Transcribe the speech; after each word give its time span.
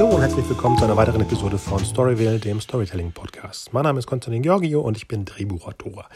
Hallo 0.00 0.14
und 0.14 0.22
herzlich 0.22 0.48
willkommen 0.48 0.78
zu 0.78 0.84
einer 0.84 0.96
weiteren 0.96 1.20
Episode 1.20 1.58
von 1.58 1.84
Storyville, 1.84 2.38
dem 2.38 2.58
Storytelling 2.58 3.12
Podcast. 3.12 3.74
Mein 3.74 3.82
Name 3.82 3.98
ist 3.98 4.06
Konstantin 4.06 4.40
Georgio 4.42 4.80
und 4.80 4.96
ich 4.96 5.06
bin 5.06 5.26
Drehbuchautor. 5.26 6.06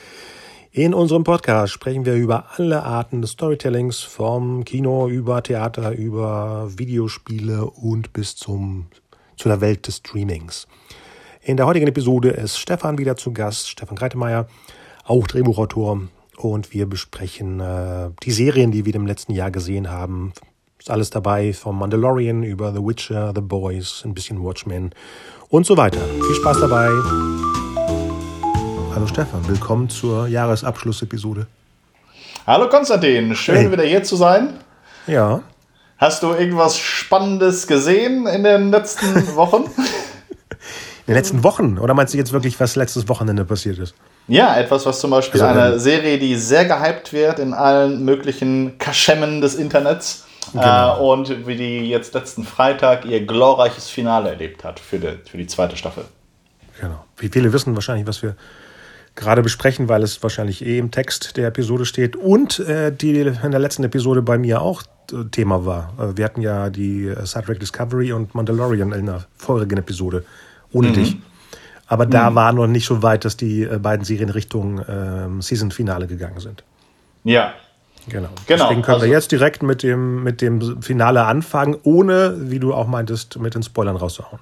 In 0.73 0.95
unserem 0.95 1.23
Podcast 1.23 1.75
sprechen 1.75 2.07
wir 2.07 2.15
über 2.15 2.47
alle 2.57 2.83
Arten 2.83 3.21
des 3.21 3.33
Storytellings, 3.33 4.01
vom 4.01 4.65
Kino 4.65 5.07
über 5.09 5.43
Theater, 5.43 5.91
über 5.93 6.71
Videospiele 6.79 7.67
und 7.67 8.15
bis 8.15 8.37
zum, 8.37 8.87
zu 9.37 9.51
der 9.51 9.61
Welt 9.61 9.87
des 9.87 9.99
Streamings. 9.99 10.67
In 11.43 11.59
der 11.59 11.67
heutigen 11.67 11.87
Episode 11.87 12.31
ist 12.31 12.57
Stefan 12.57 12.97
wieder 12.97 13.17
zu 13.17 13.35
Gast, 13.35 13.69
Stefan 13.69 13.99
Kreitemeyer, 13.99 14.49
auch 15.05 15.27
Drehbuchautor. 15.27 16.01
Und 16.39 16.73
wir 16.73 16.87
besprechen 16.87 17.61
äh, 17.61 18.13
die 18.23 18.33
Serien, 18.33 18.73
die 18.73 18.87
wir 18.87 18.95
im 18.95 19.07
letzten 19.07 19.35
Jahr 19.35 19.51
gesehen 19.51 19.91
haben, 19.91 20.33
ist 20.85 20.91
alles 20.91 21.09
dabei, 21.09 21.55
vom 21.55 21.79
Mandalorian 21.79 22.43
über 22.43 22.71
The 22.71 22.79
Witcher, 22.79 23.33
The 23.35 23.41
Boys, 23.41 24.03
ein 24.05 24.13
bisschen 24.13 24.45
Watchmen 24.45 24.91
und 25.49 25.65
so 25.65 25.79
weiter. 25.79 25.99
Viel 26.27 26.35
Spaß 26.35 26.61
dabei. 26.61 26.91
Hallo 28.95 29.07
Stefan, 29.07 29.49
willkommen 29.49 29.89
zur 29.89 30.27
Jahresabschlussepisode. 30.27 31.47
Hallo 32.47 32.69
Konstantin, 32.69 33.35
schön 33.35 33.57
hey. 33.57 33.73
wieder 33.73 33.85
hier 33.85 34.03
zu 34.03 34.17
sein. 34.17 34.59
Ja. 35.07 35.41
Hast 35.97 36.23
du 36.23 36.35
irgendwas 36.35 36.77
Spannendes 36.77 37.67
gesehen 37.67 38.27
in 38.27 38.45
den 38.45 38.71
letzten 38.71 39.15
Wochen? 39.37 39.63
in 39.63 41.07
den 41.07 41.15
letzten 41.15 41.43
Wochen? 41.43 41.79
Oder 41.79 41.95
meinst 41.95 42.13
du 42.13 42.19
jetzt 42.19 42.35
wirklich, 42.35 42.61
was 42.61 42.77
letztes 42.77 43.09
Wochenende 43.09 43.47
passiert 43.47 43.79
ist? 43.79 43.95
Ja, 44.29 44.55
etwas, 44.59 44.85
was 44.85 45.01
zum 45.01 45.13
Beispiel 45.13 45.41
also, 45.41 45.59
eine 45.59 45.73
ähm, 45.77 45.79
Serie, 45.79 46.19
die 46.19 46.37
sehr 46.37 46.67
gehypt 46.67 47.15
wird 47.15 47.39
in 47.39 47.55
allen 47.55 48.05
möglichen 48.05 48.77
Kaschemmen 48.77 49.41
des 49.41 49.55
Internets 49.55 50.24
Genau. 50.53 50.97
Äh, 50.97 51.01
und 51.01 51.47
wie 51.47 51.57
die 51.57 51.89
jetzt 51.89 52.15
letzten 52.15 52.45
Freitag 52.45 53.05
ihr 53.05 53.25
glorreiches 53.25 53.89
Finale 53.89 54.31
erlebt 54.31 54.65
hat 54.65 54.81
für 54.81 54.99
die, 54.99 55.19
für 55.29 55.39
die 55.39 55.47
zweite 55.47 55.77
Staffel. 55.77 56.05
Genau. 56.81 57.05
Wie 57.17 57.29
viele 57.29 57.53
wissen 57.53 57.75
wahrscheinlich, 57.75 58.07
was 58.07 58.23
wir 58.23 58.37
gerade 59.15 59.43
besprechen, 59.43 59.89
weil 59.89 60.03
es 60.03 60.23
wahrscheinlich 60.23 60.65
eh 60.65 60.79
im 60.79 60.91
Text 60.91 61.37
der 61.37 61.49
Episode 61.49 61.87
steht 61.87 62.17
und 62.17 62.59
äh, 62.61 62.93
die 62.93 63.21
in 63.21 63.51
der 63.51 63.61
letzten 63.61 63.85
Episode 63.85 64.23
bei 64.23 64.39
mir 64.39 64.61
auch 64.61 64.83
äh, 65.13 65.25
Thema 65.31 65.65
war. 65.65 65.93
Äh, 65.99 66.17
wir 66.17 66.25
hatten 66.25 66.43
ja 66.43 66.71
die 66.71 67.07
äh, 67.07 67.27
Star 67.27 67.45
Trek 67.45 67.61
Discovery 67.61 68.13
und 68.13 68.35
Mandalorian 68.35 68.93
in 68.93 69.07
der 69.07 69.25
vorigen 69.37 69.79
Episode 69.79 70.25
ohne 70.73 70.89
mhm. 70.89 70.95
dich. 70.95 71.17
Aber 71.87 72.07
da 72.07 72.31
mhm. 72.31 72.35
war 72.35 72.53
noch 72.53 72.67
nicht 72.67 72.87
so 72.87 73.03
weit, 73.03 73.25
dass 73.25 73.37
die 73.37 73.63
äh, 73.63 73.79
beiden 73.79 74.05
Serien 74.05 74.31
Richtung 74.31 74.83
ähm, 74.89 75.43
Season-Finale 75.43 76.07
gegangen 76.07 76.41
sind. 76.41 76.65
Ja, 77.23 77.55
Genau. 78.09 78.29
genau. 78.47 78.65
Deswegen 78.65 78.83
können 78.83 78.95
also, 78.95 79.07
wir 79.07 79.13
jetzt 79.13 79.33
direkt 79.33 79.63
mit 79.63 79.83
dem, 79.83 80.23
mit 80.23 80.41
dem 80.41 80.83
Finale 80.83 81.25
anfangen, 81.25 81.77
ohne, 81.83 82.35
wie 82.39 82.59
du 82.59 82.75
auch 82.75 82.87
meintest, 82.87 83.39
mit 83.39 83.55
den 83.55 83.63
Spoilern 83.63 83.97
rauszuhauen. 83.97 84.41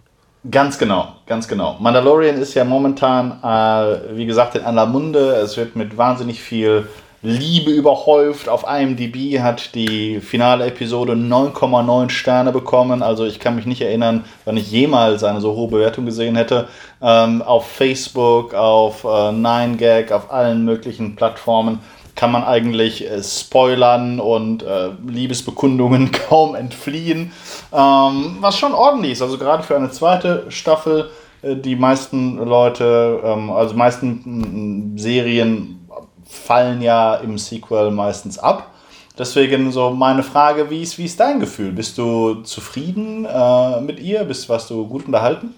Ganz 0.50 0.76
genau, 0.76 1.14
ganz 1.26 1.46
genau. 1.46 1.76
Mandalorian 1.78 2.36
ist 2.36 2.54
ja 2.54 2.64
momentan, 2.64 3.38
äh, 3.44 4.16
wie 4.16 4.26
gesagt, 4.26 4.56
in 4.56 4.64
aller 4.64 4.86
Munde. 4.86 5.36
Es 5.36 5.56
wird 5.56 5.76
mit 5.76 5.96
wahnsinnig 5.96 6.40
viel 6.40 6.88
Liebe 7.22 7.70
überhäuft. 7.70 8.48
Auf 8.48 8.64
IMDb 8.68 9.38
hat 9.38 9.76
die 9.76 10.18
finale 10.18 10.66
Episode 10.66 11.12
9,9 11.12 12.10
Sterne 12.10 12.50
bekommen. 12.50 13.04
Also 13.04 13.24
ich 13.24 13.38
kann 13.38 13.54
mich 13.54 13.66
nicht 13.66 13.82
erinnern, 13.82 14.24
wann 14.44 14.56
ich 14.56 14.72
jemals 14.72 15.22
eine 15.22 15.40
so 15.40 15.54
hohe 15.54 15.68
Bewertung 15.68 16.06
gesehen 16.06 16.34
hätte. 16.34 16.66
Ähm, 17.00 17.40
auf 17.42 17.68
Facebook, 17.68 18.54
auf 18.54 19.04
äh, 19.04 19.06
9gag, 19.06 20.10
auf 20.10 20.32
allen 20.32 20.64
möglichen 20.64 21.14
Plattformen 21.14 21.78
kann 22.14 22.32
man 22.32 22.44
eigentlich 22.44 23.08
äh, 23.08 23.22
Spoilern 23.22 24.20
und 24.20 24.62
äh, 24.62 24.90
Liebesbekundungen 25.06 26.10
kaum 26.28 26.54
entfliehen. 26.54 27.32
Ähm, 27.72 28.36
was 28.40 28.58
schon 28.58 28.74
ordentlich 28.74 29.12
ist. 29.12 29.22
Also 29.22 29.38
gerade 29.38 29.62
für 29.62 29.76
eine 29.76 29.90
zweite 29.90 30.46
Staffel, 30.50 31.10
äh, 31.42 31.56
die 31.56 31.76
meisten 31.76 32.36
Leute, 32.36 33.20
ähm, 33.24 33.50
also 33.50 33.74
meisten 33.74 34.94
Serien 34.96 35.88
fallen 36.24 36.80
ja 36.80 37.16
im 37.16 37.38
Sequel 37.38 37.90
meistens 37.90 38.38
ab. 38.38 38.72
Deswegen 39.18 39.72
so 39.72 39.90
meine 39.90 40.22
Frage, 40.22 40.70
wie 40.70 40.80
ist, 40.80 40.96
wie 40.96 41.04
ist 41.04 41.20
dein 41.20 41.38
Gefühl? 41.38 41.72
Bist 41.72 41.98
du 41.98 42.36
zufrieden 42.42 43.26
äh, 43.26 43.80
mit 43.82 44.00
ihr? 44.00 44.24
Bist, 44.24 44.48
warst 44.48 44.70
du 44.70 44.86
gut 44.88 45.04
unterhalten? 45.06 45.54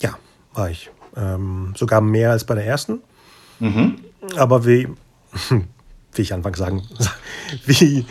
Ja, 0.00 0.10
war 0.54 0.70
ich. 0.70 0.88
Ähm, 1.16 1.74
sogar 1.76 2.00
mehr 2.00 2.30
als 2.30 2.44
bei 2.44 2.54
der 2.54 2.64
ersten. 2.64 3.02
Mhm. 3.58 3.96
Aber 4.36 4.64
wie, 4.64 4.88
wie 6.14 6.22
ich 6.22 6.32
anfangs 6.32 6.58
sagen, 6.58 6.82
wie 7.66 8.04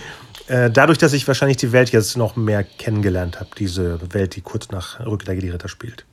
äh, 0.47 0.69
dadurch, 0.69 0.97
dass 0.97 1.13
ich 1.13 1.27
wahrscheinlich 1.27 1.57
die 1.57 1.71
Welt 1.71 1.91
jetzt 1.91 2.17
noch 2.17 2.35
mehr 2.35 2.63
kennengelernt 2.63 3.39
habe, 3.39 3.49
diese 3.57 3.99
Welt, 4.13 4.35
die 4.35 4.41
kurz 4.41 4.69
nach 4.71 4.99
Rückkehr 5.05 5.35
der 5.35 5.53
Ritter 5.53 5.67
spielt. 5.67 6.05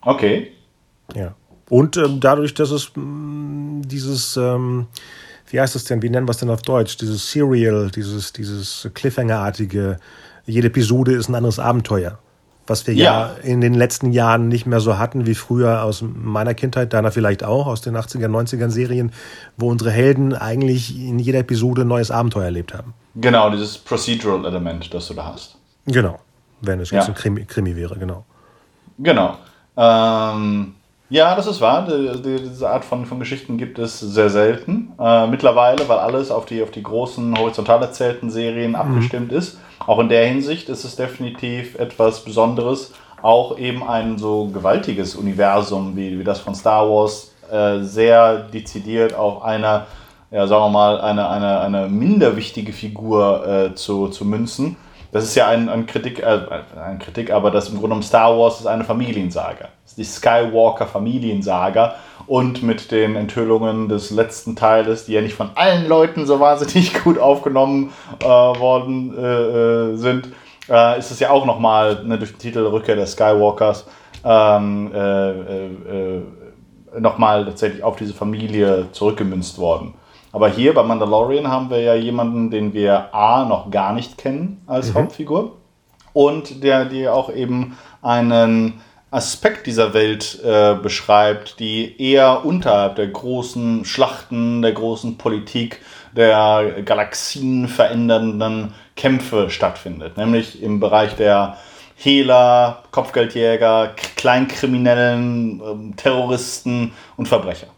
Okay. 0.00 0.52
Ja. 1.14 1.34
Und 1.68 1.96
ähm, 1.96 2.20
dadurch, 2.20 2.54
dass 2.54 2.70
es 2.70 2.90
mh, 2.94 3.02
mm, 3.04 3.82
dieses, 3.86 4.36
ähm, 4.36 4.86
wie 5.50 5.60
heißt 5.60 5.74
das 5.74 5.84
denn, 5.84 6.02
wie 6.02 6.10
nennen 6.10 6.26
wir 6.26 6.32
es 6.32 6.38
denn 6.38 6.50
auf 6.50 6.62
Deutsch, 6.62 6.96
dieses 6.96 7.30
Serial, 7.30 7.90
dieses, 7.90 8.32
dieses 8.32 8.88
Cliffhanger-artige, 8.94 9.98
jede 10.46 10.66
Episode 10.66 11.12
ist 11.12 11.28
ein 11.28 11.34
anderes 11.34 11.58
Abenteuer 11.58 12.18
was 12.66 12.86
wir 12.86 12.94
ja. 12.94 13.04
ja. 13.04 13.30
in 13.42 13.60
den 13.60 13.74
letzten 13.74 14.12
Jahren 14.12 14.48
nicht 14.48 14.66
mehr 14.66 14.80
so 14.80 14.98
hatten 14.98 15.26
wie 15.26 15.34
früher 15.34 15.82
aus 15.82 16.02
meiner 16.02 16.54
Kindheit, 16.54 16.92
deiner 16.92 17.10
vielleicht 17.10 17.44
auch, 17.44 17.66
aus 17.66 17.80
den 17.80 17.96
80er, 17.96 18.28
90er 18.28 18.70
Serien, 18.70 19.12
wo 19.56 19.70
unsere 19.70 19.90
Helden 19.90 20.34
eigentlich 20.34 20.98
in 20.98 21.18
jeder 21.18 21.40
Episode 21.40 21.82
ein 21.82 21.88
neues 21.88 22.10
Abenteuer 22.10 22.44
erlebt 22.44 22.74
haben. 22.74 22.94
Genau, 23.16 23.50
dieses 23.50 23.78
Procedural-Element, 23.78 24.92
das 24.92 25.08
du 25.08 25.14
da 25.14 25.26
hast. 25.26 25.56
Genau, 25.86 26.18
wenn 26.60 26.80
es 26.80 26.90
jetzt 26.90 27.08
ja. 27.08 27.08
ein 27.08 27.14
Krimi, 27.14 27.44
Krimi, 27.44 27.76
wäre, 27.76 27.96
genau. 27.96 28.24
Genau. 28.98 29.36
Ähm, 29.76 30.74
ja, 31.10 31.34
das 31.36 31.46
ist 31.46 31.60
wahr. 31.60 31.86
Diese 31.86 32.68
Art 32.68 32.84
von, 32.84 33.04
von 33.06 33.18
Geschichten 33.18 33.58
gibt 33.58 33.78
es 33.78 34.00
sehr 34.00 34.30
selten. 34.30 34.92
Äh, 34.98 35.26
mittlerweile, 35.26 35.88
weil 35.88 35.98
alles 35.98 36.30
auf 36.30 36.46
die, 36.46 36.62
auf 36.62 36.70
die 36.70 36.82
großen 36.82 37.38
horizontal 37.38 37.82
erzählten 37.82 38.30
Serien 38.30 38.70
mhm. 38.70 38.76
abgestimmt 38.76 39.32
ist. 39.32 39.58
Auch 39.86 39.98
in 39.98 40.08
der 40.08 40.26
Hinsicht 40.26 40.68
ist 40.68 40.84
es 40.84 40.96
definitiv 40.96 41.78
etwas 41.78 42.24
Besonderes. 42.24 42.92
Auch 43.22 43.58
eben 43.58 43.82
ein 43.82 44.18
so 44.18 44.46
gewaltiges 44.46 45.14
Universum 45.14 45.96
wie, 45.96 46.18
wie 46.18 46.24
das 46.24 46.40
von 46.40 46.54
Star 46.54 46.88
Wars 46.88 47.32
äh, 47.50 47.80
sehr 47.80 48.38
dezidiert 48.38 49.14
auf 49.14 49.42
eine, 49.42 49.86
ja, 50.30 50.46
sagen 50.46 50.64
wir 50.64 50.70
mal, 50.70 51.00
eine, 51.00 51.28
eine, 51.28 51.60
eine 51.60 51.88
minder 51.88 52.36
wichtige 52.36 52.72
Figur 52.72 53.46
äh, 53.46 53.74
zu, 53.74 54.08
zu 54.08 54.24
münzen. 54.24 54.76
Das 55.12 55.24
ist 55.24 55.34
ja 55.36 55.48
ein, 55.48 55.68
ein 55.68 55.86
Kritik, 55.86 56.20
äh, 56.20 56.40
ein 56.84 56.98
Kritik, 56.98 57.30
aber 57.30 57.50
das 57.50 57.68
im 57.68 57.74
Grunde 57.74 57.88
genommen 57.88 58.02
Star 58.02 58.36
Wars 58.38 58.60
ist 58.60 58.66
eine 58.66 58.84
Familiensaga. 58.84 59.68
Die 59.96 60.04
Skywalker 60.04 60.86
Familiensaga 60.86 61.96
und 62.26 62.62
mit 62.62 62.90
den 62.90 63.16
Enthüllungen 63.16 63.88
des 63.88 64.10
letzten 64.10 64.56
Teiles, 64.56 65.06
die 65.06 65.12
ja 65.12 65.20
nicht 65.20 65.34
von 65.34 65.50
allen 65.54 65.88
Leuten 65.88 66.26
so 66.26 66.40
wahnsinnig 66.40 66.94
gut 67.04 67.18
aufgenommen 67.18 67.92
äh, 68.20 68.24
worden 68.24 69.16
äh, 69.16 69.92
äh 69.92 69.96
sind, 69.96 70.28
äh, 70.68 70.98
ist 70.98 71.10
es 71.10 71.20
ja 71.20 71.30
auch 71.30 71.44
nochmal 71.44 72.04
ne, 72.04 72.18
durch 72.18 72.32
den 72.32 72.38
Titel 72.38 72.66
Rückkehr 72.66 72.96
der 72.96 73.06
Skywalkers 73.06 73.86
ähm, 74.24 74.90
äh, 74.94 75.30
äh, 75.30 76.22
nochmal 76.98 77.44
tatsächlich 77.44 77.82
auf 77.82 77.96
diese 77.96 78.14
Familie 78.14 78.86
zurückgemünzt 78.92 79.58
worden. 79.58 79.94
Aber 80.32 80.48
hier 80.48 80.74
bei 80.74 80.82
Mandalorian 80.82 81.48
haben 81.48 81.70
wir 81.70 81.80
ja 81.80 81.94
jemanden, 81.94 82.50
den 82.50 82.72
wir 82.72 83.14
A 83.14 83.44
noch 83.44 83.70
gar 83.70 83.92
nicht 83.92 84.18
kennen 84.18 84.62
als 84.66 84.90
mhm. 84.90 84.94
Hauptfigur 84.98 85.52
und 86.12 86.64
der 86.64 86.86
dir 86.86 87.14
auch 87.14 87.32
eben 87.32 87.76
einen 88.02 88.80
Aspekt 89.14 89.66
dieser 89.66 89.94
Welt 89.94 90.40
äh, 90.44 90.74
beschreibt, 90.74 91.60
die 91.60 92.00
eher 92.02 92.44
unterhalb 92.44 92.96
der 92.96 93.06
großen 93.06 93.84
Schlachten, 93.84 94.60
der 94.60 94.72
großen 94.72 95.16
Politik, 95.18 95.80
der 96.16 96.82
Galaxien 96.84 97.68
verändernden 97.68 98.74
Kämpfe 98.96 99.50
stattfindet, 99.50 100.16
nämlich 100.16 100.62
im 100.62 100.80
Bereich 100.80 101.14
der 101.16 101.56
Hehler, 101.96 102.82
Kopfgeldjäger, 102.90 103.94
Kleinkriminellen, 104.16 105.60
äh, 105.60 105.96
Terroristen 105.96 106.92
und 107.16 107.28
Verbrecher. 107.28 107.68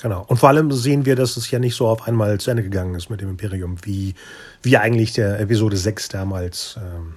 Genau. 0.00 0.24
Und 0.26 0.38
vor 0.38 0.48
allem 0.48 0.70
sehen 0.72 1.06
wir, 1.06 1.16
dass 1.16 1.36
es 1.36 1.50
ja 1.50 1.58
nicht 1.58 1.76
so 1.76 1.86
auf 1.86 2.06
einmal 2.06 2.38
zu 2.38 2.50
Ende 2.50 2.62
gegangen 2.62 2.94
ist 2.94 3.10
mit 3.10 3.20
dem 3.20 3.30
Imperium, 3.30 3.76
wie, 3.82 4.14
wie 4.62 4.76
eigentlich 4.76 5.12
der 5.12 5.40
Episode 5.40 5.76
6 5.76 6.08
damals 6.08 6.78
ähm, 6.78 7.14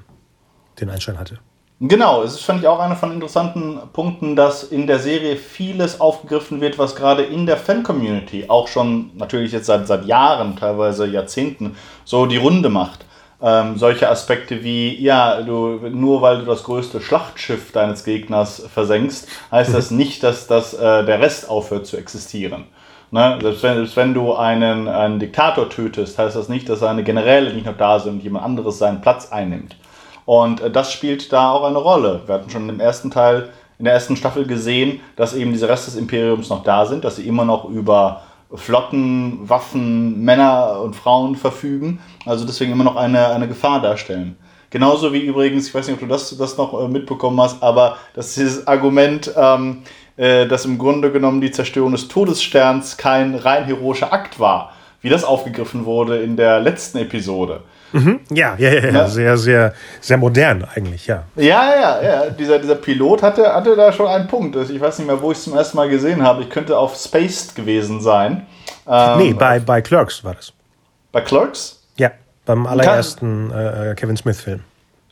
den 0.79 0.89
Einstein 0.89 1.19
hatte. 1.19 1.39
Genau, 1.79 2.23
es 2.23 2.33
ist, 2.33 2.43
fand 2.43 2.61
ich, 2.61 2.67
auch 2.67 2.79
einer 2.79 2.95
von 2.95 3.11
interessanten 3.11 3.79
Punkten, 3.93 4.35
dass 4.35 4.63
in 4.63 4.87
der 4.87 4.97
Serie 4.97 5.35
vieles 5.35 6.01
aufgegriffen 6.01 6.59
wird, 6.59 6.79
was 6.79 6.95
gerade 6.95 7.21
in 7.21 7.45
der 7.45 7.57
Fan-Community 7.57 8.45
auch 8.47 8.67
schon 8.67 9.11
natürlich 9.15 9.51
jetzt 9.51 9.67
seit, 9.67 9.85
seit 9.85 10.05
Jahren, 10.05 10.55
teilweise 10.55 11.05
Jahrzehnten, 11.05 11.75
so 12.03 12.25
die 12.25 12.37
Runde 12.37 12.69
macht. 12.69 13.05
Ähm, 13.39 13.77
solche 13.77 14.09
Aspekte 14.09 14.63
wie, 14.63 14.99
ja, 14.99 15.43
du, 15.43 15.79
nur 15.91 16.23
weil 16.23 16.39
du 16.39 16.45
das 16.45 16.63
größte 16.63 16.99
Schlachtschiff 16.99 17.71
deines 17.71 18.03
Gegners 18.03 18.63
versenkst, 18.73 19.27
heißt 19.51 19.75
das 19.75 19.91
nicht, 19.91 20.23
dass 20.23 20.47
das, 20.47 20.73
äh, 20.73 21.05
der 21.05 21.19
Rest 21.19 21.47
aufhört 21.47 21.85
zu 21.85 21.97
existieren. 21.97 22.63
Ne? 23.11 23.37
Selbst, 23.39 23.61
wenn, 23.61 23.75
selbst 23.75 23.95
wenn 23.97 24.15
du 24.15 24.33
einen, 24.33 24.87
einen 24.87 25.19
Diktator 25.19 25.69
tötest, 25.69 26.17
heißt 26.17 26.35
das 26.35 26.49
nicht, 26.49 26.67
dass 26.69 26.79
seine 26.79 27.03
Generäle 27.03 27.53
nicht 27.53 27.67
noch 27.67 27.77
da 27.77 27.99
sind 27.99 28.13
und 28.13 28.23
jemand 28.23 28.45
anderes 28.45 28.79
seinen 28.79 29.01
Platz 29.01 29.31
einnimmt. 29.31 29.75
Und 30.27 30.59
äh, 30.59 30.69
das 30.69 30.91
spielt 30.91 31.31
da 31.31 31.51
auch 31.51 31.63
eine 31.63 31.77
Rolle. 31.77 32.21
Wir 32.25 32.35
hatten 32.35 32.49
schon 32.49 32.67
im 32.67 32.81
ersten 32.81 33.09
Teil, 33.09 33.49
in 33.79 33.85
der 33.85 33.93
ersten 33.93 34.17
Staffel 34.17 34.45
gesehen, 34.45 34.99
dass 35.15 35.33
eben 35.33 35.53
diese 35.53 35.69
Reste 35.69 35.89
des 35.89 35.99
Imperiums 35.99 36.49
noch 36.49 36.63
da 36.63 36.85
sind, 36.85 37.05
dass 37.05 37.15
sie 37.15 37.25
immer 37.25 37.45
noch 37.45 37.63
über 37.69 38.23
Flotten, 38.53 39.47
Waffen, 39.47 40.23
Männer 40.23 40.81
und 40.81 40.97
Frauen 40.97 41.37
verfügen. 41.37 42.01
Also 42.25 42.45
deswegen 42.45 42.73
immer 42.73 42.83
noch 42.83 42.97
eine, 42.97 43.27
eine 43.29 43.47
Gefahr 43.47 43.81
darstellen. 43.81 44.35
Genauso 44.69 45.13
wie 45.13 45.21
übrigens, 45.21 45.69
ich 45.69 45.73
weiß 45.73 45.87
nicht, 45.87 45.93
ob 45.93 46.01
du 46.01 46.07
das, 46.07 46.37
das 46.37 46.57
noch 46.57 46.77
äh, 46.77 46.89
mitbekommen 46.89 47.39
hast, 47.39 47.63
aber 47.63 47.95
dass 48.13 48.35
dieses 48.35 48.67
Argument, 48.67 49.31
ähm, 49.37 49.83
äh, 50.17 50.45
dass 50.45 50.65
im 50.65 50.77
Grunde 50.77 51.09
genommen 51.09 51.39
die 51.39 51.51
Zerstörung 51.51 51.93
des 51.93 52.09
Todessterns 52.09 52.97
kein 52.97 53.33
rein 53.35 53.63
heroischer 53.63 54.11
Akt 54.11 54.41
war, 54.41 54.73
wie 55.01 55.09
das 55.09 55.23
aufgegriffen 55.23 55.85
wurde 55.85 56.17
in 56.17 56.35
der 56.35 56.59
letzten 56.59 56.97
Episode. 56.97 57.61
Mhm. 57.93 58.19
Ja, 58.29 58.55
ja, 58.57 58.69
ja, 58.73 58.89
ja, 58.89 59.07
sehr, 59.07 59.37
sehr, 59.37 59.73
sehr 60.01 60.17
modern 60.17 60.65
eigentlich, 60.75 61.07
ja. 61.07 61.23
Ja, 61.35 61.73
ja, 61.75 62.01
ja. 62.01 62.29
Dieser, 62.29 62.59
dieser 62.59 62.75
Pilot 62.75 63.23
hatte, 63.23 63.53
hatte 63.53 63.75
da 63.75 63.91
schon 63.91 64.07
einen 64.07 64.27
Punkt. 64.27 64.55
Also 64.57 64.73
ich 64.73 64.81
weiß 64.81 64.99
nicht 64.99 65.07
mehr, 65.07 65.21
wo 65.21 65.31
ich 65.31 65.37
es 65.37 65.45
zum 65.45 65.55
ersten 65.55 65.77
Mal 65.77 65.89
gesehen 65.89 66.21
habe. 66.23 66.41
Ich 66.41 66.49
könnte 66.49 66.77
auf 66.77 66.95
Spaced 66.95 67.55
gewesen 67.55 68.01
sein. 68.01 68.45
Ähm, 68.87 69.17
nee, 69.17 69.33
bei, 69.33 69.59
bei 69.59 69.81
Clerks 69.81 70.23
war 70.23 70.35
das. 70.35 70.51
Bei 71.11 71.21
Clerks? 71.21 71.81
Ja, 71.97 72.11
beim 72.45 72.67
allerersten 72.67 73.51
äh, 73.51 73.95
Kevin 73.95 74.17
Smith-Film. 74.17 74.63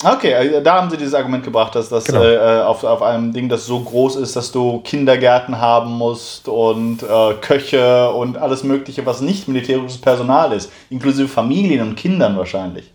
Okay, 0.04 0.32
äh, 0.32 0.62
da 0.62 0.76
haben 0.76 0.90
sie 0.90 0.98
dieses 0.98 1.14
Argument 1.14 1.44
gebracht, 1.44 1.76
dass 1.76 1.90
das 1.90 2.06
genau. 2.06 2.24
äh, 2.24 2.62
auf, 2.62 2.84
auf 2.84 3.02
einem 3.02 3.32
Ding, 3.32 3.48
das 3.48 3.66
so 3.66 3.80
groß 3.80 4.18
ist, 4.18 4.36
dass 4.36 4.52
du 4.52 4.80
Kindergärten 4.82 5.60
haben 5.60 5.92
musst 5.92 6.48
und 6.48 7.02
äh, 7.02 7.34
Köche 7.42 8.10
und 8.12 8.38
alles 8.38 8.64
Mögliche, 8.64 9.06
was 9.06 9.22
nicht 9.22 9.48
militärisches 9.48 10.00
Personal 10.00 10.52
ist, 10.52 10.72
inklusive 10.90 11.28
Familien 11.28 11.88
und 11.88 11.96
Kindern 11.96 12.38
wahrscheinlich. 12.38 12.92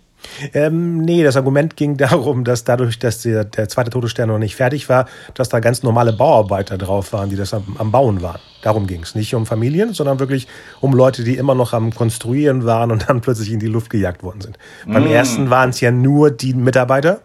Ähm, 0.54 0.98
nee, 0.98 1.22
das 1.22 1.36
Argument 1.36 1.76
ging 1.76 1.96
darum, 1.96 2.44
dass 2.44 2.64
dadurch, 2.64 2.98
dass 2.98 3.22
der, 3.22 3.44
der 3.44 3.68
zweite 3.68 3.90
Todesstern 3.90 4.28
noch 4.28 4.38
nicht 4.38 4.56
fertig 4.56 4.88
war, 4.88 5.06
dass 5.34 5.48
da 5.48 5.60
ganz 5.60 5.82
normale 5.82 6.12
Bauarbeiter 6.12 6.78
drauf 6.78 7.12
waren, 7.12 7.30
die 7.30 7.36
das 7.36 7.54
am, 7.54 7.76
am 7.78 7.90
Bauen 7.90 8.22
waren. 8.22 8.40
Darum 8.62 8.86
ging 8.86 9.02
es. 9.02 9.14
Nicht 9.14 9.34
um 9.34 9.46
Familien, 9.46 9.92
sondern 9.92 10.18
wirklich 10.18 10.46
um 10.80 10.92
Leute, 10.92 11.24
die 11.24 11.36
immer 11.36 11.54
noch 11.54 11.72
am 11.72 11.94
Konstruieren 11.94 12.64
waren 12.64 12.90
und 12.90 13.08
dann 13.08 13.20
plötzlich 13.22 13.52
in 13.52 13.60
die 13.60 13.66
Luft 13.66 13.90
gejagt 13.90 14.22
worden 14.22 14.40
sind. 14.40 14.58
Mm. 14.86 14.92
Beim 14.92 15.06
ersten 15.06 15.50
waren 15.50 15.70
es 15.70 15.80
ja 15.80 15.90
nur 15.90 16.30
die 16.30 16.54
Mitarbeiter, 16.54 17.20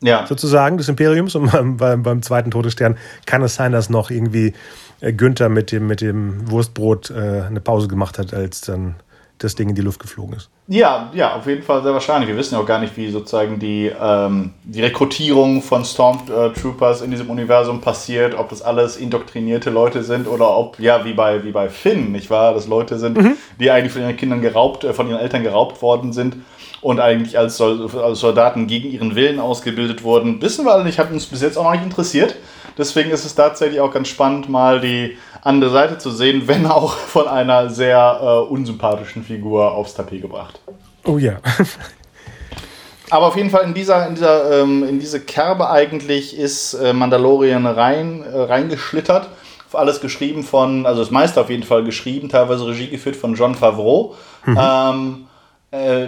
ja. 0.00 0.26
sozusagen, 0.26 0.78
des 0.78 0.88
Imperiums. 0.88 1.34
Und 1.34 1.78
beim, 1.78 2.02
beim, 2.02 2.22
zweiten 2.22 2.50
Todesstern 2.50 2.96
kann 3.26 3.42
es 3.42 3.54
sein, 3.54 3.72
dass 3.72 3.90
noch 3.90 4.10
irgendwie 4.10 4.52
äh, 5.00 5.12
Günther 5.12 5.48
mit 5.48 5.72
dem, 5.72 5.86
mit 5.86 6.00
dem 6.00 6.50
Wurstbrot 6.50 7.10
äh, 7.10 7.42
eine 7.46 7.60
Pause 7.60 7.88
gemacht 7.88 8.18
hat, 8.18 8.34
als 8.34 8.60
dann 8.60 8.96
das 9.38 9.54
Ding 9.54 9.68
in 9.68 9.74
die 9.74 9.82
Luft 9.82 10.00
geflogen 10.00 10.36
ist. 10.36 10.50
Ja, 10.66 11.10
ja, 11.14 11.36
auf 11.36 11.46
jeden 11.46 11.62
Fall 11.62 11.82
sehr 11.82 11.92
wahrscheinlich. 11.92 12.28
Wir 12.28 12.36
wissen 12.36 12.54
ja 12.54 12.60
auch 12.60 12.66
gar 12.66 12.80
nicht, 12.80 12.96
wie 12.96 13.10
sozusagen 13.10 13.58
die, 13.58 13.90
ähm, 14.00 14.50
die 14.64 14.82
Rekrutierung 14.82 15.62
von 15.62 15.84
Stormtroopers 15.84 17.02
in 17.02 17.10
diesem 17.10 17.30
Universum 17.30 17.80
passiert, 17.80 18.34
ob 18.36 18.50
das 18.50 18.62
alles 18.62 18.96
indoktrinierte 18.96 19.70
Leute 19.70 20.02
sind 20.02 20.26
oder 20.26 20.56
ob, 20.56 20.78
ja, 20.78 21.04
wie 21.04 21.14
bei, 21.14 21.44
wie 21.44 21.52
bei 21.52 21.68
Finn, 21.68 22.12
nicht 22.12 22.30
wahr? 22.30 22.52
Dass 22.52 22.66
Leute 22.66 22.98
sind, 22.98 23.16
mhm. 23.16 23.36
die 23.60 23.70
eigentlich 23.70 23.92
von 23.92 24.02
ihren 24.02 24.16
Kindern 24.16 24.42
geraubt, 24.42 24.84
äh, 24.84 24.92
von 24.92 25.08
ihren 25.08 25.20
Eltern 25.20 25.42
geraubt 25.42 25.80
worden 25.80 26.12
sind 26.12 26.36
und 26.80 27.00
eigentlich 27.00 27.38
als, 27.38 27.60
als 27.60 28.20
Soldaten 28.20 28.66
gegen 28.66 28.90
ihren 28.90 29.14
Willen 29.14 29.40
ausgebildet 29.40 30.02
wurden. 30.02 30.40
Wissen 30.42 30.64
wir 30.64 30.72
alle 30.72 30.84
nicht, 30.84 30.98
hat 30.98 31.10
uns 31.10 31.26
bis 31.26 31.42
jetzt 31.42 31.56
auch 31.56 31.64
noch 31.64 31.72
nicht 31.72 31.84
interessiert. 31.84 32.36
Deswegen 32.76 33.10
ist 33.10 33.24
es 33.24 33.34
tatsächlich 33.34 33.80
auch 33.80 33.92
ganz 33.92 34.06
spannend, 34.06 34.48
mal 34.48 34.80
die 34.80 35.18
andere 35.42 35.70
Seite 35.70 35.98
zu 35.98 36.10
sehen, 36.10 36.42
wenn 36.46 36.66
auch 36.66 36.94
von 36.94 37.28
einer 37.28 37.70
sehr 37.70 38.20
äh, 38.20 38.52
unsympathischen 38.52 39.22
Figur 39.22 39.72
aufs 39.72 39.94
Tapet 39.94 40.22
gebracht. 40.22 40.60
Oh 41.04 41.18
ja. 41.18 41.36
Aber 43.10 43.26
auf 43.26 43.36
jeden 43.36 43.50
Fall 43.50 43.64
in 43.64 43.74
dieser, 43.74 44.06
in 44.06 44.14
dieser, 44.14 44.60
ähm, 44.60 44.86
in 44.86 44.98
diese 44.98 45.20
Kerbe 45.20 45.70
eigentlich 45.70 46.36
ist 46.36 46.74
äh, 46.74 46.92
Mandalorian 46.92 47.66
rein, 47.66 48.22
äh, 48.22 48.38
reingeschlittert. 48.38 49.28
Alles 49.72 50.00
geschrieben 50.00 50.44
von, 50.44 50.86
also 50.86 51.02
das 51.02 51.10
meiste 51.10 51.40
auf 51.40 51.50
jeden 51.50 51.62
Fall 51.62 51.84
geschrieben, 51.84 52.28
teilweise 52.28 52.66
Regie 52.66 52.88
geführt 52.88 53.16
von 53.16 53.34
John 53.34 53.54
Favreau. 53.54 54.14
Mhm. 54.44 54.58
Ähm, 54.60 55.26
äh, 55.72 56.04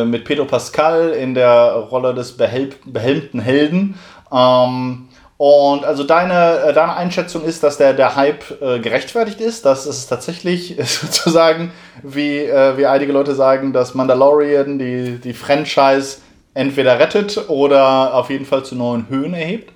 äh 0.00 0.04
mit 0.04 0.24
Pedro 0.24 0.44
Pascal 0.44 1.10
in 1.10 1.34
der 1.34 1.72
Rolle 1.90 2.14
des 2.14 2.36
behelmten 2.36 3.40
Helden. 3.40 3.98
Ähm, 4.32 5.08
und 5.44 5.84
also 5.84 6.04
deine, 6.04 6.60
äh, 6.68 6.72
deine 6.72 6.94
Einschätzung 6.94 7.42
ist, 7.42 7.64
dass 7.64 7.76
der, 7.76 7.94
der 7.94 8.14
Hype 8.14 8.62
äh, 8.62 8.78
gerechtfertigt 8.78 9.40
ist, 9.40 9.64
dass 9.64 9.86
es 9.86 10.06
tatsächlich 10.06 10.76
sozusagen, 10.84 11.72
wie, 12.04 12.38
äh, 12.38 12.76
wie 12.76 12.86
einige 12.86 13.12
Leute 13.12 13.34
sagen, 13.34 13.72
dass 13.72 13.96
Mandalorian 13.96 14.78
die, 14.78 15.18
die 15.18 15.32
Franchise 15.32 16.18
entweder 16.54 17.00
rettet 17.00 17.48
oder 17.48 18.14
auf 18.14 18.30
jeden 18.30 18.46
Fall 18.46 18.64
zu 18.64 18.76
neuen 18.76 19.08
Höhen 19.08 19.34
erhebt? 19.34 19.72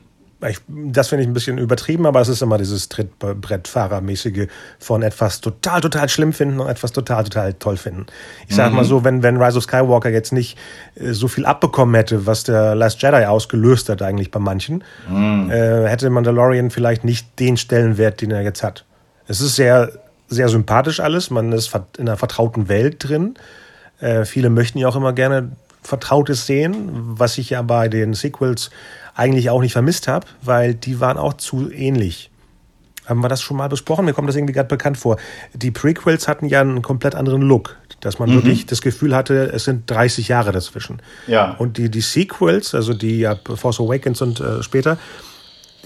Ich, 0.48 0.60
das 0.68 1.08
finde 1.08 1.22
ich 1.22 1.28
ein 1.28 1.32
bisschen 1.32 1.56
übertrieben, 1.56 2.06
aber 2.06 2.20
es 2.20 2.28
ist 2.28 2.42
immer 2.42 2.58
dieses 2.58 2.88
Trittbrettfahrermäßige 2.90 4.48
von 4.78 5.02
etwas 5.02 5.40
total, 5.40 5.80
total 5.80 6.08
schlimm 6.08 6.32
finden 6.32 6.60
und 6.60 6.68
etwas 6.68 6.92
total, 6.92 7.24
total 7.24 7.54
toll 7.54 7.76
finden. 7.78 8.06
Ich 8.46 8.54
sage 8.54 8.70
mhm. 8.70 8.76
mal 8.76 8.84
so, 8.84 9.02
wenn, 9.02 9.22
wenn 9.22 9.42
Rise 9.42 9.58
of 9.58 9.64
Skywalker 9.64 10.10
jetzt 10.10 10.32
nicht 10.32 10.58
äh, 10.96 11.12
so 11.12 11.28
viel 11.28 11.46
abbekommen 11.46 11.94
hätte, 11.94 12.26
was 12.26 12.44
der 12.44 12.74
Last 12.74 13.00
Jedi 13.00 13.24
ausgelöst 13.24 13.88
hat 13.88 14.02
eigentlich 14.02 14.30
bei 14.30 14.40
manchen, 14.40 14.84
mhm. 15.08 15.50
äh, 15.50 15.88
hätte 15.88 16.10
Mandalorian 16.10 16.70
vielleicht 16.70 17.04
nicht 17.04 17.40
den 17.40 17.56
Stellenwert, 17.56 18.20
den 18.20 18.30
er 18.30 18.42
jetzt 18.42 18.62
hat. 18.62 18.84
Es 19.26 19.40
ist 19.40 19.56
sehr, 19.56 19.90
sehr 20.28 20.48
sympathisch 20.48 21.00
alles. 21.00 21.30
Man 21.30 21.52
ist 21.52 21.74
in 21.96 22.08
einer 22.08 22.18
vertrauten 22.18 22.68
Welt 22.68 23.08
drin. 23.08 23.34
Äh, 24.00 24.26
viele 24.26 24.50
möchten 24.50 24.78
ja 24.78 24.88
auch 24.88 24.96
immer 24.96 25.14
gerne 25.14 25.52
Vertrautes 25.82 26.46
sehen, 26.46 26.90
was 26.92 27.38
ich 27.38 27.50
ja 27.50 27.62
bei 27.62 27.88
den 27.88 28.12
Sequels 28.12 28.70
eigentlich 29.16 29.50
auch 29.50 29.60
nicht 29.60 29.72
vermisst 29.72 30.08
habe, 30.08 30.26
weil 30.42 30.74
die 30.74 31.00
waren 31.00 31.16
auch 31.16 31.34
zu 31.34 31.70
ähnlich. 31.70 32.30
Haben 33.06 33.20
wir 33.20 33.28
das 33.28 33.40
schon 33.40 33.56
mal 33.56 33.68
besprochen? 33.68 34.04
Mir 34.04 34.12
kommt 34.12 34.28
das 34.28 34.36
irgendwie 34.36 34.52
gerade 34.52 34.68
bekannt 34.68 34.98
vor. 34.98 35.16
Die 35.54 35.70
Prequels 35.70 36.28
hatten 36.28 36.46
ja 36.46 36.60
einen 36.60 36.82
komplett 36.82 37.14
anderen 37.14 37.40
Look, 37.42 37.76
dass 38.00 38.18
man 38.18 38.30
mhm. 38.30 38.34
wirklich 38.34 38.66
das 38.66 38.82
Gefühl 38.82 39.14
hatte, 39.14 39.52
es 39.52 39.64
sind 39.64 39.88
30 39.90 40.28
Jahre 40.28 40.52
dazwischen. 40.52 41.00
Ja. 41.26 41.54
Und 41.58 41.78
die, 41.78 41.88
die 41.88 42.00
Sequels, 42.00 42.74
also 42.74 42.94
die 42.94 43.20
ja 43.20 43.36
Force 43.54 43.80
Awakens 43.80 44.20
und 44.22 44.40
äh, 44.40 44.62
später, 44.62 44.98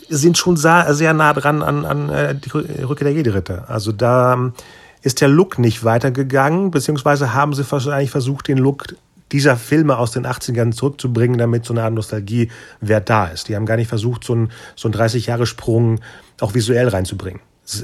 sind 0.08 0.38
schon 0.38 0.56
sehr, 0.56 0.92
sehr 0.94 1.12
nah 1.12 1.32
dran 1.34 1.62
an, 1.62 1.84
an 1.84 2.08
äh, 2.08 2.34
die 2.34 2.50
Rückkehr 2.50 3.04
der 3.04 3.12
Jedi-Ritter. 3.12 3.66
Also 3.68 3.92
da 3.92 4.32
ähm, 4.32 4.54
ist 5.02 5.20
der 5.20 5.28
Look 5.28 5.58
nicht 5.58 5.84
weitergegangen, 5.84 6.70
beziehungsweise 6.70 7.34
haben 7.34 7.54
sie 7.54 7.70
wahrscheinlich 7.70 8.10
versucht, 8.10 8.48
den 8.48 8.58
Look 8.58 8.86
dieser 9.32 9.56
Filme 9.56 9.96
aus 9.98 10.10
den 10.10 10.26
80ern 10.26 10.72
zurückzubringen, 10.72 11.38
damit 11.38 11.64
so 11.64 11.72
eine 11.72 11.82
Art 11.82 11.94
Nostalgiewert 11.94 13.08
da 13.08 13.26
ist. 13.26 13.48
Die 13.48 13.56
haben 13.56 13.66
gar 13.66 13.76
nicht 13.76 13.88
versucht, 13.88 14.24
so 14.24 14.32
einen, 14.32 14.50
so 14.76 14.88
30-Jahre-Sprung 14.88 16.00
auch 16.40 16.54
visuell 16.54 16.88
reinzubringen. 16.88 17.40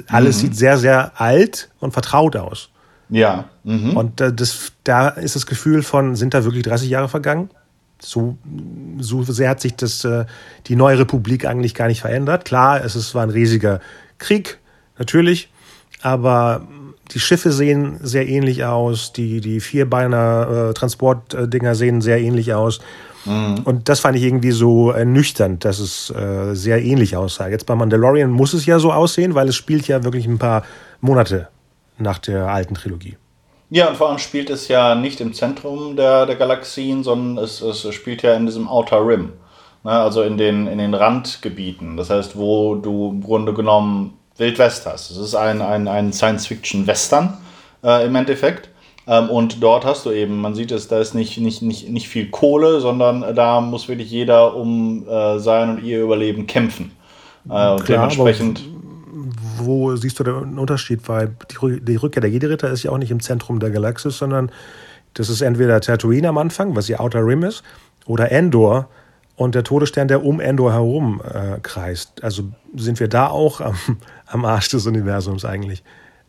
Alles 0.09 0.37
mhm. 0.37 0.41
sieht 0.41 0.57
sehr, 0.57 0.79
sehr 0.79 1.21
alt 1.21 1.71
und 1.79 1.93
vertraut 1.93 2.37
aus. 2.37 2.71
Ja. 3.09 3.49
Mhm. 3.65 3.97
Und 3.97 4.21
äh, 4.21 4.33
das, 4.33 4.73
da 4.85 5.09
ist 5.09 5.37
das 5.37 5.47
Gefühl 5.47 5.83
von, 5.83 6.17
sind 6.17 6.35
da 6.35 6.45
wirklich 6.45 6.65
30 6.65 6.89
Jahre 6.89 7.09
vergangen? 7.09 7.51
So, 8.01 8.37
so 8.99 9.23
sehr 9.23 9.49
hat 9.49 9.61
sich 9.61 9.77
das, 9.77 10.05
äh, 10.05 10.27
die 10.67 10.77
neue 10.77 10.99
Republik 10.99 11.47
eigentlich 11.47 11.75
gar 11.75 11.87
nicht 11.87 12.01
verändert. 12.01 12.45
Klar, 12.45 12.85
es 12.85 12.97
ist, 12.97 13.15
war 13.15 13.23
ein 13.23 13.31
riesiger 13.31 13.81
Krieg, 14.19 14.59
natürlich, 14.99 15.51
aber 16.03 16.67
die 17.13 17.21
Schiffe 17.21 17.53
sehen 17.53 17.99
sehr 18.03 18.29
ähnlich 18.29 18.65
aus, 18.65 19.13
die, 19.13 19.41
die 19.41 19.61
Vierbeiner 19.61 20.71
äh, 20.71 20.75
Transportdinger 20.75 21.75
sehen 21.75 22.01
sehr 22.01 22.21
ähnlich 22.21 22.55
aus. 22.55 22.81
Mhm. 23.25 23.61
Und 23.65 23.89
das 23.89 24.01
fand 24.01 24.17
ich 24.17 24.23
irgendwie 24.23 24.53
so 24.53 24.91
ernüchternd, 24.91 25.65
dass 25.65 25.79
es 25.79 26.11
äh, 26.11 26.55
sehr 26.55 26.83
ähnlich 26.83 27.17
aussah. 27.17 27.49
Jetzt 27.49 27.67
bei 27.67 27.75
Mandalorian 27.75 28.31
muss 28.31 28.55
es 28.55 28.67
ja 28.67 28.79
so 28.79 28.93
aussehen, 28.93 29.35
weil 29.35 29.49
es 29.49 29.57
spielt 29.57 29.89
ja 29.89 30.05
wirklich 30.05 30.27
ein 30.27 30.39
paar 30.39 30.63
Monate 31.01 31.49
nach 31.99 32.19
der 32.19 32.49
alten 32.49 32.75
Trilogie. 32.75 33.17
Ja, 33.69 33.89
und 33.89 33.97
vor 33.97 34.09
allem 34.09 34.19
spielt 34.19 34.49
es 34.49 34.69
ja 34.69 34.95
nicht 34.95 35.21
im 35.21 35.33
Zentrum 35.33 35.97
der, 35.97 36.27
der 36.27 36.37
Galaxien, 36.37 37.03
sondern 37.03 37.43
es, 37.43 37.61
es 37.61 37.93
spielt 37.93 38.23
ja 38.23 38.35
in 38.35 38.47
diesem 38.47 38.69
Outer 38.69 39.05
Rim. 39.05 39.33
Ne? 39.83 39.91
Also 39.91 40.23
in 40.23 40.39
den, 40.39 40.69
in 40.69 40.79
den 40.79 40.95
Randgebieten. 40.95 41.97
Das 41.97 42.11
heißt, 42.11 42.37
wo 42.37 42.77
du 42.77 43.11
im 43.11 43.23
Grunde 43.23 43.55
genommen 43.55 44.15
Wildwest 44.39 44.87
hast. 44.87 45.11
Es 45.11 45.17
ist 45.17 45.35
ein, 45.35 45.63
ein, 45.63 45.89
ein 45.89 46.13
Science-Fiction-Western 46.13 47.37
äh, 47.83 48.07
im 48.07 48.15
Endeffekt. 48.15 48.69
Ähm, 49.07 49.31
und 49.31 49.63
dort 49.63 49.85
hast 49.85 50.05
du 50.07 50.11
eben, 50.11 50.41
man 50.41 50.55
sieht 50.55 50.73
es, 50.73 50.89
da 50.89 51.01
ist 51.01 51.15
nicht, 51.15 51.39
nicht, 51.39 51.63
nicht, 51.63 51.89
nicht 51.89 52.09
viel 52.09 52.31
Kohle, 52.31 52.81
sondern 52.81 53.35
da 53.35 53.61
muss 53.61 53.89
wirklich 53.89 54.11
jeder 54.11 54.57
um 54.57 55.07
äh, 55.09 55.39
sein 55.39 55.71
und 55.71 55.85
ihr 55.85 56.03
Überleben 56.03 56.47
kämpfen. 56.47 56.93
Äh, 57.49 57.71
und 57.71 57.85
Klar, 57.85 57.99
dementsprechend. 57.99 58.65
Wo 59.59 59.95
siehst 59.97 60.19
du 60.19 60.25
den 60.25 60.59
Unterschied? 60.59 61.09
Weil 61.09 61.37
die, 61.51 61.81
die 61.81 61.97
Rückkehr 61.97 62.21
der 62.21 62.31
Jedi-Ritter 62.31 62.71
ist 62.71 62.83
ja 62.83 62.91
auch 62.91 62.99
nicht 62.99 63.11
im 63.11 63.21
Zentrum 63.21 63.61
der 63.61 63.71
Galaxis, 63.71 64.19
sondern 64.19 64.51
das 65.15 65.31
ist 65.31 65.41
entweder 65.41 65.81
Tatooine 65.81 66.29
am 66.29 66.39
Anfang, 66.39 66.77
was 66.77 66.89
ja 66.89 67.01
Outer 67.01 67.25
Rim 67.25 67.43
ist, 67.43 67.63
oder 68.05 68.31
Endor, 68.31 68.89
und 69.37 69.55
der 69.55 69.65
Todesstern, 69.65 70.09
der 70.09 70.25
um 70.25 70.41
Endor 70.41 70.73
herum 70.73 71.21
äh, 71.23 71.59
kreist. 71.61 72.25
Also 72.25 72.45
sind 72.75 72.99
wir 73.01 73.09
da 73.09 73.29
auch 73.29 73.61
am, 73.61 73.77
am 74.27 74.45
Arsch 74.45 74.71
des 74.71 74.87
Universums 74.87 75.45
eigentlich. 75.45 75.83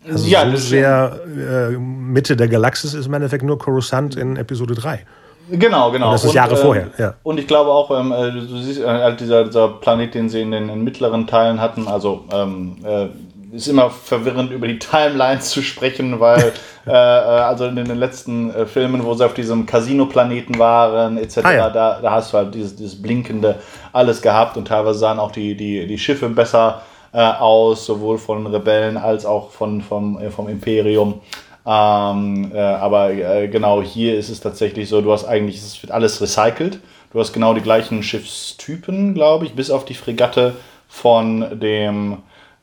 Also 0.07 0.27
ja, 0.27 0.49
so 0.49 0.57
sehr 0.57 1.19
äh, 1.25 1.77
Mitte 1.77 2.35
der 2.35 2.47
Galaxis 2.47 2.93
ist 2.93 3.07
im 3.07 3.13
Endeffekt 3.13 3.43
nur 3.43 3.57
Coruscant 3.57 4.15
in 4.15 4.37
Episode 4.37 4.75
3. 4.75 5.05
Genau, 5.49 5.91
genau. 5.91 6.07
Und 6.07 6.13
das 6.13 6.25
ist 6.25 6.33
Jahre 6.33 6.55
ähm, 6.55 6.61
vorher, 6.61 6.87
ja. 6.97 7.13
Und 7.23 7.39
ich 7.39 7.47
glaube 7.47 7.71
auch, 7.71 7.89
ähm, 7.97 8.11
äh, 8.11 8.31
du 8.31 8.57
siehst 8.57 8.81
äh, 8.81 8.85
halt 8.85 9.19
dieser, 9.19 9.45
dieser 9.45 9.69
Planet, 9.69 10.13
den 10.13 10.29
sie 10.29 10.41
in 10.41 10.51
den, 10.51 10.67
in 10.69 10.83
mittleren 10.83 11.25
Teilen 11.25 11.61
hatten, 11.61 11.87
also 11.87 12.25
ähm, 12.33 12.77
äh, 12.83 13.07
ist 13.51 13.67
immer 13.67 13.89
verwirrend 13.89 14.51
über 14.51 14.67
die 14.67 14.79
Timelines 14.79 15.49
zu 15.49 15.61
sprechen, 15.61 16.19
weil 16.19 16.53
äh, 16.87 16.91
äh, 16.91 16.93
also 16.93 17.65
in 17.65 17.75
den 17.75 17.97
letzten 17.97 18.53
äh, 18.53 18.65
Filmen, 18.65 19.03
wo 19.03 19.13
sie 19.13 19.25
auf 19.25 19.33
diesem 19.33 19.65
Casino-Planeten 19.65 20.59
waren, 20.59 21.17
etc., 21.17 21.37
Ah, 21.43 21.53
ja. 21.53 21.69
da, 21.69 21.99
da 22.01 22.11
hast 22.11 22.33
du 22.33 22.37
halt 22.37 22.55
dieses, 22.55 22.75
dieses 22.75 23.01
blinkende 23.01 23.55
alles 23.93 24.21
gehabt 24.21 24.57
und 24.57 24.67
teilweise 24.67 24.99
sahen 24.99 25.19
auch 25.19 25.31
die, 25.31 25.55
die, 25.55 25.87
die 25.87 25.97
Schiffe 25.97 26.29
besser 26.29 26.81
äh, 27.13 27.21
aus, 27.21 27.85
sowohl 27.85 28.17
von 28.17 28.45
Rebellen 28.47 28.97
als 28.97 29.25
auch 29.25 29.51
von, 29.51 29.81
vom, 29.81 30.19
äh, 30.19 30.29
vom 30.29 30.49
Imperium. 30.49 31.21
Ähm, 31.65 32.51
äh, 32.53 32.59
aber 32.59 33.11
äh, 33.11 33.47
genau 33.49 33.81
hier 33.81 34.17
ist 34.17 34.29
es 34.29 34.39
tatsächlich 34.39 34.87
so, 34.87 35.01
du 35.01 35.11
hast 35.11 35.25
eigentlich, 35.25 35.57
es 35.57 35.81
wird 35.81 35.91
alles 35.91 36.21
recycelt. 36.21 36.79
Du 37.11 37.19
hast 37.19 37.33
genau 37.33 37.53
die 37.53 37.61
gleichen 37.61 38.03
Schiffstypen, 38.03 39.13
glaube 39.13 39.45
ich, 39.45 39.53
bis 39.53 39.71
auf 39.71 39.85
die 39.85 39.93
Fregatte 39.93 40.55
von 40.87 41.59
dem 41.59 42.17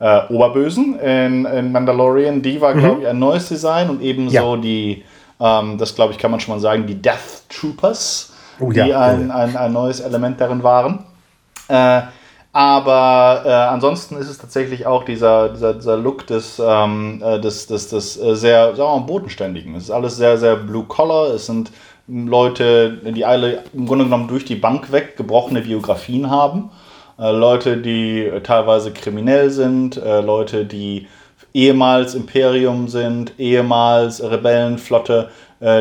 äh, 0.04 0.20
Oberbösen 0.28 0.98
in, 1.00 1.46
in 1.46 1.72
Mandalorian. 1.72 2.42
Die 2.42 2.60
war, 2.60 2.74
glaube 2.74 3.00
ich, 3.00 3.08
ein 3.08 3.18
neues 3.18 3.48
Design 3.48 3.88
und 3.88 4.02
ebenso 4.02 4.54
Ja. 4.54 4.56
die, 4.60 5.02
ähm, 5.40 5.78
das 5.78 5.94
glaube 5.94 6.12
ich, 6.12 6.18
kann 6.18 6.30
man 6.30 6.40
schon 6.40 6.54
mal 6.54 6.60
sagen, 6.60 6.86
die 6.86 7.00
Death 7.00 7.48
Troopers, 7.48 8.34
Oh 8.60 8.70
die 8.70 8.80
ja, 8.80 9.00
ein, 9.00 9.26
oh 9.26 9.28
ja. 9.28 9.34
ein, 9.34 9.56
ein 9.56 9.72
neues 9.72 10.00
Element 10.00 10.38
darin 10.38 10.62
waren. 10.62 11.04
Äh, 11.68 12.02
aber 12.52 13.42
äh, 13.46 13.48
ansonsten 13.50 14.16
ist 14.18 14.28
es 14.28 14.36
tatsächlich 14.36 14.86
auch 14.86 15.04
dieser, 15.04 15.48
dieser, 15.48 15.72
dieser 15.72 15.96
Look 15.96 16.26
des, 16.26 16.60
ähm, 16.62 17.22
äh, 17.24 17.40
des, 17.40 17.66
des, 17.66 17.88
des 17.88 18.20
äh, 18.20 18.36
sehr, 18.36 18.76
sagen 18.76 19.00
mal, 19.00 19.06
bodenständigen. 19.06 19.74
Es 19.74 19.84
ist 19.84 19.90
alles 19.90 20.18
sehr, 20.18 20.36
sehr 20.36 20.56
blue 20.56 20.84
collar. 20.84 21.34
Es 21.34 21.46
sind 21.46 21.72
Leute, 22.06 22.98
die 23.10 23.24
alle 23.24 23.64
im 23.72 23.86
Grunde 23.86 24.04
genommen 24.04 24.28
durch 24.28 24.44
die 24.44 24.54
Bank 24.56 24.92
weg 24.92 25.16
gebrochene 25.16 25.62
Biografien 25.62 26.28
haben. 26.30 26.70
Äh, 27.18 27.30
Leute, 27.30 27.76
die 27.76 28.24
äh, 28.24 28.40
teilweise 28.40 28.92
kriminell 28.92 29.50
sind, 29.50 29.96
äh, 29.96 30.20
Leute, 30.20 30.64
die 30.64 31.06
ehemals 31.52 32.14
Imperium 32.14 32.88
sind, 32.88 33.38
ehemals 33.38 34.22
Rebellenflotte, 34.22 35.30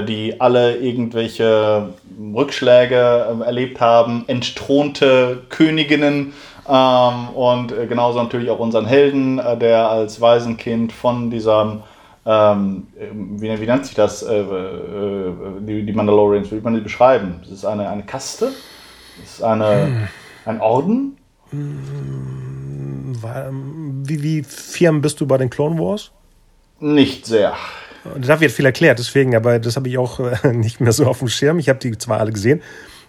die 0.07 0.39
alle 0.39 0.77
irgendwelche 0.77 1.89
Rückschläge 2.33 2.95
äh, 2.95 3.43
erlebt 3.43 3.81
haben, 3.81 4.23
entthronte 4.27 5.41
Königinnen 5.49 6.33
ähm, 6.69 7.29
und 7.29 7.73
genauso 7.89 8.21
natürlich 8.21 8.49
auch 8.51 8.59
unseren 8.59 8.85
Helden, 8.85 9.41
der 9.59 9.89
als 9.89 10.21
Waisenkind 10.21 10.93
von 10.93 11.31
diesem, 11.31 11.81
ähm, 12.25 12.87
wie, 12.95 13.59
wie 13.59 13.65
nennt 13.65 13.87
sich 13.87 13.95
das, 13.95 14.21
äh, 14.21 14.41
äh, 14.41 15.33
die, 15.61 15.85
die 15.85 15.93
Mandalorians, 15.93 16.47
wie 16.47 16.51
würde 16.51 16.63
man 16.63 16.75
die 16.75 16.81
beschreiben? 16.81 17.41
Es 17.43 17.49
ist 17.49 17.65
eine, 17.65 17.89
eine 17.89 18.03
Kaste? 18.03 18.51
Es 19.23 19.33
ist 19.33 19.43
eine, 19.43 20.07
ein 20.45 20.61
Orden? 20.61 21.17
Wie, 24.05 24.23
wie 24.23 24.43
firm 24.43 25.01
bist 25.01 25.21
du 25.21 25.27
bei 25.27 25.37
den 25.37 25.49
Clone 25.49 25.79
Wars? 25.79 26.11
Nicht 26.79 27.25
sehr. 27.25 27.53
Da 28.19 28.39
wird 28.41 28.51
viel 28.51 28.65
erklärt, 28.65 28.99
deswegen, 28.99 29.35
aber 29.35 29.59
das 29.59 29.77
habe 29.77 29.87
ich 29.87 29.97
auch 29.97 30.19
äh, 30.19 30.51
nicht 30.53 30.81
mehr 30.81 30.91
so 30.91 31.05
auf 31.05 31.19
dem 31.19 31.29
Schirm. 31.29 31.59
Ich 31.59 31.69
habe 31.69 31.79
die 31.79 31.97
zwar 31.97 32.19
alle 32.19 32.31
gesehen. 32.33 32.61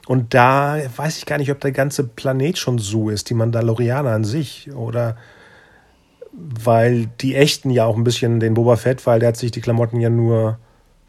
Und 0.06 0.34
da 0.34 0.76
weiß 0.96 1.18
ich 1.18 1.26
gar 1.26 1.38
nicht, 1.38 1.50
ob 1.50 1.60
der 1.60 1.72
ganze 1.72 2.04
Planet 2.04 2.58
schon 2.58 2.78
so 2.78 3.08
ist, 3.10 3.30
die 3.30 3.34
Mandalorianer 3.34 4.10
an 4.10 4.24
sich. 4.24 4.70
Oder 4.74 5.16
weil 6.32 7.06
die 7.20 7.34
echten 7.34 7.70
ja 7.70 7.86
auch 7.86 7.96
ein 7.96 8.04
bisschen 8.04 8.38
den 8.38 8.54
Boba 8.54 8.76
Fett, 8.76 9.06
weil 9.06 9.18
der 9.20 9.30
hat 9.30 9.36
sich 9.36 9.50
die 9.50 9.60
Klamotten 9.60 10.00
ja 10.00 10.10
nur 10.10 10.58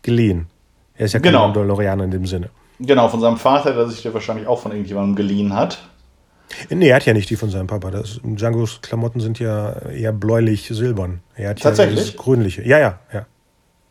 geliehen. 0.01 0.47
Er 0.95 1.05
ist 1.05 1.13
ja 1.13 1.19
kein 1.19 1.33
Genau. 1.33 1.47
Mandalorianer 1.47 2.05
in 2.05 2.11
dem 2.11 2.25
Sinne. 2.25 2.49
Genau, 2.79 3.07
von 3.09 3.19
seinem 3.19 3.37
Vater, 3.37 3.73
der 3.73 3.87
sich 3.87 4.01
der 4.01 4.13
wahrscheinlich 4.13 4.47
auch 4.47 4.61
von 4.61 4.71
irgendjemandem 4.71 5.15
geliehen 5.15 5.53
hat. 5.53 5.79
Nee, 6.69 6.89
er 6.89 6.95
hat 6.97 7.05
ja 7.05 7.13
nicht 7.13 7.29
die 7.29 7.35
von 7.35 7.49
seinem 7.49 7.67
Papa. 7.67 7.91
Das, 7.91 8.19
Django's 8.23 8.79
Klamotten 8.81 9.19
sind 9.19 9.39
ja 9.39 9.73
eher 9.89 10.11
bläulich-silbern. 10.13 11.21
Er 11.35 11.49
hat 11.49 11.59
ja 11.59 11.63
Tatsächlich? 11.69 11.99
dieses 11.99 12.15
grünliche. 12.17 12.61
Ja, 12.67 12.79
ja, 12.79 12.99
ja. 13.13 13.25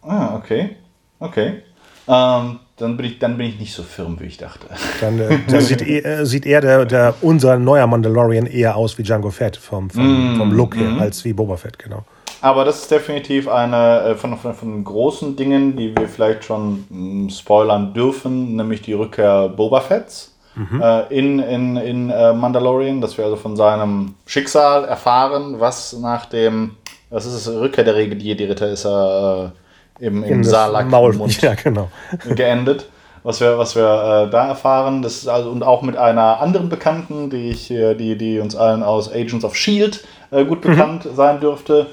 Ah, 0.02 0.36
okay. 0.36 0.76
Okay. 1.18 1.62
Ähm, 2.06 2.58
dann, 2.76 2.96
bin 2.96 3.06
ich, 3.06 3.18
dann 3.18 3.38
bin 3.38 3.46
ich 3.48 3.58
nicht 3.58 3.72
so 3.74 3.82
firm, 3.82 4.18
wie 4.20 4.24
ich 4.26 4.36
dachte. 4.36 4.66
Dann 5.00 5.18
äh, 5.18 5.38
sieht, 5.60 5.82
eh- 5.82 6.00
äh, 6.00 6.24
sieht 6.26 6.44
eher 6.46 6.60
der, 6.60 6.84
der, 6.84 7.14
unser 7.22 7.58
neuer 7.58 7.86
Mandalorian 7.86 8.46
eher 8.46 8.76
aus 8.76 8.98
wie 8.98 9.02
Django 9.02 9.30
Fett 9.30 9.56
vom, 9.56 9.88
vom, 9.90 10.36
vom 10.36 10.52
Look 10.52 10.76
her, 10.76 11.00
als 11.00 11.24
wie 11.24 11.32
Boba 11.32 11.56
Fett, 11.56 11.78
genau. 11.78 12.04
Aber 12.42 12.66
das 12.66 12.80
ist 12.80 12.90
definitiv 12.90 13.48
eine 13.48 14.00
äh, 14.00 14.14
von, 14.16 14.36
von, 14.36 14.52
von 14.52 14.72
den 14.72 14.84
großen 14.84 15.34
Dingen, 15.34 15.76
die 15.76 15.96
wir 15.96 16.06
vielleicht 16.08 16.44
schon 16.44 16.84
mh, 16.90 17.30
spoilern 17.30 17.94
dürfen, 17.94 18.56
nämlich 18.56 18.82
die 18.82 18.92
Rückkehr 18.92 19.48
Boba 19.48 19.80
Fetts 19.80 20.33
äh, 20.80 21.18
in, 21.18 21.38
in, 21.38 21.76
in 21.76 22.10
äh, 22.10 22.32
Mandalorian, 22.32 23.00
dass 23.00 23.18
wir 23.18 23.24
also 23.24 23.36
von 23.36 23.56
seinem 23.56 24.14
Schicksal 24.26 24.84
erfahren, 24.84 25.60
was 25.60 25.92
nach 25.94 26.26
dem, 26.26 26.76
was 27.10 27.26
ist 27.26 27.34
es, 27.34 27.48
Rückkehr 27.48 27.84
der 27.84 27.94
Regel, 27.94 28.18
die 28.18 28.32
Ritter 28.32 28.68
ist 28.68 28.84
er 28.84 29.52
äh, 30.00 30.06
im, 30.06 30.24
im 30.24 30.44
Salak 30.44 30.90
Ja, 31.40 31.54
genau. 31.54 31.88
geendet. 32.34 32.86
Was 33.22 33.40
wir, 33.40 33.56
was 33.56 33.74
wir 33.74 34.26
äh, 34.26 34.30
da 34.30 34.48
erfahren, 34.48 35.00
das 35.00 35.16
ist 35.16 35.28
also, 35.28 35.50
und 35.50 35.62
auch 35.62 35.80
mit 35.80 35.96
einer 35.96 36.40
anderen 36.40 36.68
Bekannten, 36.68 37.30
die 37.30 37.48
ich 37.48 37.68
die, 37.68 38.18
die 38.18 38.38
uns 38.38 38.54
allen 38.54 38.82
aus 38.82 39.10
Agents 39.10 39.46
of 39.46 39.56
Shield 39.56 40.04
äh, 40.30 40.44
gut 40.44 40.60
bekannt 40.60 41.06
sein 41.14 41.40
dürfte. 41.40 41.86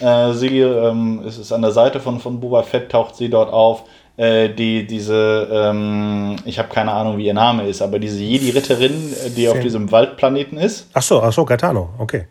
Äh, 0.00 0.32
sie 0.32 0.60
ähm, 0.60 1.22
es 1.26 1.38
ist 1.38 1.52
an 1.52 1.62
der 1.62 1.72
Seite 1.72 2.00
von, 2.00 2.20
von 2.20 2.40
Boba 2.40 2.62
Fett, 2.62 2.90
taucht 2.90 3.16
sie 3.16 3.28
dort 3.28 3.52
auf. 3.52 3.84
Äh, 4.18 4.48
die 4.52 4.84
diese, 4.84 5.48
ähm, 5.48 6.34
ich 6.44 6.58
habe 6.58 6.68
keine 6.68 6.90
Ahnung, 6.90 7.18
wie 7.18 7.26
ihr 7.26 7.34
Name 7.34 7.68
ist, 7.68 7.80
aber 7.80 8.00
diese 8.00 8.18
Jedi-Ritterin, 8.20 9.14
die 9.36 9.48
auf 9.48 9.60
diesem 9.60 9.92
Waldplaneten 9.92 10.58
ist, 10.58 10.88
Ach 10.92 11.02
so, 11.02 11.22
ach 11.22 11.32
so, 11.32 11.44
Gaetano, 11.44 11.90
okay. 11.98 12.24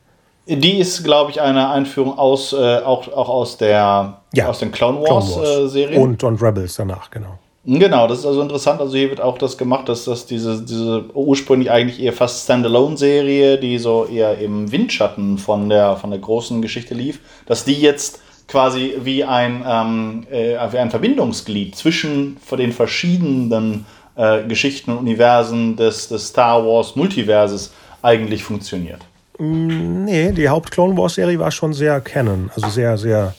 die 0.47 0.79
ist, 0.79 1.01
glaube 1.05 1.31
ich, 1.31 1.39
eine 1.39 1.69
Einführung 1.69 2.19
aus, 2.19 2.51
äh, 2.51 2.79
auch, 2.79 3.07
auch 3.07 3.29
aus, 3.29 3.57
der, 3.57 4.19
Ja, 4.33 4.49
aus 4.49 4.59
den 4.59 4.73
Clone 4.73 5.01
Clone 5.01 5.25
Wars, 5.25 5.37
Äh, 5.37 5.67
Serien. 5.69 6.01
Und, 6.01 6.21
und 6.25 6.41
Rebels 6.41 6.75
danach, 6.75 7.09
genau. 7.09 7.39
Genau, 7.63 8.07
das 8.07 8.19
ist 8.19 8.25
also 8.25 8.41
interessant. 8.41 8.81
Also 8.81 8.97
hier 8.97 9.09
wird 9.09 9.21
auch 9.21 9.37
das 9.37 9.57
gemacht, 9.57 9.87
dass 9.87 10.03
das 10.03 10.25
diese, 10.25 10.61
diese 10.65 11.05
ursprünglich 11.13 11.71
eigentlich 11.71 12.01
eher 12.01 12.13
fast 12.13 12.43
Standalone-Serie, 12.43 13.59
die 13.59 13.77
so 13.77 14.05
eher 14.05 14.37
im 14.39 14.71
Windschatten 14.73 15.37
von 15.37 15.69
der, 15.69 15.95
von 15.95 16.11
der 16.11 16.19
großen 16.19 16.61
Geschichte 16.61 16.93
lief, 16.93 17.19
dass 17.45 17.63
die 17.63 17.79
jetzt 17.79 18.21
quasi 18.47 18.95
wie 18.99 19.23
ein, 19.23 19.63
ähm, 19.67 20.25
äh, 20.31 20.55
wie 20.71 20.77
ein 20.77 20.89
Verbindungsglied 20.89 21.75
zwischen 21.75 22.37
den 22.51 22.71
verschiedenen 22.71 23.85
äh, 24.15 24.43
Geschichten 24.43 24.91
und 24.91 24.99
Universen 24.99 25.75
des, 25.75 26.07
des 26.07 26.29
Star 26.29 26.65
Wars 26.65 26.95
Multiverses 26.95 27.73
eigentlich 28.01 28.43
funktioniert. 28.43 29.01
Nee, 29.39 30.31
die 30.31 30.49
Haupt-Clone 30.49 30.97
Wars-Serie 30.97 31.37
war 31.37 31.51
schon 31.51 31.73
sehr 31.73 32.01
canon, 32.01 32.49
also 32.55 32.69
sehr, 32.69 32.97
sehr 32.97 33.35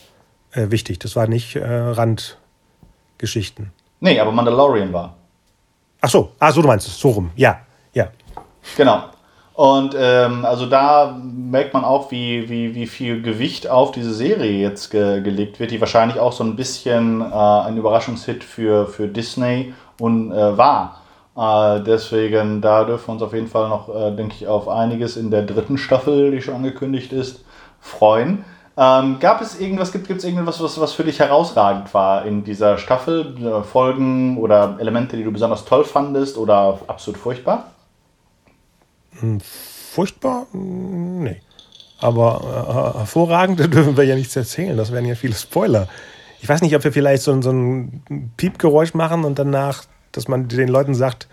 äh, 0.53 0.71
wichtig. 0.71 1.01
Das 1.01 1.17
war 1.17 1.27
nicht 1.27 1.57
äh, 1.57 1.67
Randgeschichten. 1.67 3.73
Nee, 4.01 4.21
aber 4.21 4.31
Mandalorian 4.31 4.93
war. 4.93 5.17
Ach 6.01 6.09
so, 6.09 6.33
ah, 6.39 6.53
so 6.53 6.63
du 6.63 6.69
meinst 6.69 6.87
es, 6.87 6.99
so 6.99 7.11
rum. 7.11 7.31
Ja, 7.35 7.61
ja. 7.93 8.11
Genau. 8.77 9.05
Und 9.59 9.97
ähm, 9.99 10.45
also 10.45 10.67
da 10.67 11.19
merkt 11.21 11.75
man 11.75 11.85
auch, 11.85 12.13
wie, 12.13 12.49
wie, 12.49 12.77
wie 12.77 12.87
viel 12.87 13.21
Gewicht 13.23 13.69
auf 13.69 13.91
diese 13.91 14.15
Serie 14.15 14.53
jetzt 14.53 14.89
ge 14.91 15.21
gelegt 15.21 15.59
wird, 15.59 15.73
die 15.73 15.81
wahrscheinlich 15.81 16.21
auch 16.21 16.31
so 16.31 16.45
ein 16.45 16.55
bisschen 16.55 17.21
äh, 17.21 17.35
ein 17.35 17.77
Überraschungshit 17.77 18.45
für, 18.45 18.87
für 18.87 19.09
Disney 19.09 19.75
und 19.99 20.31
äh, 20.31 20.57
war. 20.57 21.01
Äh, 21.37 21.83
deswegen, 21.83 22.61
da 22.61 22.85
dürfen 22.85 23.09
wir 23.09 23.13
uns 23.15 23.23
auf 23.23 23.35
jeden 23.35 23.49
Fall 23.49 23.69
noch, 23.69 23.89
äh, 23.89 24.13
denke 24.13 24.37
ich, 24.39 24.47
auf 24.47 24.69
einiges 24.69 25.17
in 25.17 25.33
der 25.33 25.43
dritten 25.43 25.77
Staffel, 25.77 26.31
die 26.31 26.41
schon 26.41 26.55
angekündigt 26.55 27.13
ist, 27.13 27.45
freuen. 27.81 28.45
Ähm, 28.77 29.17
gab 29.19 29.41
es 29.41 29.59
irgendwas, 29.59 29.91
gibt 29.91 30.09
es 30.09 30.23
irgendwas, 30.23 30.63
was, 30.63 30.81
was 30.81 30.93
für 30.93 31.03
dich 31.03 31.19
herausragend 31.19 31.93
war 31.95 32.25
in 32.25 32.45
dieser 32.45 32.79
Staffel? 32.79 33.35
Äh, 33.45 33.65
Folgen 33.65 34.39
oder 34.39 34.77
Elemente, 34.79 35.17
die 35.17 35.25
du 35.25 35.33
besonders 35.33 35.65
toll 35.65 35.83
fandest 35.83 36.39
oder 36.39 36.79
absolut 36.87 37.19
furchtbar? 37.19 37.65
Furchtbar? 39.93 40.47
Mm, 40.53 41.23
Nee. 41.25 41.41
Aber 42.01 42.95
äh, 42.95 42.99
hervorragend 43.01 43.59
dürfen 43.75 43.97
wir 43.97 44.05
ja 44.05 44.15
nichts 44.15 44.37
erzählen. 44.37 44.77
Das 44.77 44.93
wären 44.93 45.05
ja 45.05 45.15
viele 45.17 45.35
Spoiler. 45.35 45.89
Ich 46.41 46.49
weiß 46.49 46.63
nicht, 46.63 46.77
ob 46.77 46.85
wir 46.85 46.93
vielleicht 46.93 47.23
so, 47.25 47.33
ein- 47.33 47.43
so 47.43 47.51
ein 47.51 48.33
Piepgeräusch 48.37 48.95
machen 48.95 49.25
und 49.25 49.39
danach, 49.39 49.83
dass 50.13 50.29
man 50.29 50.47
den 50.47 50.69
Leuten 50.69 50.95
sagt, 50.95 51.27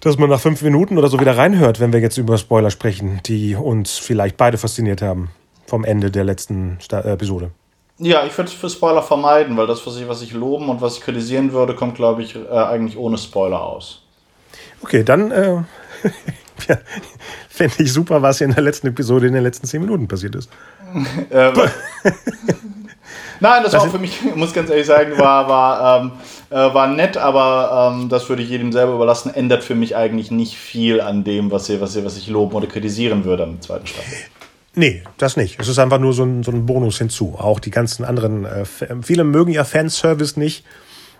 dass 0.00 0.18
man 0.18 0.28
nach 0.28 0.40
fünf 0.40 0.60
Minuten 0.60 0.98
oder 0.98 1.08
so 1.08 1.18
wieder 1.18 1.38
reinhört, 1.38 1.80
wenn 1.80 1.92
wir 1.94 2.00
jetzt 2.00 2.18
über 2.18 2.36
Spoiler 2.36 2.70
sprechen, 2.70 3.20
die 3.24 3.54
uns 3.56 3.96
vielleicht 3.96 4.36
beide 4.36 4.58
fasziniert 4.58 5.00
haben 5.00 5.30
vom 5.66 5.84
Ende 5.84 6.10
der 6.10 6.24
letzten 6.24 6.76
Sta 6.82 7.00
äh, 7.00 7.12
Episode. 7.12 7.50
Ja, 7.98 8.26
ich 8.26 8.36
würde 8.36 8.50
für 8.50 8.68
Spoiler 8.68 9.02
vermeiden, 9.02 9.56
weil 9.56 9.66
das, 9.66 9.86
was 9.86 9.96
ich, 9.96 10.06
was 10.06 10.20
ich 10.20 10.34
loben 10.34 10.68
und 10.68 10.82
was 10.82 10.98
ich 10.98 11.02
kritisieren 11.02 11.52
würde, 11.52 11.74
kommt, 11.74 11.94
glaube 11.94 12.22
ich, 12.22 12.36
äh, 12.36 12.46
eigentlich 12.50 12.98
ohne 12.98 13.16
Spoiler 13.16 13.62
aus. 13.62 14.02
Okay, 14.82 15.02
dann 15.02 15.30
äh, 15.30 15.62
ja, 16.68 16.78
fände 17.48 17.74
ich 17.78 17.92
super, 17.92 18.22
was 18.22 18.40
in 18.40 18.52
der 18.52 18.62
letzten 18.62 18.88
Episode 18.88 19.26
in 19.26 19.34
den 19.34 19.42
letzten 19.42 19.66
zehn 19.66 19.80
Minuten 19.80 20.08
passiert 20.08 20.34
ist. 20.34 20.50
Äh, 21.30 21.52
Nein, 23.40 23.62
das 23.62 23.72
Was 23.74 23.82
war 23.82 23.90
für 23.90 23.98
mich, 23.98 24.18
ich 24.26 24.34
muss 24.34 24.52
ganz 24.52 24.70
ehrlich 24.70 24.86
sagen, 24.86 25.18
war, 25.18 25.48
war, 25.48 26.00
ähm, 26.00 26.12
äh, 26.50 26.74
war 26.74 26.88
nett, 26.88 27.16
aber 27.16 27.92
ähm, 27.92 28.08
das 28.08 28.28
würde 28.28 28.42
ich 28.42 28.48
jedem 28.48 28.72
selber 28.72 28.94
überlassen, 28.94 29.32
ändert 29.34 29.62
für 29.62 29.74
mich 29.74 29.96
eigentlich 29.96 30.30
nicht 30.30 30.56
viel 30.56 31.00
an 31.00 31.24
dem, 31.24 31.50
was, 31.50 31.68
ihr, 31.68 31.80
was, 31.80 31.96
ihr, 31.96 32.04
was 32.04 32.16
ich 32.16 32.28
loben 32.28 32.54
oder 32.54 32.66
kritisieren 32.66 33.24
würde 33.24 33.44
am 33.44 33.60
zweiten 33.60 33.86
Staffel. 33.86 34.14
Nee, 34.74 35.02
das 35.16 35.36
nicht. 35.38 35.58
Es 35.58 35.68
ist 35.68 35.78
einfach 35.78 35.98
nur 35.98 36.12
so 36.12 36.22
ein, 36.22 36.42
so 36.42 36.50
ein 36.50 36.66
Bonus 36.66 36.98
hinzu. 36.98 37.36
Auch 37.38 37.60
die 37.60 37.70
ganzen 37.70 38.04
anderen, 38.04 38.44
äh, 38.44 38.64
viele 39.02 39.24
mögen 39.24 39.50
ja 39.50 39.64
Fanservice 39.64 40.38
nicht, 40.38 40.64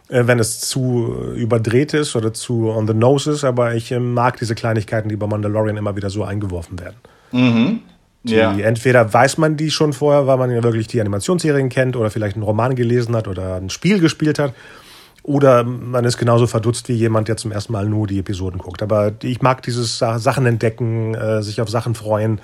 wenn 0.09 0.39
es 0.39 0.61
zu 0.61 1.33
überdreht 1.35 1.95
ist 1.95 2.15
oder 2.15 2.33
zu 2.33 2.71
on 2.71 2.87
the 2.87 2.95
nose 2.95 3.31
ist, 3.31 3.45
aber 3.45 3.75
ich 3.75 3.91
äh, 3.91 3.99
mag 3.99 4.39
diese 4.39 4.55
Kleinigkeiten, 4.55 5.09
die 5.09 5.17
bei 5.17 5.27
Mandalorian 5.27 5.77
immer 5.77 5.97
wieder 5.97 6.11
so 6.11 6.25
eingeworfen 6.25 6.79
werden. 6.79 6.97
Mhm. 7.33 7.81
Die, 8.23 8.35
ja. 8.35 8.57
Entweder 8.57 9.13
weiß 9.13 9.39
man 9.39 9.57
die 9.57 9.71
schon 9.71 9.93
vorher, 9.93 10.27
weil 10.27 10.37
man 10.37 10.51
ja 10.51 10.63
wirklich 10.63 10.89
die 10.89 11.01
Animationsserien 11.01 11.69
kennt 11.69 11.97
oder 11.97 12.11
vielleicht 12.11 12.35
einen 12.35 12.43
Roman 12.43 12.75
gelesen 12.75 13.15
hat 13.15 13.29
oder 13.29 13.57
ein 13.57 13.71
Spiel 13.71 14.01
gespielt 14.01 14.39
hat. 14.39 14.53
Oder 15.23 15.65
man 15.65 16.05
ist 16.05 16.19
genauso 16.19 16.47
verdutzt 16.47 16.89
wie 16.89 16.95
jemand, 16.95 17.29
der 17.29 17.37
zum 17.37 17.51
ersten 17.51 17.73
Mal 17.73 17.87
nur 17.87 18.07
die 18.07 18.19
Episoden 18.19 18.59
guckt. 18.59 18.83
Aber 18.83 19.13
ich 19.23 19.43
mag 19.43 19.63
dieses 19.63 19.99
Sachen 19.99 20.47
entdecken, 20.47 21.15
äh, 21.15 21.43
sich 21.43 21.61
auf 21.61 21.69
Sachen 21.69 21.95
freuen, 21.97 22.41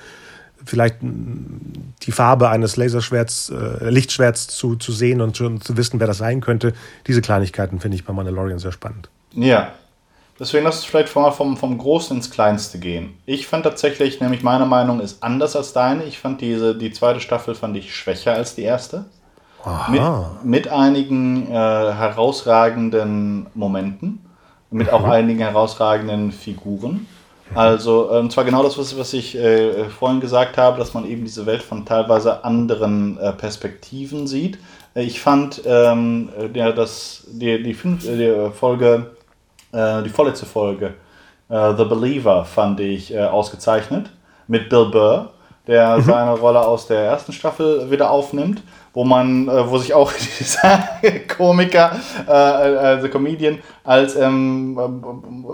vielleicht 0.64 0.96
die 1.00 2.12
Farbe 2.12 2.48
eines 2.48 2.76
Laserschwerts, 2.76 3.50
äh, 3.50 3.90
Lichtschwerts 3.90 4.48
zu, 4.48 4.76
zu 4.76 4.92
sehen 4.92 5.20
und 5.20 5.36
zu, 5.36 5.58
zu 5.58 5.76
wissen, 5.76 6.00
wer 6.00 6.06
das 6.06 6.18
sein 6.18 6.40
könnte. 6.40 6.72
Diese 7.06 7.20
Kleinigkeiten 7.20 7.80
finde 7.80 7.96
ich 7.96 8.04
bei 8.04 8.12
Mandalorian 8.12 8.58
sehr 8.58 8.72
spannend. 8.72 9.08
Ja, 9.32 9.72
Deswegen 10.42 10.64
lass 10.64 10.78
uns 10.78 10.86
vielleicht 10.86 11.08
vom, 11.08 11.30
vom, 11.32 11.56
vom 11.56 11.78
Großen 11.78 12.16
ins 12.16 12.30
Kleinste 12.30 12.80
gehen. 12.80 13.14
Ich 13.26 13.46
fand 13.46 13.64
tatsächlich, 13.64 14.20
nämlich 14.20 14.42
meine 14.42 14.66
Meinung 14.66 14.98
ist 14.98 15.22
anders 15.22 15.54
als 15.54 15.72
deine. 15.72 16.02
Ich 16.02 16.18
fand 16.18 16.40
diese, 16.40 16.76
die 16.76 16.90
zweite 16.90 17.20
Staffel 17.20 17.54
fand 17.54 17.76
ich 17.76 17.94
schwächer 17.94 18.32
als 18.32 18.56
die 18.56 18.62
erste. 18.62 19.04
Mit, 19.88 20.02
mit, 20.42 20.68
einigen 20.68 21.46
äh, 21.48 21.54
herausragenden 21.54 23.46
Momenten, 23.54 24.26
mit 24.72 24.92
auch 24.92 25.04
einigen 25.04 25.38
herausragenden 25.38 26.32
Figuren. 26.32 27.06
Also, 27.54 28.10
und 28.10 28.18
ähm, 28.18 28.30
zwar 28.30 28.44
genau 28.44 28.62
das, 28.62 28.78
was, 28.78 29.12
ich 29.12 29.36
äh, 29.36 29.88
vorhin 29.90 30.20
gesagt 30.20 30.56
habe, 30.56 30.78
dass 30.78 30.94
man 30.94 31.06
eben 31.08 31.24
diese 31.24 31.46
Welt 31.46 31.62
von 31.62 31.84
teilweise 31.84 32.44
anderen 32.44 33.18
äh, 33.18 33.32
Perspektiven 33.32 34.26
sieht. 34.26 34.58
Ich 34.94 35.20
fand 35.20 35.62
ähm, 35.64 36.28
der, 36.54 36.72
das, 36.72 37.26
die, 37.30 37.62
die, 37.62 37.74
fünf, 37.74 38.02
die 38.02 38.50
Folge 38.54 39.06
äh, 39.72 40.02
die 40.02 40.10
vorletzte 40.10 40.46
Folge, 40.46 40.94
äh, 41.48 41.74
The 41.76 41.84
Believer, 41.84 42.44
fand 42.44 42.78
ich 42.80 43.12
äh, 43.12 43.20
ausgezeichnet 43.20 44.10
mit 44.46 44.68
Bill 44.68 44.90
Burr, 44.90 45.30
der 45.66 45.96
mhm. 45.96 46.02
seine 46.02 46.32
Rolle 46.32 46.60
aus 46.60 46.86
der 46.86 47.00
ersten 47.00 47.32
Staffel 47.32 47.90
wieder 47.90 48.10
aufnimmt, 48.10 48.62
wo 48.94 49.04
man, 49.04 49.48
äh, 49.48 49.70
wo 49.70 49.78
sich 49.78 49.94
auch 49.94 50.12
dieser 50.38 50.88
Komiker, 51.36 51.92
äh, 52.26 52.30
also 52.30 53.08
Comedian, 53.08 53.58
als 53.84 54.16
ähm, 54.16 54.78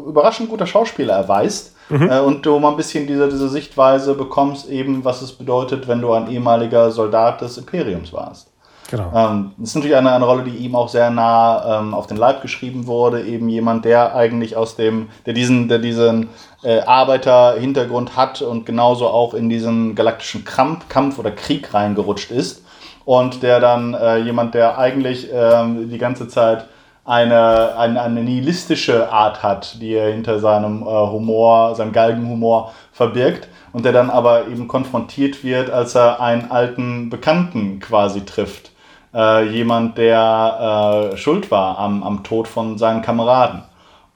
überraschend 0.07 0.51
guter 0.51 0.67
Schauspieler 0.67 1.15
erweist. 1.15 1.75
Mhm. 1.91 2.11
und 2.27 2.45
du 2.45 2.59
mal 2.59 2.73
ein 2.73 2.77
bisschen 2.77 3.07
diese, 3.07 3.31
diese 3.31 3.49
Sichtweise 3.49 4.13
bekommst, 4.13 4.69
eben 4.69 5.07
was 5.07 5.23
es 5.23 5.33
bedeutet, 5.33 5.89
wenn 5.89 6.03
du 6.03 6.13
ein 6.13 6.31
ehemaliger 6.31 6.91
Soldat 6.91 7.41
des 7.41 7.57
Imperiums 7.57 8.13
warst. 8.13 8.49
Genau. 8.91 9.13
Ähm, 9.15 9.53
das 9.59 9.71
ist 9.71 9.75
natürlich 9.77 9.97
eine, 9.97 10.13
eine 10.13 10.25
Rolle, 10.25 10.45
die 10.45 10.57
ihm 10.57 10.75
auch 10.75 10.89
sehr 10.89 11.11
nah 11.11 11.81
ähm, 11.81 11.95
auf 11.95 12.07
den 12.07 12.17
Leib 12.17 12.41
geschrieben 12.41 12.87
wurde. 12.87 13.23
Eben 13.23 13.49
jemand, 13.49 13.85
der 13.85 14.15
eigentlich 14.15 14.57
aus 14.57 14.77
dem, 14.77 15.09
der 15.27 15.35
diesen, 15.35 15.69
der 15.69 15.79
diesen 15.79 16.31
äh, 16.63 16.81
Arbeiterhintergrund 16.81 18.17
hat 18.17 18.41
und 18.41 18.65
genauso 18.65 19.09
auch 19.09 19.35
in 19.35 19.49
diesen 19.49 19.95
galaktischen 19.95 20.45
Kampf, 20.45 20.89
Kampf 20.89 21.19
oder 21.19 21.31
Krieg 21.31 21.75
reingerutscht 21.75 22.31
ist. 22.31 22.65
Und 23.09 23.43
der 23.43 23.59
dann 23.59 23.95
äh, 23.95 24.19
jemand, 24.19 24.53
der 24.53 24.77
eigentlich 24.77 25.31
ähm, 25.33 25.89
die 25.89 25.97
ganze 25.97 26.29
Zeit 26.29 26.67
eine, 27.07 27.75
eine, 27.79 28.03
eine 28.03 28.23
nihilistische 28.23 29.11
Art 29.11 29.43
hat, 29.43 29.81
die 29.81 29.95
er 29.95 30.13
hinter 30.13 30.41
seinem 30.41 30.83
äh, 30.83 30.85
Humor, 30.85 31.75
seinem 31.75 31.93
Galgenhumor 31.93 32.75
verbirgt 32.93 33.49
und 33.73 33.87
der 33.87 33.93
dann 33.93 34.11
aber 34.11 34.49
eben 34.49 34.69
konfrontiert 34.69 35.43
wird, 35.43 35.71
als 35.71 35.95
er 35.95 36.21
einen 36.21 36.51
alten 36.51 37.09
Bekannten 37.09 37.81
quasi 37.81 38.27
trifft 38.27 38.73
äh, 39.15 39.49
jemand, 39.49 39.97
der 39.97 41.13
äh, 41.15 41.17
schuld 41.17 41.51
war 41.51 41.79
am, 41.79 42.03
am 42.03 42.25
Tod 42.25 42.47
von 42.47 42.77
seinen 42.77 43.01
Kameraden. 43.01 43.63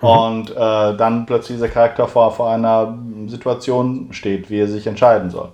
Mhm. 0.03 0.07
Und 0.07 0.51
äh, 0.51 0.55
dann 0.99 1.25
plötzlich 1.25 1.57
dieser 1.57 1.71
Charakter 1.71 2.09
vor, 2.09 2.31
vor 2.31 2.51
einer 2.51 2.95
Situation 3.27 4.09
steht, 4.11 4.51
wie 4.51 4.61
er 4.61 4.69
sich 4.69 4.87
entscheiden 4.87 5.31
soll. 5.31 5.49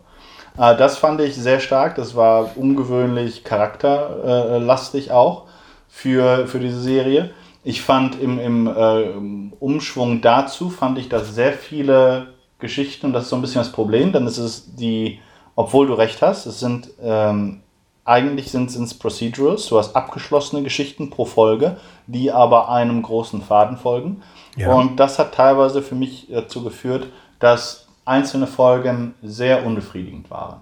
Äh, 0.58 0.76
das 0.76 0.98
fand 0.98 1.20
ich 1.20 1.34
sehr 1.34 1.60
stark. 1.60 1.96
Das 1.96 2.14
war 2.14 2.56
ungewöhnlich 2.56 3.44
charakterlastig 3.44 5.10
auch 5.12 5.44
für, 5.88 6.46
für 6.46 6.60
diese 6.60 6.80
Serie. 6.80 7.30
Ich 7.64 7.82
fand 7.82 8.20
im, 8.20 8.38
im 8.38 8.66
äh, 8.66 9.54
Umschwung 9.60 10.20
dazu, 10.20 10.70
fand 10.70 10.98
ich, 10.98 11.08
dass 11.08 11.34
sehr 11.34 11.52
viele 11.52 12.28
Geschichten, 12.58 13.06
und 13.06 13.12
das 13.12 13.24
ist 13.24 13.30
so 13.30 13.36
ein 13.36 13.42
bisschen 13.42 13.60
das 13.60 13.72
Problem, 13.72 14.12
dann 14.12 14.26
ist 14.26 14.38
es 14.38 14.74
die, 14.74 15.20
obwohl 15.54 15.86
du 15.86 15.94
recht 15.94 16.22
hast, 16.22 16.46
es 16.46 16.60
sind 16.60 16.88
ähm, 17.02 17.60
eigentlich 18.04 18.50
sind 18.50 18.70
es 18.70 18.94
Procedurals, 18.94 19.66
du 19.66 19.76
hast 19.76 19.94
abgeschlossene 19.94 20.62
Geschichten 20.62 21.10
pro 21.10 21.26
Folge, 21.26 21.76
die 22.06 22.32
aber 22.32 22.70
einem 22.70 23.02
großen 23.02 23.42
Faden 23.42 23.76
folgen. 23.76 24.22
Ja. 24.56 24.72
Und 24.72 24.96
das 24.96 25.18
hat 25.18 25.34
teilweise 25.34 25.82
für 25.82 25.94
mich 25.94 26.28
dazu 26.30 26.64
geführt, 26.64 27.08
dass 27.38 27.87
einzelne 28.08 28.46
Folgen 28.46 29.14
sehr 29.22 29.64
unbefriedigend 29.64 30.30
waren. 30.30 30.60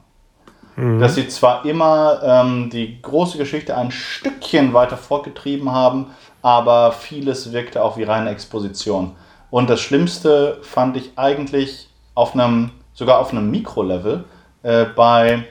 Mhm. 0.76 1.00
Dass 1.00 1.14
sie 1.14 1.28
zwar 1.28 1.64
immer 1.64 2.20
ähm, 2.22 2.70
die 2.70 3.00
große 3.00 3.38
Geschichte 3.38 3.76
ein 3.76 3.90
Stückchen 3.90 4.74
weiter 4.74 4.96
fortgetrieben 4.96 5.72
haben, 5.72 6.06
aber 6.42 6.92
vieles 6.92 7.52
wirkte 7.52 7.82
auch 7.82 7.96
wie 7.96 8.02
reine 8.02 8.30
Exposition. 8.30 9.12
Und 9.50 9.70
das 9.70 9.80
Schlimmste 9.80 10.58
fand 10.62 10.96
ich 10.96 11.12
eigentlich 11.16 11.88
auf 12.14 12.34
einem, 12.34 12.72
sogar 12.92 13.18
auf 13.18 13.30
einem 13.30 13.50
Mikrolevel 13.50 14.24
äh, 14.62 14.84
bei 14.84 15.44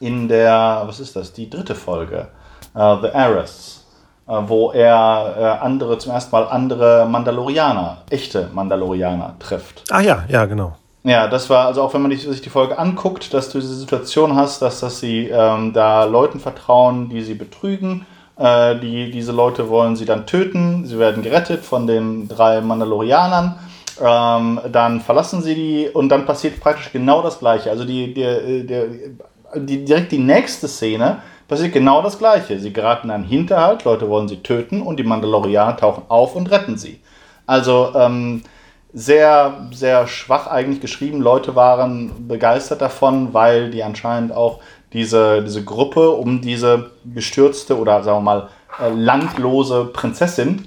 in 0.00 0.28
der, 0.28 0.82
was 0.86 1.00
ist 1.00 1.16
das, 1.16 1.32
die 1.32 1.48
dritte 1.48 1.74
Folge, 1.74 2.28
uh, 2.74 2.96
The 3.00 3.08
Heiress, 3.14 3.86
uh, 4.28 4.42
wo 4.46 4.72
er 4.72 5.58
uh, 5.60 5.64
andere, 5.64 5.98
zum 5.98 6.12
ersten 6.12 6.32
Mal 6.32 6.46
andere 6.48 7.06
Mandalorianer, 7.08 8.02
echte 8.10 8.50
Mandalorianer 8.52 9.36
trifft. 9.38 9.84
Ah 9.90 10.00
ja, 10.00 10.24
ja, 10.28 10.44
genau. 10.44 10.76
Ja, 11.06 11.28
das 11.28 11.48
war, 11.48 11.66
also 11.66 11.82
auch 11.82 11.94
wenn 11.94 12.02
man 12.02 12.10
sich 12.10 12.40
die 12.40 12.50
Folge 12.50 12.80
anguckt, 12.80 13.32
dass 13.32 13.48
du 13.48 13.60
diese 13.60 13.76
Situation 13.76 14.34
hast, 14.34 14.60
dass, 14.60 14.80
dass 14.80 14.98
sie 14.98 15.28
ähm, 15.28 15.72
da 15.72 16.02
Leuten 16.02 16.40
vertrauen, 16.40 17.08
die 17.08 17.22
sie 17.22 17.34
betrügen. 17.34 18.04
Äh, 18.36 18.76
die, 18.80 19.12
diese 19.12 19.30
Leute 19.30 19.68
wollen 19.68 19.94
sie 19.94 20.04
dann 20.04 20.26
töten. 20.26 20.84
Sie 20.84 20.98
werden 20.98 21.22
gerettet 21.22 21.64
von 21.64 21.86
den 21.86 22.26
drei 22.26 22.60
Mandalorianern. 22.60 23.54
Ähm, 24.02 24.60
dann 24.72 25.00
verlassen 25.00 25.42
sie 25.42 25.54
die 25.54 25.88
und 25.88 26.08
dann 26.08 26.26
passiert 26.26 26.58
praktisch 26.58 26.90
genau 26.90 27.22
das 27.22 27.38
Gleiche. 27.38 27.70
Also 27.70 27.84
die, 27.84 28.12
die, 28.12 28.66
die, 28.66 29.16
die, 29.54 29.84
direkt 29.84 30.10
die 30.10 30.18
nächste 30.18 30.66
Szene 30.66 31.18
passiert 31.46 31.72
genau 31.72 32.02
das 32.02 32.18
Gleiche. 32.18 32.58
Sie 32.58 32.72
geraten 32.72 33.12
an 33.12 33.22
Hinterhalt, 33.22 33.84
Leute 33.84 34.08
wollen 34.08 34.26
sie 34.26 34.42
töten 34.42 34.82
und 34.82 34.98
die 34.98 35.04
Mandalorianer 35.04 35.76
tauchen 35.76 36.02
auf 36.08 36.34
und 36.34 36.50
retten 36.50 36.76
sie. 36.76 36.98
Also 37.46 37.92
ähm, 37.94 38.42
sehr, 38.92 39.68
sehr 39.72 40.06
schwach 40.06 40.46
eigentlich 40.46 40.80
geschrieben. 40.80 41.20
Leute 41.20 41.54
waren 41.54 42.28
begeistert 42.28 42.80
davon, 42.80 43.34
weil 43.34 43.70
die 43.70 43.82
anscheinend 43.82 44.32
auch 44.32 44.60
diese, 44.92 45.42
diese 45.42 45.64
Gruppe 45.64 46.10
um 46.10 46.40
diese 46.40 46.90
gestürzte 47.04 47.78
oder 47.78 48.02
sagen 48.02 48.18
wir 48.18 48.22
mal 48.22 48.48
äh, 48.80 48.90
landlose 48.90 49.86
Prinzessin 49.92 50.66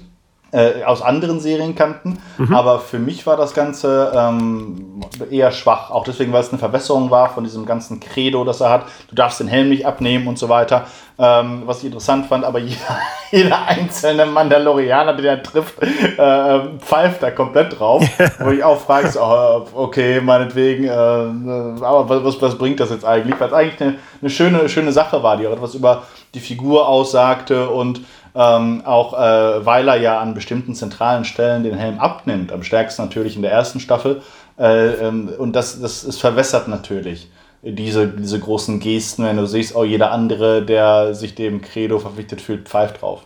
äh, 0.52 0.82
aus 0.84 1.02
anderen 1.02 1.40
Serien 1.40 1.74
kannten. 1.74 2.18
Mhm. 2.38 2.54
Aber 2.54 2.80
für 2.80 2.98
mich 2.98 3.26
war 3.26 3.36
das 3.36 3.54
Ganze 3.54 4.12
ähm, 4.14 5.00
eher 5.30 5.52
schwach. 5.52 5.90
Auch 5.90 6.04
deswegen, 6.04 6.32
weil 6.32 6.40
es 6.40 6.50
eine 6.50 6.58
Verbesserung 6.58 7.10
war 7.10 7.30
von 7.30 7.44
diesem 7.44 7.66
ganzen 7.66 8.00
Credo, 8.00 8.44
das 8.44 8.60
er 8.60 8.70
hat. 8.70 8.86
Du 9.08 9.14
darfst 9.14 9.40
den 9.40 9.48
Helm 9.48 9.68
nicht 9.68 9.86
abnehmen 9.86 10.26
und 10.26 10.38
so 10.38 10.48
weiter. 10.48 10.86
Ähm, 11.18 11.62
was 11.66 11.80
ich 11.80 11.84
interessant 11.84 12.26
fand, 12.26 12.44
aber 12.44 12.58
jeder, 12.60 12.98
jeder 13.30 13.66
einzelne 13.66 14.24
Mandalorianer, 14.24 15.12
den 15.12 15.26
er 15.26 15.42
trifft, 15.42 15.74
äh, 15.82 16.60
pfeift 16.78 17.22
da 17.22 17.30
komplett 17.30 17.78
drauf. 17.78 18.02
wo 18.40 18.50
ich 18.50 18.64
auch 18.64 18.80
frage, 18.80 19.10
oh, 19.20 19.66
okay, 19.74 20.20
meinetwegen, 20.20 20.84
äh, 20.84 20.90
aber 20.90 22.24
was, 22.24 22.40
was 22.40 22.56
bringt 22.56 22.80
das 22.80 22.90
jetzt 22.90 23.04
eigentlich? 23.04 23.38
Weil 23.38 23.48
es 23.48 23.54
eigentlich 23.54 23.80
eine, 23.82 23.98
eine 24.20 24.30
schöne, 24.30 24.68
schöne 24.68 24.92
Sache 24.92 25.22
war, 25.22 25.36
die 25.36 25.46
auch 25.46 25.52
etwas 25.52 25.74
über 25.74 26.04
die 26.34 26.40
Figur 26.40 26.88
aussagte 26.88 27.68
und 27.68 28.00
ähm, 28.34 28.82
auch 28.84 29.14
äh, 29.14 29.64
weil 29.64 29.88
er 29.88 29.96
ja 29.96 30.20
an 30.20 30.34
bestimmten 30.34 30.74
zentralen 30.74 31.24
Stellen 31.24 31.64
den 31.64 31.74
Helm 31.74 31.98
abnimmt, 31.98 32.52
am 32.52 32.62
stärksten 32.62 33.02
natürlich 33.02 33.36
in 33.36 33.42
der 33.42 33.52
ersten 33.52 33.80
Staffel. 33.80 34.22
Äh, 34.58 35.06
ähm, 35.06 35.30
und 35.38 35.54
das, 35.54 35.80
das 35.80 36.04
ist 36.04 36.20
verwässert 36.20 36.68
natürlich 36.68 37.30
diese, 37.62 38.08
diese 38.08 38.38
großen 38.38 38.80
Gesten, 38.80 39.24
wenn 39.24 39.36
du 39.36 39.46
siehst, 39.46 39.74
oh, 39.76 39.84
jeder 39.84 40.12
andere, 40.12 40.64
der 40.64 41.14
sich 41.14 41.34
dem 41.34 41.60
Credo 41.60 41.98
verpflichtet 41.98 42.40
fühlt, 42.40 42.68
pfeift 42.68 43.02
drauf. 43.02 43.22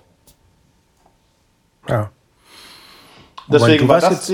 Ja. 1.89 2.11
Deswegen 3.47 3.87
war 3.89 4.01
das 4.01 4.33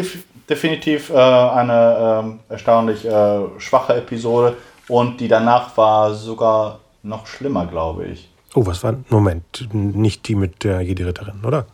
definitiv 0.48 1.11
äh, 1.11 1.14
eine 1.14 2.38
äh, 2.48 2.52
erstaunlich 2.52 3.04
äh, 3.04 3.40
schwache 3.59 3.96
Episode 3.96 4.56
und 4.88 5.20
die 5.20 5.28
danach 5.28 5.76
war 5.76 6.14
sogar 6.14 6.80
noch 7.02 7.26
schlimmer, 7.26 7.66
glaube 7.66 8.06
ich. 8.06 8.30
Oh, 8.55 8.67
was 8.67 8.83
war? 8.83 8.97
Moment, 9.09 9.69
nicht 9.73 10.27
die 10.27 10.35
mit 10.35 10.65
der 10.65 10.81
Jedi-Ritterin, 10.81 11.45
oder? 11.45 11.67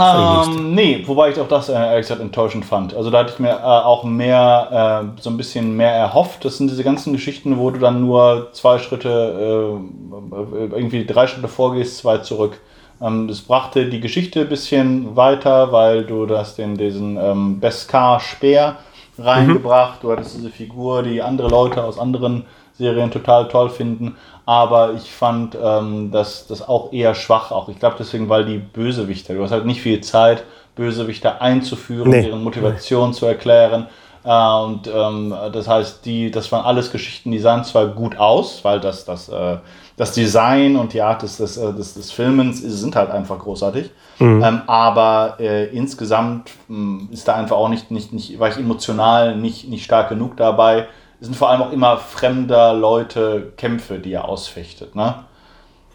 Ähm, 0.00 0.74
nee, 0.74 1.02
wobei 1.06 1.30
ich 1.30 1.40
auch 1.40 1.48
das 1.48 1.68
äh, 1.68 1.72
ehrlich 1.72 2.06
gesagt 2.06 2.20
enttäuschend 2.20 2.64
fand. 2.64 2.94
Also 2.94 3.10
da 3.10 3.20
hatte 3.20 3.32
ich 3.32 3.38
mir 3.40 3.50
äh, 3.50 3.62
auch 3.62 4.04
mehr, 4.04 5.12
äh, 5.16 5.20
so 5.20 5.30
ein 5.30 5.36
bisschen 5.36 5.76
mehr 5.76 5.92
erhofft. 5.92 6.44
Das 6.44 6.58
sind 6.58 6.70
diese 6.70 6.84
ganzen 6.84 7.12
Geschichten, 7.12 7.58
wo 7.58 7.70
du 7.70 7.80
dann 7.80 8.00
nur 8.00 8.48
zwei 8.52 8.78
Schritte, 8.78 9.08
äh, 9.08 10.76
irgendwie 10.76 11.04
drei 11.04 11.26
Schritte 11.26 11.48
vorgehst, 11.48 11.98
zwei 11.98 12.18
zurück. 12.18 12.60
Ähm, 13.00 13.26
das 13.26 13.40
brachte 13.40 13.86
die 13.86 14.00
Geschichte 14.00 14.42
ein 14.42 14.48
bisschen 14.48 15.16
weiter, 15.16 15.72
weil 15.72 16.04
du 16.04 16.26
das 16.26 16.54
den, 16.54 16.76
diesen 16.76 17.16
ähm, 17.16 17.58
Beskar-Speer 17.58 18.76
reingebracht. 19.18 20.02
Mhm. 20.02 20.06
Du 20.06 20.12
hattest 20.12 20.36
diese 20.36 20.50
Figur, 20.50 21.02
die 21.02 21.22
andere 21.22 21.48
Leute 21.48 21.82
aus 21.82 21.98
anderen 21.98 22.44
Serien 22.74 23.10
total 23.10 23.48
toll 23.48 23.70
finden. 23.70 24.16
Aber 24.48 24.94
ich 24.94 25.10
fand 25.10 25.58
ähm, 25.62 26.10
das, 26.10 26.46
das 26.46 26.66
auch 26.66 26.90
eher 26.90 27.14
schwach. 27.14 27.50
Auch 27.50 27.68
ich 27.68 27.78
glaube 27.78 27.96
deswegen, 27.98 28.30
weil 28.30 28.46
die 28.46 28.56
Bösewichter, 28.56 29.34
du 29.34 29.42
hast 29.42 29.50
halt 29.50 29.66
nicht 29.66 29.82
viel 29.82 30.00
Zeit, 30.00 30.42
Bösewichter 30.74 31.42
einzuführen, 31.42 32.08
nee. 32.08 32.22
deren 32.22 32.42
Motivation 32.42 33.10
nee. 33.10 33.14
zu 33.14 33.26
erklären. 33.26 33.88
Äh, 34.24 34.62
und 34.64 34.86
ähm, 34.86 35.34
das 35.52 35.68
heißt, 35.68 36.02
die, 36.06 36.30
das 36.30 36.50
waren 36.50 36.64
alles 36.64 36.90
Geschichten, 36.90 37.30
die 37.30 37.40
sahen 37.40 37.62
zwar 37.62 37.88
gut 37.88 38.16
aus, 38.16 38.64
weil 38.64 38.80
das, 38.80 39.04
das, 39.04 39.28
äh, 39.28 39.58
das 39.98 40.12
Design 40.12 40.76
und 40.76 40.94
die 40.94 41.02
Art 41.02 41.20
des, 41.20 41.36
des, 41.36 41.58
äh, 41.58 41.74
des, 41.74 41.92
des 41.92 42.10
Filmens 42.10 42.62
sind 42.62 42.96
halt 42.96 43.10
einfach 43.10 43.38
großartig. 43.38 43.90
Mhm. 44.18 44.42
Ähm, 44.42 44.62
aber 44.66 45.36
äh, 45.40 45.66
insgesamt 45.76 46.52
mh, 46.68 47.00
hm, 47.00 47.08
ist 47.12 47.28
da 47.28 47.34
einfach 47.34 47.56
auch 47.58 47.68
nicht, 47.68 47.90
nicht, 47.90 48.14
nicht, 48.14 48.40
war 48.40 48.48
ich 48.48 48.56
emotional 48.56 49.36
nicht, 49.36 49.68
nicht 49.68 49.84
stark 49.84 50.08
genug 50.08 50.38
dabei. 50.38 50.86
Es 51.20 51.26
sind 51.26 51.36
vor 51.36 51.50
allem 51.50 51.62
auch 51.62 51.72
immer 51.72 51.98
fremder 51.98 52.74
Leute 52.74 53.52
Kämpfe, 53.56 53.98
die 53.98 54.12
er 54.12 54.26
ausfechtet, 54.26 54.94
ne? 54.94 55.24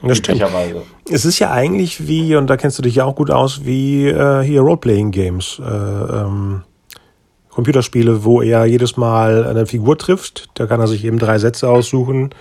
Das 0.05 0.17
stimmt. 0.17 0.43
Es 1.09 1.23
ist 1.23 1.39
ja 1.39 1.51
eigentlich 1.51 2.07
wie, 2.07 2.35
und 2.35 2.47
da 2.47 2.57
kennst 2.57 2.77
du 2.77 2.81
dich 2.81 2.95
ja 2.95 3.05
auch 3.05 3.15
gut 3.15 3.31
aus, 3.31 3.63
wie 3.63 4.07
äh, 4.07 4.43
hier 4.43 4.59
Roleplaying-Games. 4.59 5.61
Äh, 5.65 5.71
ähm, 5.71 6.63
Computerspiele, 7.49 8.25
wo 8.25 8.41
er 8.41 8.65
jedes 8.65 8.97
Mal 8.97 9.45
eine 9.45 9.65
Figur 9.65 9.97
trifft. 9.97 10.49
Da 10.55 10.65
kann 10.65 10.79
er 10.79 10.87
sich 10.87 11.05
eben 11.05 11.19
drei 11.19 11.37
Sätze 11.37 11.69
aussuchen, 11.69 12.31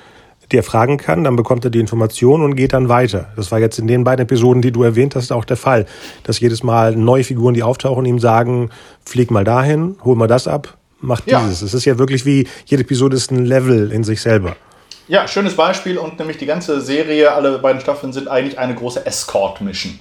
die 0.50 0.56
er 0.56 0.62
fragen 0.62 0.96
kann. 0.96 1.22
Dann 1.22 1.36
bekommt 1.36 1.64
er 1.64 1.70
die 1.70 1.80
Information 1.80 2.42
und 2.42 2.56
geht 2.56 2.72
dann 2.72 2.88
weiter. 2.88 3.28
Das 3.36 3.52
war 3.52 3.60
jetzt 3.60 3.78
in 3.78 3.86
den 3.86 4.04
beiden 4.04 4.24
Episoden, 4.24 4.62
die 4.62 4.72
du 4.72 4.82
erwähnt 4.82 5.14
hast, 5.14 5.30
auch 5.30 5.44
der 5.44 5.58
Fall. 5.58 5.86
Dass 6.24 6.40
jedes 6.40 6.62
Mal 6.62 6.96
neue 6.96 7.24
Figuren, 7.24 7.54
die 7.54 7.62
auftauchen, 7.62 8.06
ihm 8.06 8.18
sagen, 8.18 8.70
flieg 9.04 9.30
mal 9.30 9.44
dahin, 9.44 9.96
hol 10.02 10.16
mal 10.16 10.28
das 10.28 10.48
ab, 10.48 10.78
macht 11.02 11.30
ja. 11.30 11.40
dieses. 11.40 11.62
Es 11.62 11.74
ist 11.74 11.84
ja 11.84 11.98
wirklich 11.98 12.24
wie, 12.24 12.48
jede 12.66 12.82
Episode 12.82 13.16
ist 13.16 13.30
ein 13.30 13.44
Level 13.44 13.92
in 13.92 14.04
sich 14.04 14.22
selber. 14.22 14.56
Ja, 15.08 15.28
schönes 15.28 15.54
Beispiel 15.56 15.98
und 15.98 16.18
nämlich 16.18 16.38
die 16.38 16.46
ganze 16.46 16.80
Serie, 16.80 17.32
alle 17.32 17.58
beiden 17.58 17.80
Staffeln 17.80 18.12
sind 18.12 18.28
eigentlich 18.28 18.58
eine 18.58 18.74
große 18.74 19.04
Escort-Mission. 19.04 19.98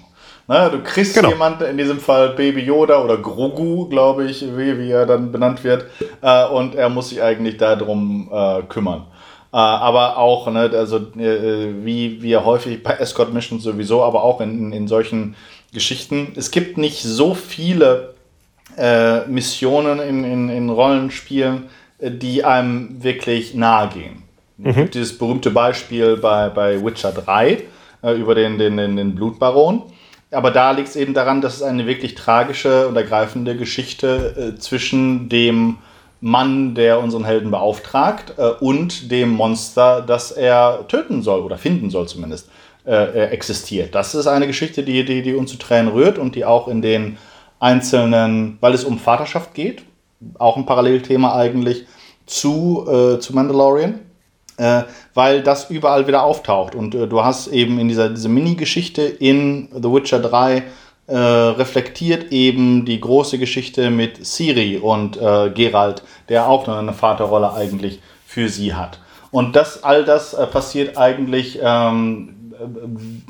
Ne, 0.47 0.69
du 0.71 0.81
kriegst 0.83 1.15
genau. 1.15 1.29
jemanden, 1.29 1.63
in 1.63 1.77
diesem 1.77 1.99
Fall 1.99 2.29
Baby 2.29 2.61
Yoda 2.61 3.03
oder 3.03 3.17
Grogu, 3.17 3.87
glaube 3.87 4.25
ich, 4.25 4.41
wie, 4.41 4.77
wie 4.79 4.91
er 4.91 5.05
dann 5.05 5.31
benannt 5.31 5.63
wird, 5.63 5.85
äh, 6.21 6.45
und 6.47 6.75
er 6.75 6.89
muss 6.89 7.09
sich 7.09 7.21
eigentlich 7.21 7.57
darum 7.57 8.29
äh, 8.31 8.61
kümmern. 8.63 9.05
Äh, 9.53 9.57
aber 9.57 10.17
auch, 10.17 10.51
ne, 10.51 10.71
also 10.73 10.97
äh, 10.97 11.83
wie 11.83 12.21
wir 12.21 12.43
häufig 12.43 12.83
bei 12.83 12.93
Escort 12.93 13.33
Missions 13.33 13.63
sowieso, 13.63 14.03
aber 14.03 14.23
auch 14.23 14.41
in, 14.41 14.71
in 14.73 14.87
solchen 14.87 15.35
Geschichten. 15.73 16.33
Es 16.35 16.51
gibt 16.51 16.77
nicht 16.77 17.01
so 17.01 17.33
viele 17.33 18.13
äh, 18.77 19.25
Missionen 19.27 19.99
in, 19.99 20.23
in, 20.23 20.49
in 20.49 20.69
Rollenspielen, 20.69 21.63
äh, 21.99 22.11
die 22.11 22.43
einem 22.43 23.03
wirklich 23.03 23.53
nahe 23.53 23.89
gehen. 23.89 24.23
Mhm. 24.57 24.69
Es 24.69 24.75
gibt 24.75 24.95
dieses 24.95 25.17
berühmte 25.17 25.51
Beispiel 25.51 26.17
bei, 26.17 26.49
bei 26.49 26.83
Witcher 26.83 27.11
3 27.11 27.63
äh, 28.03 28.13
über 28.13 28.35
den, 28.35 28.57
den, 28.57 28.77
den, 28.77 28.95
den 28.95 29.15
Blutbaron. 29.15 29.83
Aber 30.31 30.51
da 30.51 30.71
liegt 30.71 30.87
es 30.87 30.95
eben 30.95 31.13
daran, 31.13 31.41
dass 31.41 31.55
es 31.55 31.61
eine 31.61 31.85
wirklich 31.85 32.15
tragische 32.15 32.87
und 32.87 32.95
ergreifende 32.95 33.57
Geschichte 33.57 34.53
äh, 34.55 34.59
zwischen 34.59 35.27
dem 35.27 35.77
Mann, 36.21 36.75
der 36.75 36.99
unseren 37.01 37.25
Helden 37.25 37.51
beauftragt, 37.51 38.35
äh, 38.37 38.51
und 38.59 39.11
dem 39.11 39.29
Monster, 39.29 40.01
das 40.01 40.31
er 40.31 40.85
töten 40.87 41.21
soll 41.21 41.41
oder 41.41 41.57
finden 41.57 41.89
soll 41.89 42.07
zumindest, 42.07 42.49
äh, 42.85 43.25
existiert. 43.25 43.93
Das 43.93 44.15
ist 44.15 44.27
eine 44.27 44.47
Geschichte, 44.47 44.83
die, 44.83 45.03
die, 45.03 45.21
die 45.21 45.35
uns 45.35 45.51
zu 45.51 45.57
Tränen 45.57 45.91
rührt 45.91 46.17
und 46.17 46.35
die 46.35 46.45
auch 46.45 46.67
in 46.67 46.81
den 46.81 47.17
einzelnen, 47.61 48.57
weil 48.59 48.73
es 48.73 48.83
um 48.83 48.97
Vaterschaft 48.97 49.53
geht, 49.53 49.83
auch 50.39 50.57
ein 50.57 50.65
Parallelthema 50.65 51.35
eigentlich 51.35 51.85
zu, 52.25 52.85
äh, 52.89 53.19
zu 53.19 53.33
Mandalorian, 53.33 53.99
äh, 54.57 54.83
weil 55.13 55.43
das 55.43 55.69
überall 55.69 56.07
wieder 56.07 56.23
auftaucht. 56.23 56.75
Und 56.75 56.95
äh, 56.95 57.07
du 57.07 57.23
hast 57.23 57.47
eben 57.47 57.79
in 57.79 57.87
dieser 57.87 58.09
diese 58.09 58.29
Mini-Geschichte 58.29 59.03
in 59.03 59.69
The 59.73 59.91
Witcher 59.91 60.19
3 60.19 60.63
äh, 61.07 61.15
reflektiert 61.15 62.31
eben 62.31 62.83
die 62.85 62.99
große 62.99 63.37
Geschichte 63.37 63.91
mit 63.91 64.25
Siri 64.25 64.77
und 64.77 65.17
äh, 65.17 65.51
Geralt, 65.51 66.03
der 66.29 66.49
auch 66.49 66.65
noch 66.65 66.77
eine 66.77 66.93
Vaterrolle 66.93 67.53
eigentlich 67.53 67.99
für 68.25 68.49
sie 68.49 68.73
hat. 68.73 68.99
Und 69.29 69.55
das, 69.55 69.83
all 69.83 70.03
das 70.03 70.33
äh, 70.33 70.47
passiert 70.47 70.97
eigentlich 70.97 71.59
ähm, 71.61 72.35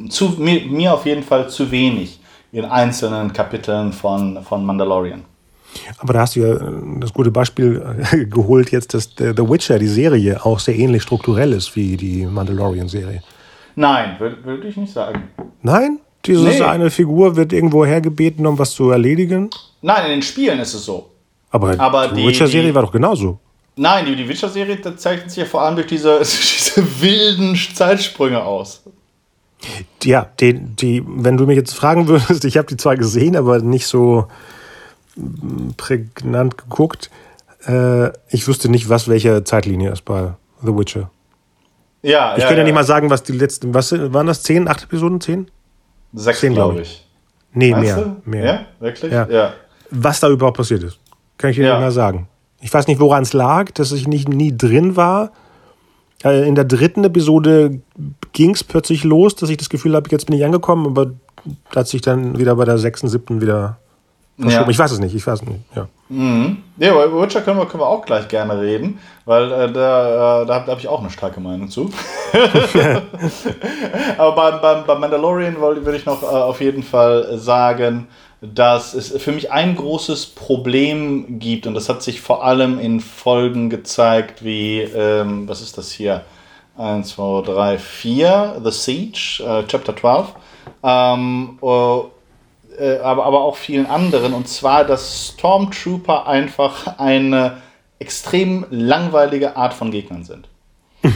zu, 0.10 0.36
mir, 0.38 0.62
mir 0.62 0.94
auf 0.94 1.06
jeden 1.06 1.24
Fall 1.24 1.50
zu 1.50 1.70
wenig 1.72 2.21
in 2.52 2.66
einzelnen 2.66 3.32
Kapiteln 3.34 3.94
von, 3.94 4.44
von 4.44 4.66
Mandalorian. 4.66 5.24
Aber 6.00 6.14
da 6.14 6.22
hast 6.22 6.36
du 6.36 6.42
ja 6.42 6.60
das 7.00 7.14
gute 7.14 7.32
Beispiel 7.32 7.82
äh, 8.12 8.26
geholt 8.26 8.72
jetzt, 8.72 8.94
dass 8.94 9.10
The 9.18 9.38
Witcher, 9.38 9.80
die 9.80 9.88
Serie, 9.88 10.46
auch 10.46 10.60
sehr 10.60 10.76
ähnlich 10.76 11.04
strukturell 11.04 11.54
ist 11.54 11.76
wie 11.76 11.96
die 11.96 12.26
Mandalorian-Serie. 12.26 13.22
Nein, 13.76 14.16
würde 14.20 14.44
würd 14.44 14.66
ich 14.66 14.76
nicht 14.78 14.92
sagen. 14.92 15.30
Nein? 15.62 16.00
Diese 16.26 16.44
nee. 16.44 16.62
eine 16.62 16.92
Figur 16.92 17.36
wird 17.36 17.52
irgendwo 17.52 17.86
hergebeten, 17.86 18.46
um 18.46 18.60
was 18.60 18.72
zu 18.72 18.92
erledigen? 18.92 19.50
Nein, 19.82 20.06
in 20.06 20.12
den 20.12 20.22
Spielen 20.22 20.60
ist 20.60 20.74
es 20.74 20.86
so. 20.86 21.10
Aber, 21.50 21.80
Aber 21.80 22.10
die, 22.10 22.28
Witcher-Serie 22.28 22.74
war 22.76 22.84
doch 22.84 22.92
genauso. 22.92 23.40
Nein, 23.76 24.06
die, 24.06 24.16
die 24.16 24.28
Witcher-Serie 24.28 24.82
zeichnet 24.98 25.32
sich 25.32 25.40
ja 25.40 25.46
vor 25.46 25.62
allem 25.62 25.76
durch 25.76 25.88
diese, 25.88 26.20
diese 26.20 27.02
wilden 27.02 27.56
Zeitsprünge 27.56 28.44
aus. 28.44 28.84
Ja, 30.04 30.28
die, 30.40 30.54
die, 30.54 31.04
wenn 31.06 31.38
du 31.38 31.46
mich 31.46 31.58
jetzt 31.58 31.74
fragen 31.74 32.08
würdest, 32.08 32.46
ich 32.46 32.58
habe 32.58 32.68
die 32.68 32.78
zwar 32.78 32.98
gesehen, 32.98 33.36
aber 33.36 33.60
nicht 33.60 33.88
so 33.88 34.28
prägnant 35.78 36.58
geguckt. 36.58 37.10
Äh, 37.68 38.10
ich 38.30 38.48
wüsste 38.48 38.70
nicht, 38.70 38.90
was 38.90 39.08
welche 39.08 39.44
Zeitlinie 39.44 39.92
ist 39.92 40.06
bei 40.06 40.34
The 40.62 40.76
Witcher. 40.76 41.12
Ja, 42.02 42.34
ich 42.36 42.42
ja, 42.42 42.48
könnte 42.48 42.62
ja 42.62 42.64
nicht 42.64 42.74
mal 42.74 42.84
sagen, 42.84 43.10
was 43.10 43.24
die 43.24 43.34
letzten, 43.34 43.74
was 43.74 43.92
waren 43.92 44.26
das? 44.26 44.42
Zehn, 44.44 44.68
acht 44.68 44.84
Episoden? 44.84 45.22
Zehn? 45.22 45.52
Sechs, 46.14 46.42
glaube 46.42 46.56
glaub 46.56 46.80
ich. 46.80 47.08
Nee, 47.54 47.72
Meinst 47.72 47.96
mehr, 47.96 48.06
du? 48.06 48.30
mehr. 48.30 48.46
Ja, 48.46 48.66
wirklich? 48.80 49.12
Ja. 49.12 49.28
ja. 49.30 49.54
Was 49.92 50.20
da 50.20 50.30
überhaupt 50.30 50.58
passiert 50.58 50.84
ist, 50.84 51.00
kann 51.38 51.52
ich 51.52 51.58
dir 51.58 51.66
ja. 51.66 51.74
nicht 51.74 51.82
mal 51.82 51.92
sagen. 51.92 52.28
Ich 52.62 52.74
weiß 52.74 52.88
nicht, 52.88 53.00
woran 53.00 53.24
es 53.24 53.34
lag, 53.34 53.72
dass 53.72 53.92
ich 53.92 54.08
nicht 54.08 54.30
nie 54.30 54.56
drin 54.56 54.96
war. 54.96 55.32
Äh, 56.24 56.48
in 56.48 56.56
der 56.56 56.66
dritten 56.66 57.04
Episode 57.04 57.82
ging 58.34 58.52
es 58.52 58.64
plötzlich 58.64 59.04
los, 59.04 59.36
dass 59.36 59.50
ich 59.50 59.58
das 59.58 59.70
Gefühl 59.70 59.96
habe, 59.96 60.10
jetzt 60.12 60.26
bin 60.26 60.36
ich 60.36 60.46
angekommen, 60.46 60.86
aber 60.86 61.12
hat 61.76 61.88
sich 61.88 62.02
dann 62.02 62.38
wieder 62.38 62.56
bei 62.56 62.66
der 62.66 62.78
sechsten, 62.78 63.08
siebten 63.08 63.42
wieder 63.42 63.78
verschoben. 64.40 64.66
Ja. 64.66 64.70
Ich 64.70 64.80
weiß 64.80 64.92
es 64.92 65.00
nicht, 65.00 65.16
ich 65.16 65.26
weiß 65.26 65.42
es 65.42 65.48
nicht. 65.48 65.60
Ja, 65.76 65.88
mhm. 66.10 66.58
ja 66.78 67.06
über 67.06 67.22
Witcher 67.22 67.42
können 67.42 67.58
wir, 67.58 67.66
können 67.66 67.82
wir 67.82 67.88
auch 67.88 68.06
gleich 68.06 68.28
gerne 68.28 68.60
reden, 68.60 69.00
weil 69.26 69.52
äh, 69.52 69.72
da, 69.72 70.44
äh, 70.44 70.46
da 70.46 70.54
habe 70.56 70.72
hab 70.72 70.80
ich 70.80 70.88
auch 70.88 71.00
eine 71.00 71.10
starke 71.10 71.40
Meinung 71.40 71.70
zu. 71.70 71.90
aber 74.18 74.36
beim, 74.36 74.62
beim, 74.62 74.86
beim 74.86 75.00
Mandalorian 75.00 75.60
würde 75.60 75.96
ich 75.96 76.06
noch 76.06 76.24
äh, 76.24 76.26
auf 76.26 76.62
jeden 76.62 76.84
Fall 76.84 77.38
sagen, 77.38 78.08
dass 78.42 78.96
es 78.96 79.12
für 79.22 79.32
mich 79.32 79.52
ein 79.52 79.76
großes 79.76 80.26
Problem 80.28 81.40
gibt 81.40 81.68
und 81.68 81.76
das 81.76 81.90
hat 81.90 82.02
sich 82.02 82.22
vor 82.22 82.44
allem 82.44 82.80
in 82.80 83.00
Folgen 83.00 83.70
gezeigt, 83.70 84.44
wie, 84.44 84.80
ähm, 84.82 85.48
was 85.48 85.62
ist 85.62 85.78
das 85.78 85.92
hier? 85.92 86.24
1, 86.78 87.10
2, 87.10 87.44
3, 87.44 87.78
4, 87.78 88.62
The 88.64 88.72
Siege, 88.72 89.44
äh, 89.46 89.64
Chapter 89.68 89.96
12. 89.96 90.28
Ähm, 90.84 91.60
uh, 91.62 92.06
äh, 92.80 92.98
aber, 93.00 93.26
aber 93.26 93.42
auch 93.42 93.58
vielen 93.58 93.86
anderen. 93.86 94.34
Und 94.34 94.48
zwar, 94.48 94.86
dass 94.86 95.34
Stormtrooper 95.36 96.28
einfach 96.28 96.98
eine 96.98 97.58
extrem 98.00 98.66
langweilige 98.72 99.56
Art 99.56 99.74
von 99.74 99.92
Gegnern 99.92 100.24
sind. 100.24 100.48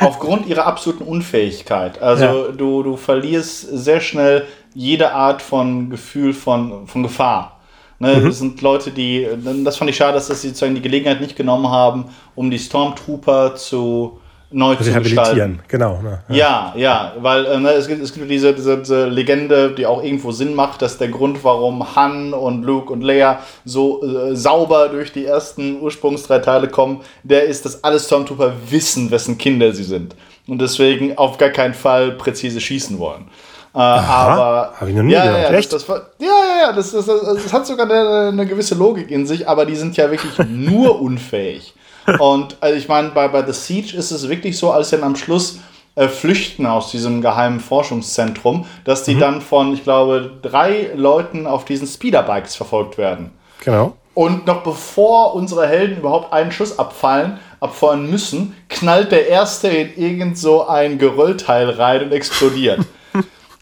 Aufgrund 0.00 0.46
ihrer 0.46 0.66
absoluten 0.66 1.04
Unfähigkeit. 1.04 2.00
Also 2.00 2.24
ja. 2.24 2.52
du, 2.52 2.82
du 2.82 2.96
verlierst 2.96 3.62
sehr 3.62 4.00
schnell 4.00 4.46
jede 4.74 5.12
Art 5.12 5.40
von 5.40 5.90
Gefühl 5.90 6.32
von, 6.32 6.86
von 6.86 7.02
Gefahr. 7.02 7.60
Ne, 7.98 8.16
mhm. 8.16 8.26
Das 8.26 8.38
sind 8.38 8.60
Leute, 8.60 8.90
die, 8.90 9.26
das 9.64 9.76
fand 9.76 9.90
ich 9.90 9.96
schade, 9.96 10.14
dass 10.14 10.26
sie 10.26 10.48
sozusagen 10.48 10.74
die 10.74 10.82
Gelegenheit 10.82 11.20
nicht 11.20 11.36
genommen 11.36 11.68
haben, 11.68 12.06
um 12.34 12.50
die 12.50 12.58
Stormtrooper 12.58 13.54
zu 13.54 14.18
neu 14.50 14.76
zu 14.76 14.92
gestalten. 14.92 15.60
Genau. 15.68 16.00
Ne, 16.02 16.22
ja. 16.28 16.36
ja, 16.36 16.74
ja, 16.76 17.12
weil 17.20 17.46
äh, 17.46 17.58
ne, 17.58 17.70
es, 17.70 17.86
gibt, 17.86 18.02
es 18.02 18.12
gibt 18.12 18.30
diese, 18.30 18.54
diese, 18.54 18.78
diese, 18.78 19.06
Legende, 19.06 19.70
die 19.70 19.86
auch 19.86 20.02
irgendwo 20.02 20.32
Sinn 20.32 20.54
macht, 20.54 20.82
dass 20.82 20.98
der 20.98 21.08
Grund, 21.08 21.42
warum 21.44 21.96
Han 21.96 22.32
und 22.32 22.62
Luke 22.62 22.92
und 22.92 23.02
Leia 23.02 23.40
so 23.64 24.02
äh, 24.04 24.34
sauber 24.36 24.88
durch 24.88 25.12
die 25.12 25.24
ersten 25.24 25.80
Ursprungs 25.80 26.24
drei 26.24 26.38
Teile 26.38 26.68
kommen, 26.68 27.00
der 27.22 27.44
ist, 27.44 27.64
dass 27.64 27.82
alle 27.82 27.98
Stormtrooper 27.98 28.52
wissen, 28.68 29.10
wessen 29.10 29.38
Kinder 29.38 29.72
sie 29.72 29.84
sind. 29.84 30.14
und 30.46 30.60
deswegen 30.60 31.16
auf 31.16 31.38
gar 31.38 31.50
keinen 31.50 31.74
Fall 31.74 32.12
präzise 32.12 32.60
schießen 32.60 32.98
wollen. 32.98 33.26
Äh, 33.74 33.78
aber 33.78 34.72
hab 34.78 34.88
ich 34.88 34.94
noch 34.94 35.02
nie 35.02 35.12
ja, 35.12 35.24
gehört. 35.24 35.42
ja, 35.42 35.50
ja, 35.50 35.58
Echt? 35.58 35.72
das, 35.72 35.84
das, 35.84 36.02
ja, 36.18 36.26
ja, 36.28 36.66
ja, 36.66 36.72
das, 36.72 36.92
das, 36.92 37.06
das, 37.06 37.52
hat 37.52 37.66
sogar 37.66 37.90
eine, 37.90 38.28
eine 38.28 38.46
gewisse 38.46 38.76
Logik 38.76 39.10
in 39.10 39.26
sich, 39.26 39.48
aber 39.48 39.66
die 39.66 39.74
sind 39.74 39.96
ja 39.96 40.10
wirklich 40.10 40.32
nur 40.48 41.00
unfähig. 41.00 41.74
Und 42.18 42.56
also 42.60 42.76
ich 42.76 42.86
meine, 42.86 43.08
bei, 43.08 43.28
bei 43.28 43.44
The 43.44 43.52
Siege 43.52 43.96
ist 43.96 44.10
es 44.10 44.28
wirklich 44.28 44.56
so, 44.58 44.70
als 44.70 44.90
sie 44.90 44.96
dann 44.96 45.04
am 45.06 45.16
Schluss 45.16 45.58
äh, 45.96 46.06
flüchten 46.08 46.66
aus 46.66 46.90
diesem 46.90 47.20
geheimen 47.20 47.60
Forschungszentrum, 47.60 48.66
dass 48.84 49.06
Mhm. 49.06 49.12
die 49.12 49.18
dann 49.18 49.40
von, 49.40 49.72
ich 49.74 49.82
glaube, 49.84 50.30
drei 50.42 50.90
Leuten 50.94 51.46
auf 51.46 51.64
diesen 51.64 51.86
Speederbikes 51.86 52.54
verfolgt 52.56 52.98
werden. 52.98 53.30
Genau. 53.64 53.94
Und 54.12 54.46
noch 54.46 54.62
bevor 54.62 55.34
unsere 55.34 55.66
Helden 55.66 55.98
überhaupt 55.98 56.32
einen 56.32 56.52
Schuss 56.52 56.78
abfallen, 56.78 57.38
abfeuern 57.58 58.08
müssen, 58.08 58.54
knallt 58.68 59.10
der 59.10 59.28
erste 59.28 59.66
in 59.68 59.96
irgend 59.96 60.38
so 60.38 60.66
ein 60.68 60.98
Geröllteil 60.98 61.70
rein 61.70 62.04
und 62.04 62.12
explodiert. 62.12 62.80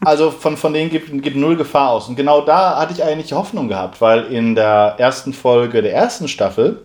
Also 0.05 0.31
von, 0.31 0.57
von 0.57 0.73
denen 0.73 0.91
geht, 0.91 1.23
geht 1.23 1.37
null 1.37 1.57
Gefahr 1.57 1.91
aus. 1.91 2.09
Und 2.09 2.17
genau 2.17 2.41
da 2.41 2.79
hatte 2.79 2.93
ich 2.93 3.05
eigentlich 3.05 3.33
Hoffnung 3.33 3.69
gehabt, 3.69 4.01
weil 4.01 4.25
in 4.25 4.55
der 4.55 4.97
ersten 4.99 5.33
Folge 5.33 5.83
der 5.83 5.95
ersten 5.95 6.29
Staffel, 6.29 6.83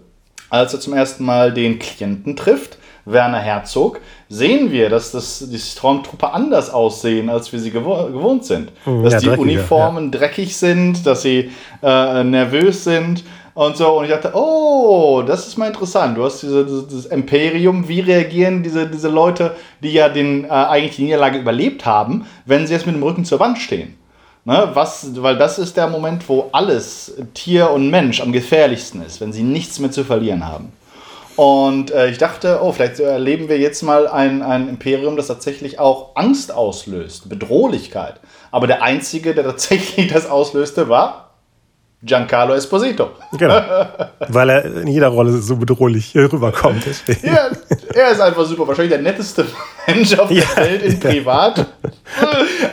als 0.49 0.73
er 0.73 0.79
zum 0.79 0.93
ersten 0.93 1.25
Mal 1.25 1.53
den 1.53 1.79
Klienten 1.79 2.35
trifft, 2.35 2.77
Werner 3.05 3.39
Herzog, 3.39 4.01
sehen 4.27 4.71
wir, 4.71 4.89
dass 4.89 5.11
das, 5.11 5.47
die 5.49 5.57
Stormtrooper 5.57 6.33
anders 6.33 6.69
aussehen, 6.69 7.29
als 7.29 7.51
wir 7.53 7.59
sie 7.59 7.71
gewo 7.71 8.05
gewohnt 8.07 8.45
sind. 8.45 8.71
Mhm, 8.85 9.03
dass 9.03 9.13
ja, 9.13 9.19
die 9.35 9.39
Uniformen 9.39 10.11
dreckig 10.11 10.57
sind, 10.57 11.05
dass 11.05 11.21
sie 11.21 11.51
äh, 11.81 12.23
nervös 12.23 12.83
sind 12.83 13.23
und 13.57 13.75
so. 13.75 13.97
Und 13.97 14.05
ich 14.05 14.11
dachte, 14.11 14.33
oh, 14.35 15.23
das 15.25 15.47
ist 15.47 15.57
mal 15.57 15.65
interessant. 15.65 16.15
Du 16.15 16.23
hast 16.23 16.43
diese, 16.43 16.63
dieses 16.63 17.07
Imperium. 17.07 17.87
Wie 17.87 18.01
reagieren 18.01 18.61
diese, 18.61 18.85
diese 18.85 19.09
Leute, 19.09 19.55
die 19.81 19.93
ja 19.93 20.09
den, 20.09 20.45
äh, 20.45 20.49
eigentlich 20.49 20.97
die 20.97 21.05
Niederlage 21.05 21.39
überlebt 21.39 21.83
haben, 21.83 22.27
wenn 22.45 22.67
sie 22.67 22.73
jetzt 22.73 22.85
mit 22.85 22.93
dem 22.93 23.01
Rücken 23.01 23.25
zur 23.25 23.39
Wand 23.39 23.57
stehen? 23.57 23.97
Ne, 24.45 24.69
was, 24.75 25.21
weil 25.21 25.37
das 25.37 25.57
ist 25.57 25.75
der 25.75 25.87
Moment, 25.87 26.29
wo 26.29 26.49
alles, 26.51 27.15
Tier 27.33 27.71
und 27.71 27.89
Mensch, 27.89 28.21
am 28.21 28.31
gefährlichsten 28.31 29.01
ist, 29.01 29.19
wenn 29.19 29.33
sie 29.33 29.43
nichts 29.43 29.79
mehr 29.79 29.91
zu 29.91 30.05
verlieren 30.05 30.47
haben. 30.47 30.71
Und 31.35 31.91
äh, 31.91 32.09
ich 32.09 32.19
dachte, 32.19 32.59
oh, 32.61 32.71
vielleicht 32.71 32.99
erleben 32.99 33.49
wir 33.49 33.57
jetzt 33.57 33.81
mal 33.81 34.07
ein, 34.07 34.43
ein 34.43 34.69
Imperium, 34.69 35.17
das 35.17 35.27
tatsächlich 35.27 35.79
auch 35.79 36.15
Angst 36.15 36.53
auslöst, 36.53 37.27
Bedrohlichkeit. 37.27 38.19
Aber 38.51 38.67
der 38.67 38.83
Einzige, 38.83 39.33
der 39.33 39.43
tatsächlich 39.43 40.07
das 40.13 40.29
auslöste, 40.29 40.89
war 40.89 41.26
Giancarlo 42.03 42.53
Esposito. 42.53 43.09
Genau. 43.37 43.59
Weil 44.29 44.49
er 44.49 44.65
in 44.65 44.87
jeder 44.87 45.07
Rolle 45.07 45.31
so 45.31 45.55
bedrohlich 45.55 46.15
rüberkommt. 46.15 46.85
Ja, 47.23 47.49
er 47.93 48.11
ist 48.11 48.21
einfach 48.21 48.45
super. 48.45 48.67
Wahrscheinlich 48.67 48.93
der 48.93 49.01
netteste 49.01 49.45
Mensch 49.87 50.17
auf 50.17 50.27
der 50.29 50.37
Ja, 50.37 50.57
Welt 50.57 50.83
in 50.83 50.91
ja. 51.01 51.09
Privat. 51.09 51.65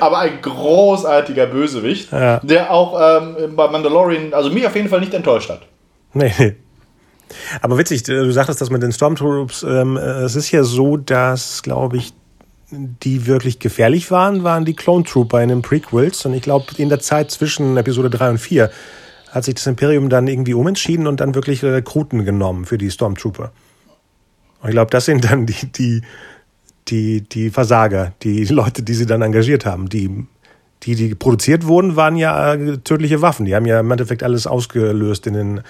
Aber 0.00 0.18
ein 0.18 0.42
großartiger 0.42 1.46
Bösewicht, 1.46 2.12
Ja. 2.12 2.40
der 2.42 2.70
auch 2.70 3.22
ähm, 3.22 3.56
bei 3.56 3.68
Mandalorian, 3.68 4.34
also 4.34 4.50
mich 4.50 4.66
auf 4.66 4.76
jeden 4.76 4.88
Fall 4.90 5.00
nicht 5.00 5.14
enttäuscht 5.14 5.48
hat. 5.48 5.62
Nee, 6.12 6.32
nee. 6.38 6.56
Aber 7.62 7.78
witzig, 7.78 8.02
du 8.02 8.30
sagtest 8.30 8.60
das 8.60 8.70
mit 8.70 8.82
den 8.82 8.92
Stormtroops. 8.92 9.62
Ähm, 9.62 9.96
äh, 9.96 10.00
es 10.00 10.36
ist 10.36 10.50
ja 10.50 10.62
so, 10.62 10.96
dass, 10.98 11.62
glaube 11.62 11.96
ich, 11.96 12.12
die 12.70 13.26
wirklich 13.26 13.58
gefährlich 13.58 14.10
waren, 14.10 14.44
waren 14.44 14.64
die 14.64 14.74
Clone 14.74 15.04
Trooper 15.04 15.42
in 15.42 15.48
den 15.48 15.62
Prequels. 15.62 16.24
Und 16.26 16.34
ich 16.34 16.42
glaube, 16.42 16.66
in 16.76 16.88
der 16.90 17.00
Zeit 17.00 17.30
zwischen 17.30 17.76
Episode 17.76 18.10
3 18.10 18.30
und 18.30 18.38
4 18.38 18.70
hat 19.34 19.44
sich 19.44 19.54
das 19.54 19.66
Imperium 19.66 20.08
dann 20.08 20.28
irgendwie 20.28 20.54
umentschieden 20.54 21.08
und 21.08 21.20
dann 21.20 21.34
wirklich 21.34 21.64
Rekruten 21.64 22.24
genommen 22.24 22.66
für 22.66 22.78
die 22.78 22.90
Stormtrooper. 22.90 23.50
Und 24.62 24.68
ich 24.68 24.74
glaube, 24.74 24.90
das 24.90 25.06
sind 25.06 25.24
dann 25.24 25.44
die, 25.44 25.66
die, 25.76 26.02
die, 26.86 27.20
die 27.22 27.50
Versager, 27.50 28.12
die 28.22 28.44
Leute, 28.48 28.82
die 28.82 28.94
sie 28.94 29.06
dann 29.06 29.22
engagiert 29.22 29.66
haben. 29.66 29.88
Die, 29.88 30.26
die, 30.84 30.94
die 30.94 31.14
produziert 31.16 31.66
wurden, 31.66 31.96
waren 31.96 32.16
ja 32.16 32.54
äh, 32.54 32.78
tödliche 32.78 33.22
Waffen. 33.22 33.44
Die 33.44 33.56
haben 33.56 33.66
ja 33.66 33.80
im 33.80 33.90
Endeffekt 33.90 34.22
alles 34.22 34.46
ausgelöst 34.46 35.26
in 35.26 35.34
den 35.34 35.60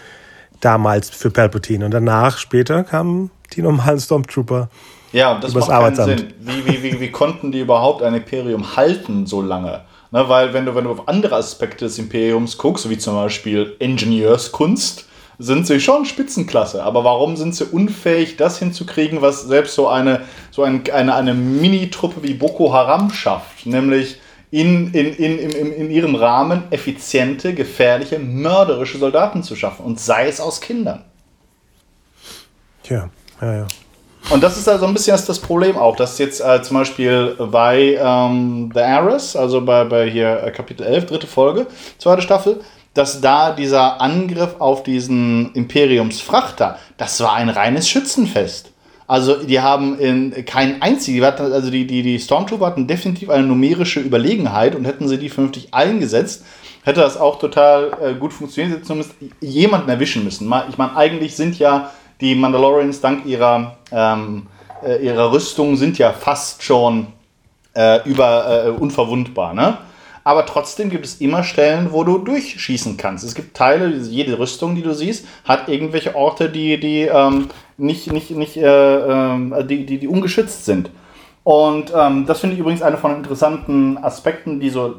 damals 0.61 1.09
für 1.09 1.31
Palpatine. 1.31 1.87
Und 1.87 1.91
danach, 1.93 2.37
später, 2.37 2.85
kamen 2.85 3.31
die 3.55 3.63
normalen 3.63 3.99
Stormtrooper. 3.99 4.69
Ja, 5.13 5.39
das 5.39 5.55
macht 5.55 5.69
keinen 5.69 5.77
Arbeitsamt. 5.77 6.19
Sinn. 6.19 6.35
Wie, 6.41 6.67
wie, 6.67 6.83
wie, 6.83 7.01
wie 7.01 7.11
konnten 7.11 7.51
die 7.51 7.61
überhaupt 7.61 8.03
ein 8.03 8.15
Imperium 8.15 8.77
halten 8.77 9.27
so 9.27 9.41
lange? 9.41 9.83
Ne, 10.15 10.29
weil 10.29 10.55
wenn 10.55 10.65
du, 10.65 10.77
wenn 10.77 10.85
du 10.85 10.93
auf 10.93 11.09
andere 11.09 11.35
Aspekte 11.35 11.87
des 11.87 11.99
Imperiums 11.99 12.57
guckst, 12.57 12.89
wie 12.89 12.97
zum 12.97 13.17
Beispiel 13.17 13.75
Ingenieurskunst, 13.81 15.07
sind 15.41 15.67
sie 15.67 15.81
schon 15.81 16.05
Spitzenklasse. 16.05 16.85
Aber 16.85 17.03
warum 17.03 17.35
sind 17.35 17.57
sie 17.57 17.65
unfähig, 17.65 18.37
das 18.37 18.61
hinzukriegen, 18.61 19.23
was 19.23 19.43
selbst 19.43 19.75
so 19.75 19.89
eine, 19.89 20.21
so 20.53 20.63
ein, 20.63 20.89
eine, 20.89 21.17
eine 21.17 21.35
Mini-Truppe 21.35 22.23
wie 22.23 22.35
Boko 22.35 22.73
Haram 22.73 23.11
schafft? 23.11 23.67
Nämlich 23.67 24.21
in, 24.53 24.95
in, 24.95 25.15
in, 25.15 25.39
in, 25.41 25.73
in 25.73 25.91
ihrem 25.91 26.15
Rahmen 26.15 26.63
effiziente, 26.71 27.53
gefährliche, 27.53 28.21
mörderische 28.21 28.99
Soldaten 28.99 29.43
zu 29.43 29.57
schaffen. 29.57 29.85
Und 29.85 29.99
sei 29.99 30.29
es 30.29 30.41
aus 30.41 30.61
Kindern. 30.61 31.05
Tja, 32.85 33.11
ja, 33.41 33.55
ja. 33.57 33.67
Und 34.31 34.43
das 34.43 34.57
ist 34.57 34.69
also 34.69 34.87
ein 34.87 34.95
bisschen 34.95 35.19
das 35.27 35.39
Problem 35.39 35.77
auch, 35.77 35.97
dass 35.97 36.19
jetzt 36.19 36.41
äh, 36.41 36.63
zum 36.63 36.79
Beispiel 36.79 37.37
bei 37.39 37.99
ähm, 38.01 38.71
The 38.73 38.81
Heiress, 38.81 39.37
also 39.37 39.61
bei, 39.61 39.85
bei 39.85 40.09
hier 40.11 40.43
äh, 40.43 40.51
Kapitel 40.51 40.85
11, 40.85 41.07
dritte 41.07 41.27
Folge, 41.27 41.67
zweite 41.99 42.23
Staffel, 42.23 42.61
dass 42.95 43.21
da 43.21 43.53
dieser 43.53 44.01
Angriff 44.01 44.57
auf 44.61 44.83
diesen 44.83 45.53
Imperiumsfrachter, 45.53 46.79
das 46.97 47.21
war 47.21 47.35
ein 47.35 47.51
reines 47.51 47.89
Schützenfest. 47.89 48.71
Also 49.07 49.43
die 49.43 49.61
haben 49.61 49.99
in 49.99 50.47
keinen 50.47 50.81
einzigen, 50.81 51.23
also 51.23 51.71
die, 51.71 51.87
die, 51.87 52.03
die 52.03 52.19
Stormtrooper 52.19 52.65
hatten 52.65 52.87
definitiv 52.87 53.29
eine 53.29 53.43
numerische 53.43 54.01
Überlegenheit 54.01 54.75
und 54.75 54.87
hätten 54.87 55.09
sie 55.09 55.19
die 55.19 55.29
vernünftig 55.29 55.75
eingesetzt, 55.75 56.45
hätte 56.85 57.01
das 57.01 57.19
auch 57.19 57.39
total 57.39 57.93
äh, 58.03 58.15
gut 58.15 58.33
funktioniert, 58.33 58.87
zumindest 58.87 59.15
jemanden 59.43 59.91
erwischen 59.91 60.25
müssen. 60.25 60.51
Ich 60.71 60.79
meine, 60.79 60.97
eigentlich 60.97 61.37
sind 61.37 61.59
ja 61.59 61.91
die 62.21 62.35
Mandalorians 62.35 63.01
dank 63.01 63.27
ihrer, 63.27 63.77
ähm, 63.91 64.47
äh, 64.85 65.05
ihrer 65.05 65.33
Rüstung 65.33 65.77
sind 65.77 65.99
ja 65.99 66.13
fast 66.13 66.63
schon 66.63 67.09
äh, 67.75 68.09
über, 68.09 68.67
äh, 68.67 68.71
unverwundbar, 68.71 69.55
ne? 69.55 69.79
Aber 70.27 70.47
trotzdem 70.47 70.89
gibt 70.89 71.05
es 71.05 71.21
immer 71.21 71.45
Stellen, 71.45 71.93
wo 71.93 72.03
du 72.03 72.17
durchschießen 72.17 72.97
kannst. 72.97 73.25
Es 73.25 73.35
gibt 73.35 73.55
Teile, 73.55 73.89
jede 73.89 74.39
Rüstung, 74.39 74.75
die 74.75 74.81
du 74.81 74.95
siehst, 74.95 75.27
hat 75.45 75.69
irgendwelche 75.69 76.17
Orte, 76.17 76.49
die, 76.49 76.81
die 76.81 77.03
ähm, 77.03 77.49
nicht, 77.77 78.11
nicht, 78.11 78.31
nicht, 78.31 78.57
äh, 78.57 78.65
ähm, 78.65 79.55
die, 79.69 79.85
die, 79.85 79.99
die 79.99 80.09
ungeschützt 80.09 80.65
sind. 80.65 80.91
Und 81.43 81.93
ähm, 81.95 82.25
das 82.25 82.41
finde 82.41 82.55
ich 82.55 82.61
übrigens 82.61 82.81
einer 82.81 82.97
von 82.97 83.11
den 83.11 83.19
interessanten 83.19 83.99
Aspekten, 83.99 84.61
die 84.61 84.71
so 84.71 84.95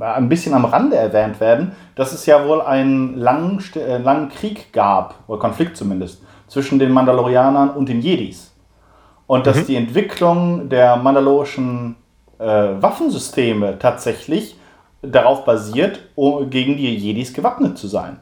ein 0.00 0.28
bisschen 0.28 0.54
am 0.54 0.64
Rande 0.64 0.96
erwähnt 0.96 1.40
werden, 1.40 1.72
dass 1.94 2.12
es 2.12 2.26
ja 2.26 2.46
wohl 2.46 2.60
einen 2.60 3.16
langen, 3.16 3.62
äh, 3.74 3.98
langen 3.98 4.28
Krieg 4.28 4.72
gab, 4.72 5.14
oder 5.26 5.40
Konflikt 5.40 5.76
zumindest, 5.76 6.22
zwischen 6.46 6.78
den 6.78 6.92
Mandalorianern 6.92 7.70
und 7.70 7.88
den 7.88 8.00
Jedis. 8.00 8.54
Und 9.26 9.46
dass 9.46 9.66
die 9.66 9.74
Entwicklung 9.74 10.68
der 10.68 10.96
mandalorischen 10.96 11.96
äh, 12.38 12.44
Waffensysteme 12.44 13.78
tatsächlich 13.78 14.56
darauf 15.02 15.44
basiert, 15.44 16.00
um 16.14 16.48
gegen 16.48 16.76
die 16.76 16.94
Jedis 16.94 17.32
gewappnet 17.34 17.76
zu 17.76 17.88
sein. 17.88 18.20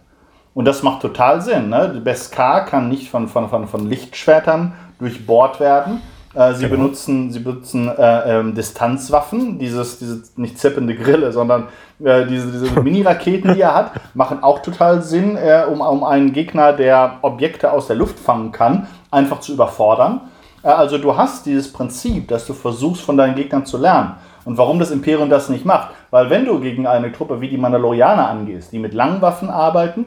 Und 0.55 0.67
das 0.67 0.83
macht 0.83 1.03
total 1.03 1.43
Sinn. 1.43 1.69
Ne? 1.69 2.01
Beskar 2.03 2.65
kann 2.65 2.89
nicht 2.89 3.11
von, 3.11 3.29
von, 3.29 3.49
von, 3.49 3.67
von 3.67 3.89
Lichtschwertern 3.89 4.73
durchbohrt 4.99 5.61
werden. 5.61 6.01
Äh, 6.35 6.55
sie, 6.55 6.67
benutzen, 6.67 7.31
sie 7.31 7.39
benutzen 7.39 7.89
äh, 7.89 8.39
ähm, 8.39 8.55
Distanzwaffen, 8.55 9.59
dieses, 9.59 9.99
diese 9.99 10.23
nicht 10.37 10.59
zippende 10.59 10.97
Grille, 10.97 11.33
sondern 11.33 11.69
äh, 12.03 12.27
diese, 12.27 12.51
diese 12.51 12.81
Mini-Raketen, 12.83 13.55
die 13.55 13.61
er 13.61 13.75
hat, 13.75 13.93
machen 14.15 14.43
auch 14.43 14.61
total 14.61 15.03
Sinn, 15.03 15.37
äh, 15.37 15.65
um, 15.71 15.81
um 15.81 16.03
einen 16.03 16.33
Gegner, 16.33 16.73
der 16.73 17.19
Objekte 17.23 17.71
aus 17.71 17.87
der 17.87 17.97
Luft 17.97 18.19
fangen 18.19 18.51
kann, 18.51 18.89
einfach 19.13 19.41
zu 19.41 19.53
überfordern. 19.53 20.23
Äh, 20.65 20.69
Also 20.69 20.99
du 20.99 21.17
hast 21.17 21.47
dieses 21.47 21.73
Prinzip, 21.73 22.27
dass 22.29 22.47
du 22.47 22.53
versuchst 22.53 23.03
von 23.03 23.17
deinen 23.17 23.37
Gegnern 23.37 23.65
zu 23.65 23.79
lernen. 23.79 24.15
Und 24.45 24.59
warum 24.59 24.79
das 24.79 24.91
Imperium 24.91 25.31
das 25.31 25.49
nicht 25.49 25.65
macht? 25.65 25.91
Weil 26.11 26.31
wenn 26.31 26.45
du 26.45 26.61
gegen 26.61 26.87
eine 26.87 27.13
Truppe 27.13 27.41
wie 27.41 27.49
die 27.49 27.57
Mandalorianer 27.57 28.29
angehst, 28.29 28.73
die 28.73 28.79
mit 28.79 28.93
langen 28.93 29.23
Waffen 29.23 29.51
arbeiten, 29.51 30.07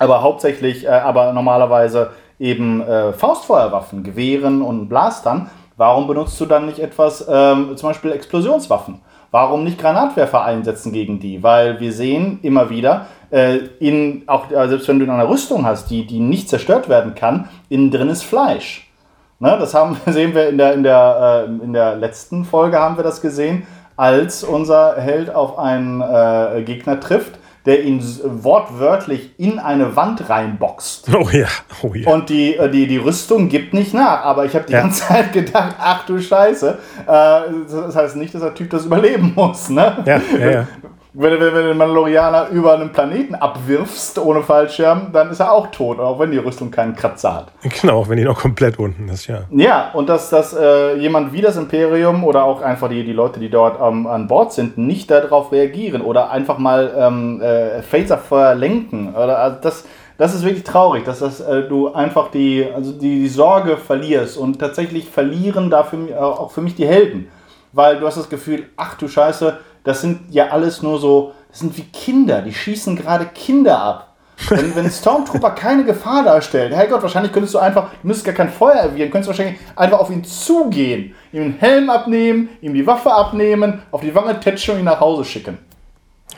aber 0.00 0.22
hauptsächlich, 0.22 0.84
äh, 0.84 0.88
aber 0.88 1.32
normalerweise 1.32 2.10
eben 2.40 2.80
äh, 2.80 3.12
Faustfeuerwaffen, 3.12 4.02
Gewehren 4.02 4.62
und 4.62 4.88
Blastern, 4.88 5.50
warum 5.76 6.08
benutzt 6.08 6.40
du 6.40 6.46
dann 6.46 6.66
nicht 6.66 6.80
etwas, 6.80 7.26
ähm, 7.30 7.76
zum 7.76 7.90
Beispiel 7.90 8.12
Explosionswaffen? 8.12 9.00
Warum 9.30 9.62
nicht 9.62 9.78
Granatwerfer 9.78 10.44
einsetzen 10.44 10.92
gegen 10.92 11.20
die? 11.20 11.42
Weil 11.42 11.78
wir 11.78 11.92
sehen 11.92 12.40
immer 12.42 12.68
wieder, 12.68 13.06
äh, 13.30 13.58
in, 13.78 14.24
auch 14.26 14.50
äh, 14.50 14.68
selbst 14.68 14.88
wenn 14.88 14.98
du 14.98 15.10
eine 15.10 15.28
Rüstung 15.28 15.64
hast, 15.64 15.88
die, 15.90 16.04
die 16.04 16.18
nicht 16.18 16.48
zerstört 16.48 16.88
werden 16.88 17.14
kann, 17.14 17.48
innen 17.68 17.92
drin 17.92 18.08
ist 18.08 18.24
Fleisch. 18.24 18.90
Ne, 19.38 19.56
das 19.58 19.72
haben, 19.72 19.96
sehen 20.06 20.34
wir 20.34 20.48
in 20.48 20.58
der, 20.58 20.74
in, 20.74 20.82
der, 20.82 21.46
äh, 21.48 21.64
in 21.64 21.72
der 21.72 21.94
letzten 21.96 22.44
Folge 22.44 22.78
haben 22.78 22.96
wir 22.96 23.04
das 23.04 23.20
gesehen, 23.20 23.66
als 23.96 24.42
unser 24.42 24.96
Held 24.96 25.32
auf 25.34 25.58
einen 25.58 26.00
äh, 26.00 26.62
Gegner 26.64 26.98
trifft, 26.98 27.38
der 27.66 27.82
ihn 27.84 28.02
wortwörtlich 28.24 29.38
in 29.38 29.58
eine 29.58 29.94
Wand 29.96 30.28
reinboxt. 30.28 31.08
Oh 31.14 31.28
ja, 31.30 31.48
oh 31.82 31.94
ja. 31.94 32.10
Und 32.10 32.30
die, 32.30 32.56
äh, 32.56 32.70
die, 32.70 32.86
die 32.86 32.96
Rüstung 32.96 33.48
gibt 33.48 33.74
nicht 33.74 33.92
nach. 33.92 34.24
Aber 34.24 34.44
ich 34.46 34.54
habe 34.54 34.64
die 34.66 34.72
ja. 34.72 34.80
ganze 34.80 35.06
Zeit 35.06 35.32
gedacht, 35.32 35.76
ach 35.78 36.06
du 36.06 36.18
Scheiße. 36.18 36.78
Äh, 37.06 37.40
das 37.70 37.96
heißt 37.96 38.16
nicht, 38.16 38.34
dass 38.34 38.42
der 38.42 38.54
Typ 38.54 38.70
das 38.70 38.86
überleben 38.86 39.32
muss. 39.34 39.68
Ne? 39.68 40.02
Ja, 40.06 40.20
ja, 40.38 40.50
ja. 40.50 40.68
Wenn, 41.12 41.32
wenn, 41.32 41.40
wenn 41.40 41.54
du 41.54 41.68
den 41.68 41.76
Mandalorianer 41.76 42.48
über 42.50 42.74
einen 42.74 42.92
Planeten 42.92 43.34
abwirfst 43.34 44.18
ohne 44.18 44.42
Fallschirm, 44.42 45.08
dann 45.12 45.30
ist 45.30 45.40
er 45.40 45.52
auch 45.52 45.66
tot, 45.68 45.98
auch 45.98 46.20
wenn 46.20 46.30
die 46.30 46.38
Rüstung 46.38 46.70
keinen 46.70 46.94
Kratzer 46.94 47.34
hat. 47.34 47.52
Genau, 47.80 48.08
wenn 48.08 48.16
die 48.16 48.24
noch 48.24 48.38
komplett 48.38 48.78
unten 48.78 49.08
ist, 49.08 49.26
ja. 49.26 49.40
Ja, 49.50 49.90
und 49.92 50.08
dass, 50.08 50.30
dass 50.30 50.54
äh, 50.54 50.96
jemand 50.98 51.32
wie 51.32 51.40
das 51.40 51.56
Imperium 51.56 52.22
oder 52.22 52.44
auch 52.44 52.62
einfach 52.62 52.88
die, 52.88 53.04
die 53.04 53.12
Leute, 53.12 53.40
die 53.40 53.50
dort 53.50 53.80
ähm, 53.80 54.06
an 54.06 54.28
Bord 54.28 54.52
sind, 54.52 54.78
nicht 54.78 55.10
darauf 55.10 55.50
reagieren 55.50 56.02
oder 56.02 56.30
einfach 56.30 56.58
mal 56.58 56.92
ähm, 56.96 57.42
äh, 57.42 57.82
Phaserfeuer 57.82 58.54
lenken. 58.54 59.12
Oder, 59.14 59.38
also 59.38 59.58
das, 59.60 59.84
das 60.16 60.34
ist 60.34 60.44
wirklich 60.44 60.64
traurig, 60.64 61.04
dass 61.04 61.18
das, 61.18 61.40
äh, 61.40 61.62
du 61.62 61.92
einfach 61.92 62.30
die, 62.30 62.68
also 62.72 62.92
die, 62.92 63.20
die 63.20 63.28
Sorge 63.28 63.78
verlierst 63.78 64.36
und 64.36 64.60
tatsächlich 64.60 65.08
verlieren 65.08 65.70
dafür 65.70 66.10
äh, 66.10 66.14
auch 66.14 66.52
für 66.52 66.60
mich 66.60 66.76
die 66.76 66.86
Helden. 66.86 67.28
Weil 67.72 67.98
du 67.98 68.06
hast 68.06 68.16
das 68.16 68.28
Gefühl, 68.28 68.64
ach 68.76 68.96
du 68.96 69.08
Scheiße, 69.08 69.58
das 69.84 70.00
sind 70.00 70.20
ja 70.30 70.48
alles 70.48 70.82
nur 70.82 70.98
so, 70.98 71.32
das 71.50 71.60
sind 71.60 71.76
wie 71.76 71.84
Kinder, 71.84 72.42
die 72.42 72.54
schießen 72.54 72.96
gerade 72.96 73.26
Kinder 73.26 73.80
ab. 73.80 74.06
Wenn, 74.48 74.74
wenn 74.74 74.90
Stormtrooper 74.90 75.50
keine 75.50 75.84
Gefahr 75.84 76.24
darstellen, 76.24 76.72
Herrgott, 76.72 77.02
wahrscheinlich 77.02 77.32
könntest 77.32 77.54
du 77.54 77.58
einfach, 77.58 77.90
du 78.00 78.06
müsstest 78.06 78.24
gar 78.24 78.34
kein 78.34 78.48
Feuer 78.50 78.76
erwidern, 78.76 79.10
könntest 79.10 79.28
wahrscheinlich 79.28 79.60
einfach 79.76 79.98
auf 79.98 80.10
ihn 80.10 80.24
zugehen, 80.24 81.14
ihm 81.32 81.42
den 81.42 81.58
Helm 81.58 81.90
abnehmen, 81.90 82.48
ihm 82.62 82.72
die 82.72 82.86
Waffe 82.86 83.12
abnehmen, 83.12 83.82
auf 83.90 84.00
die 84.00 84.14
Wange 84.14 84.40
tätschen 84.40 84.74
und 84.74 84.80
ihn 84.80 84.86
nach 84.86 85.00
Hause 85.00 85.24
schicken. 85.24 85.58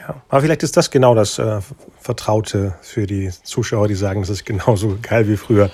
Ja, 0.01 0.17
aber 0.29 0.41
vielleicht 0.41 0.63
ist 0.63 0.77
das 0.77 0.91
genau 0.91 1.15
das 1.15 1.39
äh, 1.39 1.61
Vertraute 2.01 2.75
für 2.83 3.07
die 3.07 3.31
Zuschauer, 3.45 3.87
die 3.87 3.95
sagen, 3.95 4.23
das 4.23 4.31
ist 4.31 4.45
genauso 4.45 4.99
geil 5.01 5.29
wie 5.29 5.37
früher. 5.37 5.71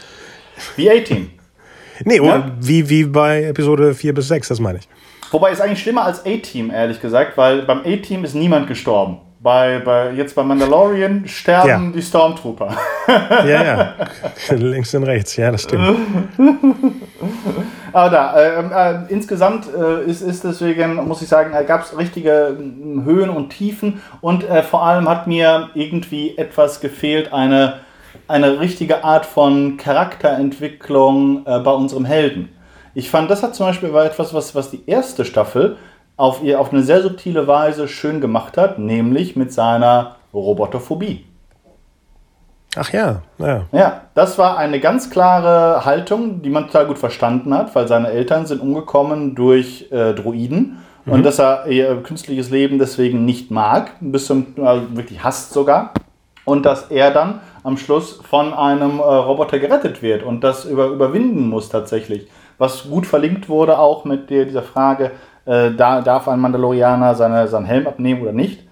Wie 0.77 0.91
A-Team. 0.91 1.31
nee, 2.05 2.17
ja? 2.17 2.51
wie, 2.61 2.89
wie 2.91 3.05
bei 3.05 3.45
Episode 3.45 3.95
4 3.95 4.15
bis 4.15 4.29
6, 4.29 4.49
das 4.49 4.61
meine 4.61 4.81
ich. 4.81 4.89
Wobei 5.31 5.51
es 5.51 5.61
eigentlich 5.61 5.83
schlimmer 5.83 6.05
als 6.05 6.25
A-Team, 6.25 6.71
ehrlich 6.71 7.01
gesagt, 7.01 7.37
weil 7.37 7.63
beim 7.63 7.81
A-Team 7.81 8.25
ist 8.25 8.35
niemand 8.35 8.67
gestorben. 8.67 9.19
Bei, 9.41 9.79
bei, 9.79 10.13
jetzt 10.13 10.35
bei 10.35 10.43
Mandalorian 10.43 11.29
sterben 11.29 11.69
ja. 11.69 11.93
die 11.95 12.03
Stormtrooper. 12.03 12.77
ja, 13.47 13.65
ja. 13.65 13.95
Links 14.51 14.93
und 14.95 15.05
rechts, 15.05 15.37
ja, 15.37 15.53
das 15.53 15.63
stimmt. 15.63 15.97
Aber 17.93 18.11
da, 18.11 18.37
äh, 18.37 18.95
äh, 18.95 18.99
insgesamt 19.09 19.67
äh, 19.73 20.05
ist, 20.05 20.23
ist 20.23 20.43
deswegen, 20.43 20.97
muss 21.07 21.23
ich 21.23 21.29
sagen, 21.29 21.55
gab 21.67 21.83
es 21.83 21.97
richtige 21.97 22.57
hm, 22.59 23.05
Höhen 23.05 23.31
und 23.31 23.51
Tiefen 23.51 24.03
und 24.21 24.49
äh, 24.49 24.63
vor 24.63 24.85
allem 24.85 25.09
hat 25.09 25.27
mir 25.27 25.71
irgendwie 25.75 26.37
etwas 26.37 26.81
gefehlt, 26.81 27.33
eine, 27.33 27.81
eine 28.27 28.59
richtige 28.59 29.05
Art 29.05 29.25
von 29.25 29.77
Charakterentwicklung 29.77 31.47
äh, 31.47 31.61
bei 31.61 31.71
unserem 31.71 32.05
Helden. 32.05 32.49
Ich 32.99 33.11
fand, 33.11 33.31
das 33.31 33.45
hat 33.45 33.55
zum 33.55 33.67
Beispiel 33.67 33.93
war 33.93 34.05
etwas, 34.05 34.35
was, 34.35 34.57
was 34.57 34.73
die 34.73 34.83
erste 34.85 35.25
Staffel 35.25 35.77
auf, 36.17 36.43
ihr, 36.43 36.59
auf 36.59 36.73
eine 36.73 36.83
sehr 36.83 37.01
subtile 37.01 37.47
Weise 37.47 37.87
schön 37.87 38.21
gemacht 38.21 38.57
hat, 38.57 38.81
nämlich 38.81 39.37
mit 39.37 39.53
seiner 39.53 40.17
Roboterphobie. 40.35 41.25
Ach 42.75 42.93
ja, 42.93 43.23
ja. 43.39 43.67
Ja, 43.71 44.01
das 44.15 44.37
war 44.37 44.59
eine 44.59 44.81
ganz 44.81 45.11
klare 45.11 45.85
Haltung, 45.85 46.43
die 46.43 46.51
man 46.51 46.67
total 46.67 46.89
gut 46.89 46.99
verstanden 46.99 47.55
hat, 47.55 47.73
weil 47.77 47.87
seine 47.87 48.09
Eltern 48.09 48.47
sind 48.47 48.61
umgekommen 48.61 49.37
durch 49.37 49.87
äh, 49.93 50.13
Droiden 50.13 50.79
mhm. 51.05 51.13
und 51.13 51.23
dass 51.23 51.39
er 51.39 51.69
ihr 51.69 52.03
künstliches 52.03 52.51
Leben 52.51 52.81
deswegen 52.81 53.25
nicht 53.25 53.53
mag, 53.53 53.93
bis 54.01 54.27
zum 54.27 54.57
also 54.61 54.97
wirklich 54.97 55.23
hasst 55.23 55.53
sogar. 55.53 55.93
Und 56.45 56.67
dass 56.67 56.91
er 56.91 57.13
dann 57.13 57.43
am 57.63 57.77
Schluss 57.77 58.21
von 58.29 58.53
einem 58.55 58.99
äh, 58.99 59.03
Roboter 59.03 59.61
gerettet 59.61 60.03
wird 60.03 60.25
und 60.25 60.43
das 60.43 60.65
über, 60.65 60.89
überwinden 60.89 61.49
muss 61.49 61.69
tatsächlich 61.69 62.27
was 62.59 62.85
gut 62.89 63.07
verlinkt 63.07 63.49
wurde, 63.49 63.79
auch 63.79 64.05
mit 64.05 64.31
der, 64.31 64.45
dieser 64.45 64.63
Frage, 64.63 65.13
äh, 65.47 65.71
da, 65.73 66.03
darf 66.03 66.29
ein 66.29 66.41
Mandalorianer 66.41 67.15
seine, 67.15 67.49
seinen 67.49 67.67
Helm 67.67 67.87
abnehmen 67.87 68.21
oder 68.21 68.33
nicht. 68.33 68.65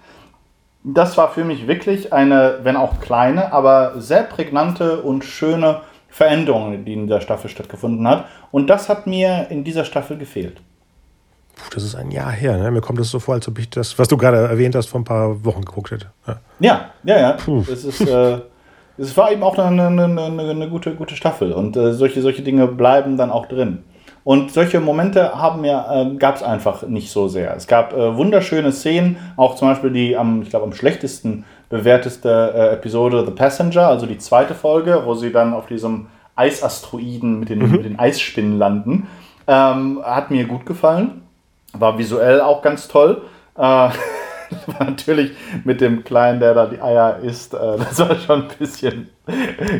Das 0.83 1.17
war 1.17 1.29
für 1.29 1.43
mich 1.43 1.67
wirklich 1.67 2.13
eine, 2.13 2.59
wenn 2.63 2.77
auch 2.77 2.99
kleine, 3.01 3.51
aber 3.51 3.99
sehr 3.99 4.23
prägnante 4.23 5.01
und 5.01 5.25
schöne 5.25 5.81
Veränderung, 6.07 6.85
die 6.85 6.93
in 6.93 7.07
der 7.07 7.21
Staffel 7.21 7.49
stattgefunden 7.49 8.07
hat. 8.07 8.25
Und 8.51 8.67
das 8.67 8.87
hat 8.87 9.07
mir 9.07 9.47
in 9.49 9.63
dieser 9.63 9.85
Staffel 9.85 10.17
gefehlt. 10.17 10.61
Puh, 11.55 11.69
das 11.73 11.83
ist 11.83 11.95
ein 11.95 12.11
Jahr 12.11 12.31
her. 12.31 12.57
Ne? 12.57 12.71
Mir 12.71 12.81
kommt 12.81 12.99
es 12.99 13.09
so 13.09 13.19
vor, 13.19 13.33
als 13.33 13.47
ob 13.47 13.57
ich 13.59 13.69
das, 13.69 13.97
was 13.97 14.07
du 14.07 14.15
gerade 14.15 14.37
erwähnt 14.37 14.75
hast, 14.75 14.87
vor 14.87 15.01
ein 15.01 15.03
paar 15.03 15.43
Wochen 15.43 15.65
geguckt 15.65 15.91
hätte. 15.91 16.07
Ja, 16.25 16.39
ja, 16.59 16.91
ja. 17.03 17.17
ja. 17.19 17.31
Puh. 17.33 17.63
Das 17.67 17.83
ist. 17.83 18.01
Äh, 18.01 18.39
es 18.97 19.15
war 19.15 19.31
eben 19.31 19.43
auch 19.43 19.57
eine, 19.57 19.87
eine, 19.87 20.03
eine, 20.03 20.49
eine 20.49 20.69
gute, 20.69 20.95
gute 20.95 21.15
Staffel 21.15 21.51
und 21.51 21.77
äh, 21.77 21.93
solche, 21.93 22.21
solche 22.21 22.41
Dinge 22.41 22.67
bleiben 22.67 23.17
dann 23.17 23.31
auch 23.31 23.45
drin. 23.45 23.83
Und 24.23 24.51
solche 24.51 24.81
Momente 24.81 25.39
haben 25.39 25.61
mir, 25.61 25.85
äh, 25.89 26.17
gab 26.17 26.35
es 26.35 26.43
einfach 26.43 26.83
nicht 26.83 27.11
so 27.11 27.29
sehr. 27.29 27.55
Es 27.55 27.65
gab 27.65 27.93
äh, 27.93 28.17
wunderschöne 28.17 28.73
Szenen, 28.73 29.15
auch 29.37 29.55
zum 29.55 29.69
Beispiel 29.69 29.91
die 29.91 30.17
am, 30.17 30.41
ich 30.41 30.49
glaube, 30.49 30.65
am 30.65 30.73
schlechtesten 30.73 31.45
bewerteste 31.69 32.53
äh, 32.53 32.73
Episode 32.73 33.23
The 33.25 33.31
Passenger, 33.31 33.87
also 33.87 34.05
die 34.05 34.17
zweite 34.17 34.53
Folge, 34.53 35.03
wo 35.05 35.13
sie 35.13 35.31
dann 35.31 35.53
auf 35.53 35.67
diesem 35.67 36.07
Eisasteroiden 36.35 37.39
mit 37.39 37.49
den, 37.49 37.59
mhm. 37.59 37.71
mit 37.71 37.85
den 37.85 37.99
Eisspinnen 37.99 38.57
landen. 38.57 39.07
Ähm, 39.47 40.01
hat 40.03 40.29
mir 40.29 40.45
gut 40.45 40.65
gefallen. 40.65 41.21
War 41.73 41.97
visuell 41.97 42.41
auch 42.41 42.61
ganz 42.61 42.87
toll. 42.89 43.21
Natürlich 44.79 45.31
mit 45.63 45.81
dem 45.81 46.03
Kleinen, 46.03 46.39
der 46.39 46.53
da 46.53 46.65
die 46.65 46.81
Eier 46.81 47.19
isst, 47.19 47.53
äh, 47.53 47.57
das 47.77 47.99
war 47.99 48.15
schon 48.15 48.43
ein 48.43 48.57
bisschen 48.59 49.09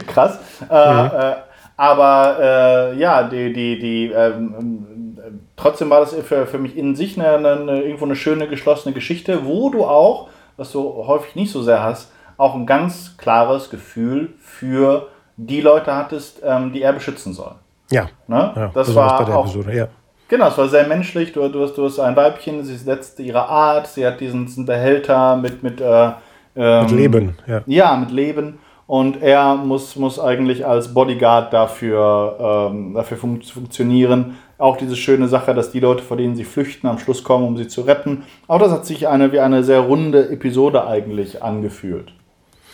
krass. 0.07 0.39
Äh, 0.69 0.93
mhm. 0.93 1.11
Äh, 1.13 1.35
aber 1.77 2.37
äh, 2.39 2.97
ja, 2.97 3.23
die, 3.23 3.53
die, 3.53 3.77
die, 3.77 4.11
ähm, 4.11 5.19
trotzdem 5.55 5.91
war 5.91 5.99
das 5.99 6.15
für, 6.15 6.47
für 6.47 6.57
mich 6.57 6.75
in 6.75 6.95
sich 6.95 7.19
eine, 7.19 7.49
eine, 7.49 7.81
irgendwo 7.83 8.05
eine 8.05 8.15
schöne 8.15 8.47
geschlossene 8.47 8.95
Geschichte, 8.95 9.45
wo 9.45 9.69
du 9.69 9.85
auch, 9.85 10.29
was 10.57 10.71
du 10.71 11.05
häufig 11.05 11.35
nicht 11.35 11.51
so 11.51 11.61
sehr 11.61 11.83
hast, 11.83 12.11
auch 12.37 12.55
ein 12.55 12.65
ganz 12.65 13.15
klares 13.17 13.69
Gefühl 13.69 14.33
für 14.39 15.09
die 15.37 15.61
Leute 15.61 15.95
hattest, 15.95 16.41
ähm, 16.43 16.73
die 16.73 16.81
er 16.81 16.93
beschützen 16.93 17.33
soll. 17.33 17.55
Ja. 17.91 18.07
Ne? 18.27 18.53
ja 18.55 18.71
das, 18.73 18.87
das 18.87 18.95
war 18.95 19.29
auch, 19.29 19.45
Episode, 19.45 19.75
ja. 19.75 19.87
Genau, 20.29 20.49
es 20.49 20.57
war 20.57 20.67
sehr 20.67 20.87
menschlich. 20.87 21.31
Du, 21.31 21.47
du, 21.47 21.63
hast, 21.63 21.77
du 21.77 21.85
hast 21.85 21.99
ein 21.99 22.15
Weibchen, 22.15 22.63
sie 22.63 22.75
setzt 22.75 23.19
ihre 23.19 23.47
Art, 23.47 23.87
sie 23.87 24.05
hat 24.05 24.19
diesen, 24.19 24.45
diesen 24.45 24.65
Behälter 24.65 25.37
mit, 25.37 25.63
mit, 25.63 25.79
äh, 25.79 26.11
ähm, 26.55 26.81
mit 26.83 26.91
Leben. 26.91 27.37
Ja. 27.47 27.61
ja, 27.65 27.95
mit 27.95 28.11
Leben. 28.11 28.59
Und 28.87 29.21
er 29.21 29.55
muss, 29.55 29.97
muss 29.97 30.19
eigentlich 30.19 30.65
als 30.65 30.93
Bodyguard 30.93 31.51
dafür, 31.51 32.69
ähm, 32.71 32.93
dafür 32.93 33.17
fun 33.17 33.41
funktionieren. 33.41 34.37
Auch 34.57 34.77
diese 34.77 34.95
schöne 34.95 35.27
Sache, 35.27 35.53
dass 35.53 35.71
die 35.71 35.81
Leute, 35.81 36.03
vor 36.03 36.17
denen 36.17 36.35
sie 36.35 36.45
flüchten, 36.45 36.87
am 36.87 36.97
Schluss 36.97 37.23
kommen, 37.23 37.45
um 37.45 37.57
sie 37.57 37.67
zu 37.67 37.81
retten. 37.81 38.23
Auch 38.47 38.59
das 38.59 38.71
hat 38.71 38.85
sich 38.85 39.07
eine, 39.07 39.31
wie 39.33 39.39
eine 39.39 39.63
sehr 39.63 39.81
runde 39.81 40.29
Episode 40.29 40.87
eigentlich 40.87 41.43
angefühlt. 41.43 42.13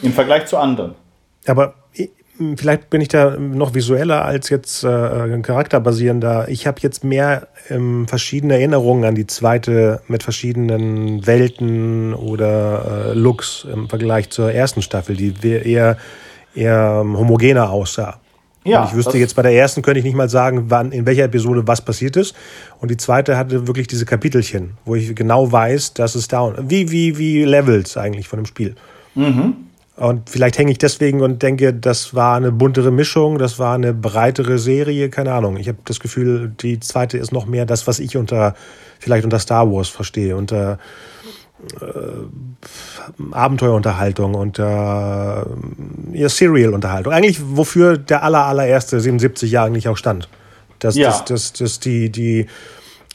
Im 0.02 0.12
Vergleich 0.12 0.46
zu 0.46 0.58
anderen. 0.58 0.96
Aber 1.48 1.74
vielleicht 2.56 2.90
bin 2.90 3.02
ich 3.02 3.10
da 3.10 3.38
noch 3.38 3.74
visueller 3.74 4.26
als 4.26 4.50
jetzt 4.50 4.84
äh, 4.84 5.40
charakterbasierender. 5.42 6.48
Ich 6.50 6.68
habe 6.68 6.80
jetzt 6.82 7.04
mehr 7.04 7.48
ähm, 7.70 8.08
verschiedene 8.08 8.56
Erinnerungen 8.56 9.06
an 9.06 9.16
die 9.16 9.28
zweite 9.28 10.02
mit 10.08 10.24
verschiedenen 10.24 11.26
Welten 11.28 12.14
oder 12.14 13.12
äh, 13.12 13.14
Looks 13.14 13.68
im 13.72 13.90
Vergleich 13.90 14.30
zur 14.30 14.52
ersten 14.52 14.82
Staffel, 14.82 15.16
die 15.16 15.34
eher, 15.44 15.98
eher 16.56 17.02
ähm, 17.02 17.18
homogener 17.18 17.70
aussah. 17.70 18.20
Ja, 18.66 18.82
und 18.82 18.90
ich 18.90 18.96
wüsste 18.96 19.18
jetzt 19.18 19.36
bei 19.36 19.42
der 19.42 19.54
ersten 19.54 19.82
könnte 19.82 20.00
ich 20.00 20.06
nicht 20.06 20.16
mal 20.16 20.30
sagen, 20.30 20.66
wann, 20.70 20.92
in 20.92 21.06
welcher 21.06 21.26
Episode 21.26 21.68
was 21.68 21.84
passiert 21.84 22.16
ist. 22.16 22.34
Und 22.80 22.90
die 22.92 22.98
zweite 22.98 23.38
hatte 23.38 23.68
wirklich 23.68 23.88
diese 23.88 24.06
Kapitelchen, 24.06 24.78
wo 24.86 24.96
ich 24.96 25.14
genau 25.16 25.52
weiß, 25.52 25.94
dass 25.94 26.16
es 26.16 26.30
da 26.30 26.54
wie 26.58 26.90
wie 26.90 27.18
wie 27.18 27.44
Levels 27.44 27.98
eigentlich 27.98 28.28
von 28.28 28.40
dem 28.40 28.46
Spiel. 28.46 28.76
Mhm. 29.16 29.56
Und 29.96 30.30
vielleicht 30.30 30.58
hänge 30.58 30.72
ich 30.72 30.80
deswegen 30.80 31.22
und 31.22 31.44
denke, 31.44 31.72
das 31.72 32.16
war 32.16 32.36
eine 32.36 32.52
buntere 32.52 32.90
Mischung, 32.90 33.38
das 33.38 33.60
war 33.60 33.76
eine 33.76 33.94
breitere 33.94 34.58
Serie, 34.58 35.10
keine 35.10 35.34
Ahnung. 35.34 35.58
Ich 35.58 35.68
habe 35.68 35.78
das 35.86 36.00
Gefühl, 36.00 36.52
die 36.62 36.80
zweite 36.80 37.20
ist 37.20 37.32
noch 37.32 37.46
mehr 37.46 37.68
das, 37.68 37.86
was 37.86 38.00
ich 38.00 38.18
unter, 38.18 38.56
vielleicht 39.00 39.24
unter 39.24 39.38
Star 39.38 39.72
Wars 39.72 39.90
verstehe, 39.90 40.36
unter 40.36 40.80
äh, 41.80 43.32
Abenteuerunterhaltung, 43.32 44.34
unter 44.34 45.46
äh, 46.12 46.28
Serial-Unterhaltung. 46.28 47.14
Eigentlich, 47.14 47.40
wofür 47.44 47.98
der 47.98 48.24
aller, 48.24 48.46
allererste 48.46 49.00
77 49.00 49.52
Jahre 49.52 49.68
eigentlich 49.68 49.88
auch 49.88 49.98
stand. 49.98 50.28
Dass, 50.80 50.96
ja. 50.96 51.10
dass, 51.10 51.26
dass, 51.26 51.54
dass 51.54 51.80
die, 51.80 52.10
die 52.10 52.48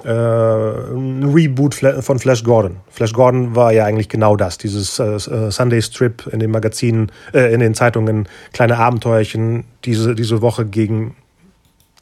äh, 0.05 0.09
ein 0.09 1.24
Reboot 1.24 1.74
von 1.74 2.18
Flash 2.18 2.44
Gordon. 2.44 2.76
Flash 2.90 3.12
Gordon 3.12 3.57
war 3.57 3.72
ja 3.72 3.84
eigentlich 3.84 4.09
genau 4.09 4.36
das, 4.36 4.59
dieses 4.59 4.99
äh, 4.99 5.14
äh, 5.14 5.51
Sunday 5.51 5.82
Strip 5.82 6.26
in 6.32 6.38
den 6.38 6.51
Magazinen, 6.51 7.11
äh, 7.32 7.53
in 7.53 7.61
den 7.61 7.74
Zeitungen, 7.74 8.28
kleine 8.53 8.78
Abenteuerchen 8.78 9.64
diese, 9.84 10.14
diese 10.14 10.40
Woche 10.40 10.66
gegen 10.66 11.16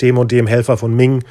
dem 0.03 0.18
und 0.18 0.30
dem 0.30 0.47
Helfer 0.47 0.76
von 0.76 0.94
Ming. 0.94 1.22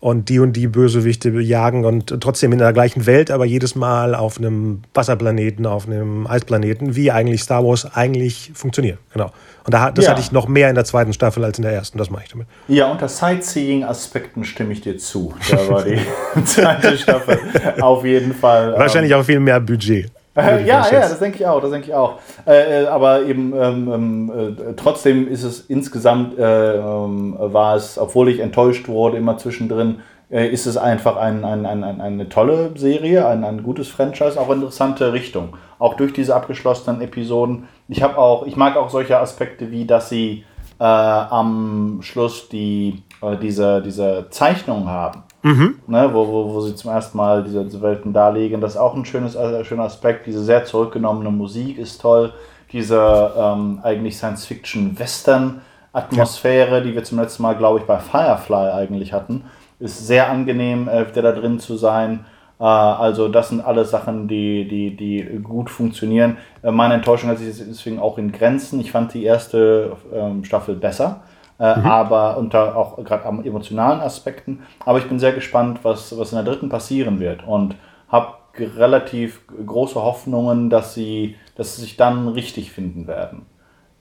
und 0.00 0.28
die 0.28 0.38
und 0.38 0.52
die 0.52 0.68
Bösewichte 0.68 1.30
jagen 1.30 1.84
und 1.84 2.20
trotzdem 2.20 2.52
in 2.52 2.58
der 2.58 2.72
gleichen 2.72 3.06
Welt, 3.06 3.30
aber 3.30 3.44
jedes 3.44 3.74
Mal 3.74 4.14
auf 4.14 4.38
einem 4.38 4.82
Wasserplaneten, 4.94 5.66
auf 5.66 5.88
einem 5.88 6.26
Eisplaneten, 6.26 6.94
wie 6.94 7.10
eigentlich 7.10 7.42
Star 7.42 7.64
Wars 7.64 7.86
eigentlich 7.94 8.52
funktioniert. 8.54 8.98
Genau. 9.12 9.32
Und 9.66 9.74
da, 9.74 9.90
das 9.90 10.04
ja. 10.04 10.12
hatte 10.12 10.20
ich 10.20 10.30
noch 10.30 10.46
mehr 10.46 10.68
in 10.68 10.76
der 10.76 10.84
zweiten 10.84 11.12
Staffel 11.12 11.44
als 11.44 11.58
in 11.58 11.62
der 11.62 11.72
ersten, 11.72 11.98
das 11.98 12.08
mache 12.10 12.22
ich 12.24 12.30
damit. 12.30 12.46
Ja, 12.68 12.90
unter 12.90 13.08
Sightseeing-Aspekten 13.08 14.44
stimme 14.44 14.72
ich 14.72 14.80
dir 14.80 14.96
zu. 14.96 15.34
Da 15.50 15.68
war 15.68 15.82
die 15.82 15.98
zweite 16.44 16.96
Staffel 16.96 17.38
auf 17.80 18.04
jeden 18.04 18.32
Fall. 18.32 18.78
Wahrscheinlich 18.78 19.12
ähm, 19.12 19.20
auch 19.20 19.24
viel 19.24 19.40
mehr 19.40 19.60
Budget. 19.60 20.10
ja, 20.36 20.58
ja, 20.66 20.84
das 20.90 21.18
denke 21.18 21.38
ich 21.38 21.46
auch, 21.46 21.60
das 21.60 21.70
denke 21.70 21.88
ich 21.88 21.94
auch. 21.94 22.20
Äh, 22.46 22.84
äh, 22.84 22.86
aber 22.86 23.24
eben 23.24 23.52
ähm, 23.54 23.92
ähm, 23.92 24.32
äh, 24.58 24.72
trotzdem 24.76 25.26
ist 25.28 25.42
es 25.42 25.60
insgesamt, 25.60 26.38
äh, 26.38 26.76
ähm, 26.76 27.34
war 27.38 27.74
es, 27.74 27.98
obwohl 27.98 28.28
ich 28.28 28.40
enttäuscht 28.40 28.86
wurde 28.86 29.16
immer 29.16 29.38
zwischendrin, 29.38 30.00
äh, 30.30 30.48
ist 30.48 30.66
es 30.66 30.76
einfach 30.76 31.16
ein, 31.16 31.44
ein, 31.44 31.64
ein, 31.66 32.00
eine 32.00 32.28
tolle 32.28 32.70
Serie, 32.76 33.26
ein, 33.26 33.44
ein 33.44 33.62
gutes 33.62 33.88
Franchise, 33.88 34.40
auch 34.40 34.50
interessante 34.50 35.12
Richtung. 35.12 35.56
Auch 35.78 35.94
durch 35.94 36.12
diese 36.12 36.34
abgeschlossenen 36.34 37.00
Episoden. 37.00 37.68
Ich 37.88 38.02
habe 38.02 38.18
auch, 38.18 38.46
ich 38.46 38.56
mag 38.56 38.76
auch 38.76 38.90
solche 38.90 39.18
Aspekte 39.18 39.70
wie, 39.70 39.86
dass 39.86 40.08
sie 40.08 40.44
äh, 40.78 40.84
am 40.84 42.00
Schluss 42.02 42.48
die, 42.48 43.02
diese, 43.40 43.82
diese 43.82 44.26
Zeichnung 44.30 44.88
haben 44.88 45.22
Mhm. 45.46 45.78
Ne, 45.86 46.10
wo, 46.12 46.26
wo, 46.26 46.52
wo 46.54 46.60
sie 46.60 46.74
zum 46.74 46.90
ersten 46.90 47.16
Mal 47.16 47.44
diese, 47.44 47.62
diese 47.62 47.80
Welten 47.80 48.12
darlegen. 48.12 48.60
Das 48.60 48.72
ist 48.72 48.78
auch 48.78 48.96
ein 48.96 49.04
schönes, 49.04 49.36
äh, 49.36 49.64
schöner 49.64 49.84
Aspekt. 49.84 50.26
Diese 50.26 50.42
sehr 50.42 50.64
zurückgenommene 50.64 51.30
Musik 51.30 51.78
ist 51.78 52.00
toll. 52.00 52.32
Diese 52.72 53.32
ähm, 53.38 53.78
eigentlich 53.84 54.16
Science-Fiction-Western-Atmosphäre, 54.16 56.78
ja. 56.78 56.80
die 56.80 56.96
wir 56.96 57.04
zum 57.04 57.20
letzten 57.20 57.44
Mal, 57.44 57.54
glaube 57.54 57.78
ich, 57.78 57.84
bei 57.84 57.98
Firefly 57.98 58.72
eigentlich 58.72 59.12
hatten, 59.12 59.44
ist 59.78 60.04
sehr 60.04 60.28
angenehm, 60.28 60.88
äh, 60.88 61.08
wieder 61.08 61.22
da 61.22 61.30
drin 61.30 61.60
zu 61.60 61.76
sein. 61.76 62.24
Äh, 62.58 62.64
also 62.64 63.28
das 63.28 63.48
sind 63.50 63.60
alles 63.60 63.90
Sachen, 63.90 64.28
die, 64.28 64.66
die, 64.68 64.96
die 64.96 65.22
gut 65.42 65.70
funktionieren. 65.70 66.38
Äh, 66.62 66.70
meine 66.70 66.94
Enttäuschung 66.94 67.30
hat 67.30 67.38
sich 67.38 67.56
deswegen 67.56 67.98
auch 67.98 68.18
in 68.18 68.32
Grenzen. 68.32 68.80
Ich 68.80 68.92
fand 68.92 69.14
die 69.14 69.24
erste 69.24 69.96
ähm, 70.12 70.44
Staffel 70.44 70.76
besser 70.76 71.22
äh, 71.58 71.78
mhm. 71.78 71.86
aber 71.86 72.36
unter 72.36 72.76
auch 72.76 73.02
gerade 73.02 73.24
am 73.24 73.44
emotionalen 73.44 74.00
Aspekten. 74.00 74.60
Aber 74.84 74.98
ich 74.98 75.08
bin 75.08 75.18
sehr 75.18 75.32
gespannt, 75.32 75.80
was, 75.82 76.16
was 76.18 76.32
in 76.32 76.36
der 76.36 76.44
dritten 76.44 76.68
passieren 76.68 77.20
wird 77.20 77.46
und 77.46 77.76
habe 78.08 78.34
relativ 78.58 79.40
große 79.66 80.02
Hoffnungen, 80.02 80.70
dass 80.70 80.94
sie, 80.94 81.36
dass 81.56 81.76
sie 81.76 81.82
sich 81.82 81.96
dann 81.96 82.28
richtig 82.28 82.72
finden 82.72 83.06
werden. 83.06 83.46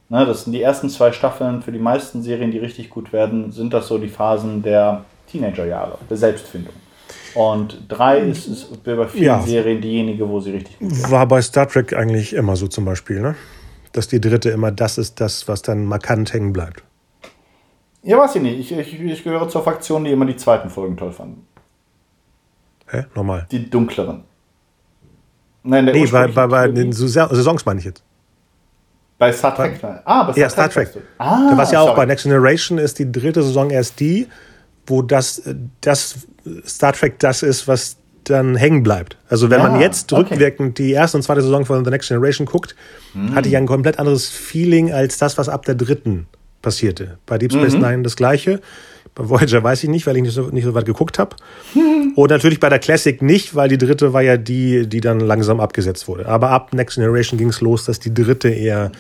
Ne, 0.07 0.25
das 0.25 0.43
sind 0.43 0.53
die 0.53 0.61
ersten 0.61 0.89
zwei 0.89 1.11
Staffeln 1.11 1.61
für 1.61 1.71
die 1.71 1.79
meisten 1.79 2.21
Serien, 2.21 2.51
die 2.51 2.59
richtig 2.59 2.91
gut 2.91 3.11
werden, 3.11 3.51
sind 3.51 3.73
das 3.73 3.87
so 3.87 3.97
die 3.97 4.07
Phasen 4.07 4.61
der 4.61 5.03
Teenagerjahre, 5.27 5.97
der 6.09 6.17
Selbstfindung. 6.17 6.73
Und 7.36 7.83
drei 7.89 8.19
ist, 8.19 8.47
ist 8.47 8.83
bei 8.83 9.07
vielen 9.07 9.23
ja. 9.23 9.41
Serien 9.41 9.81
diejenige, 9.81 10.27
wo 10.27 10.39
sie 10.39 10.51
richtig 10.51 10.79
gut. 10.79 11.11
War 11.11 11.27
bei 11.27 11.41
Star 11.41 11.67
Trek 11.67 11.93
eigentlich 11.93 12.33
immer 12.33 12.55
so 12.55 12.67
zum 12.67 12.86
Beispiel, 12.86 13.19
ne? 13.19 13.36
Dass 13.91 14.07
die 14.07 14.21
dritte 14.21 14.49
immer 14.49 14.71
das 14.71 14.97
ist, 14.97 15.19
das, 15.19 15.47
was 15.47 15.61
dann 15.61 15.86
markant 15.86 16.33
hängen 16.33 16.53
bleibt. 16.53 16.83
Ja, 18.03 18.17
weiß 18.17 18.36
ich 18.36 18.41
nicht. 18.41 18.59
Ich, 18.59 18.77
ich, 18.77 19.01
ich 19.01 19.23
gehöre 19.23 19.49
zur 19.49 19.63
Fraktion, 19.63 20.05
die 20.05 20.11
immer 20.11 20.25
die 20.25 20.38
zweiten 20.38 20.69
Folgen 20.69 20.95
toll 20.95 21.11
fanden. 21.11 21.45
Hä? 22.88 23.05
Nochmal. 23.15 23.47
Die 23.51 23.69
dunkleren. 23.69 24.23
Nein, 25.63 25.86
der 25.88 25.95
nee, 25.95 26.05
bei, 26.05 26.27
bei, 26.27 26.47
bei 26.47 26.67
den 26.67 26.93
Saisons 26.93 27.65
meine 27.65 27.79
ich 27.79 27.86
jetzt. 27.86 28.03
Bei 29.17 29.31
Star 29.31 29.55
Trek? 29.55 29.81
Bei, 29.81 30.01
ah, 30.05 30.23
bei 30.23 30.33
Star, 30.33 30.41
ja, 30.41 30.49
Star 30.49 30.69
Trek. 30.69 30.91
Trek. 30.91 31.03
Ah, 31.17 31.51
Was 31.55 31.71
ja 31.71 31.79
sorry. 31.79 31.91
auch 31.91 31.95
bei 31.95 32.05
Next 32.05 32.23
Generation 32.23 32.77
ist 32.77 32.99
die 32.99 33.11
dritte 33.11 33.41
Saison 33.43 33.69
erst 33.69 33.99
die, 33.99 34.27
wo 34.86 35.01
das, 35.01 35.41
das 35.81 36.27
Star 36.65 36.93
Trek 36.93 37.19
das 37.19 37.43
ist, 37.43 37.67
was 37.67 37.97
dann 38.23 38.55
hängen 38.55 38.83
bleibt. 38.83 39.17
Also 39.29 39.49
wenn 39.49 39.59
ja, 39.59 39.69
man 39.69 39.79
jetzt 39.79 40.11
okay. 40.11 40.33
rückwirkend 40.33 40.79
die 40.79 40.91
erste 40.91 41.17
und 41.17 41.23
zweite 41.23 41.41
Saison 41.41 41.65
von 41.65 41.85
The 41.85 41.91
Next 41.91 42.07
Generation 42.07 42.45
guckt, 42.45 42.75
hm. 43.13 43.35
hatte 43.35 43.49
ich 43.49 43.57
ein 43.57 43.67
komplett 43.67 43.99
anderes 43.99 44.27
Feeling 44.27 44.91
als 44.91 45.17
das, 45.17 45.37
was 45.37 45.47
ab 45.47 45.65
der 45.65 45.75
dritten 45.75 46.27
passierte. 46.65 47.19
Bei 47.27 47.37
Deep 47.37 47.53
Space 47.53 47.73
mhm. 47.73 47.81
Nine 47.81 48.03
das 48.03 48.15
gleiche. 48.15 48.59
Bei 49.13 49.29
Voyager 49.29 49.63
weiß 49.63 49.83
ich 49.83 49.89
nicht, 49.89 50.07
weil 50.07 50.17
ich 50.17 50.23
nicht 50.23 50.33
so, 50.33 50.49
nicht 50.49 50.65
so 50.65 50.73
weit 50.73 50.85
geguckt 50.85 51.19
habe. 51.19 51.35
Und 52.15 52.29
natürlich 52.31 52.59
bei 52.59 52.69
der 52.69 52.79
Classic 52.79 53.21
nicht, 53.21 53.55
weil 53.55 53.69
die 53.69 53.77
dritte 53.77 54.11
war 54.11 54.23
ja 54.23 54.35
die, 54.35 54.87
die 54.87 54.99
dann 54.99 55.19
langsam 55.19 55.59
abgesetzt 55.59 56.07
wurde. 56.07 56.25
Aber 56.25 56.49
ab 56.49 56.73
Next 56.73 56.95
Generation 56.95 57.37
ging 57.37 57.49
es 57.49 57.61
los, 57.61 57.85
dass 57.85 57.99
die 57.99 58.13
dritte 58.13 58.49
eher. 58.49 58.91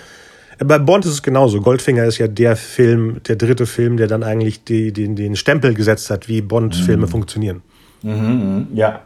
Bei 0.59 0.79
Bond 0.79 1.05
ist 1.05 1.11
es 1.11 1.23
genauso. 1.23 1.61
Goldfinger 1.61 2.05
ist 2.05 2.17
ja 2.17 2.27
der 2.27 2.55
Film, 2.55 3.21
der 3.27 3.35
dritte 3.35 3.65
Film, 3.65 3.97
der 3.97 4.07
dann 4.07 4.23
eigentlich 4.23 4.63
die, 4.63 4.93
den, 4.93 5.15
den 5.15 5.35
Stempel 5.35 5.73
gesetzt 5.73 6.09
hat, 6.09 6.27
wie 6.27 6.41
Bond-Filme 6.41 7.05
mhm. 7.05 7.09
funktionieren. 7.09 7.61
Mhm, 8.01 8.11
mhm. 8.11 8.67
ja, 8.73 9.01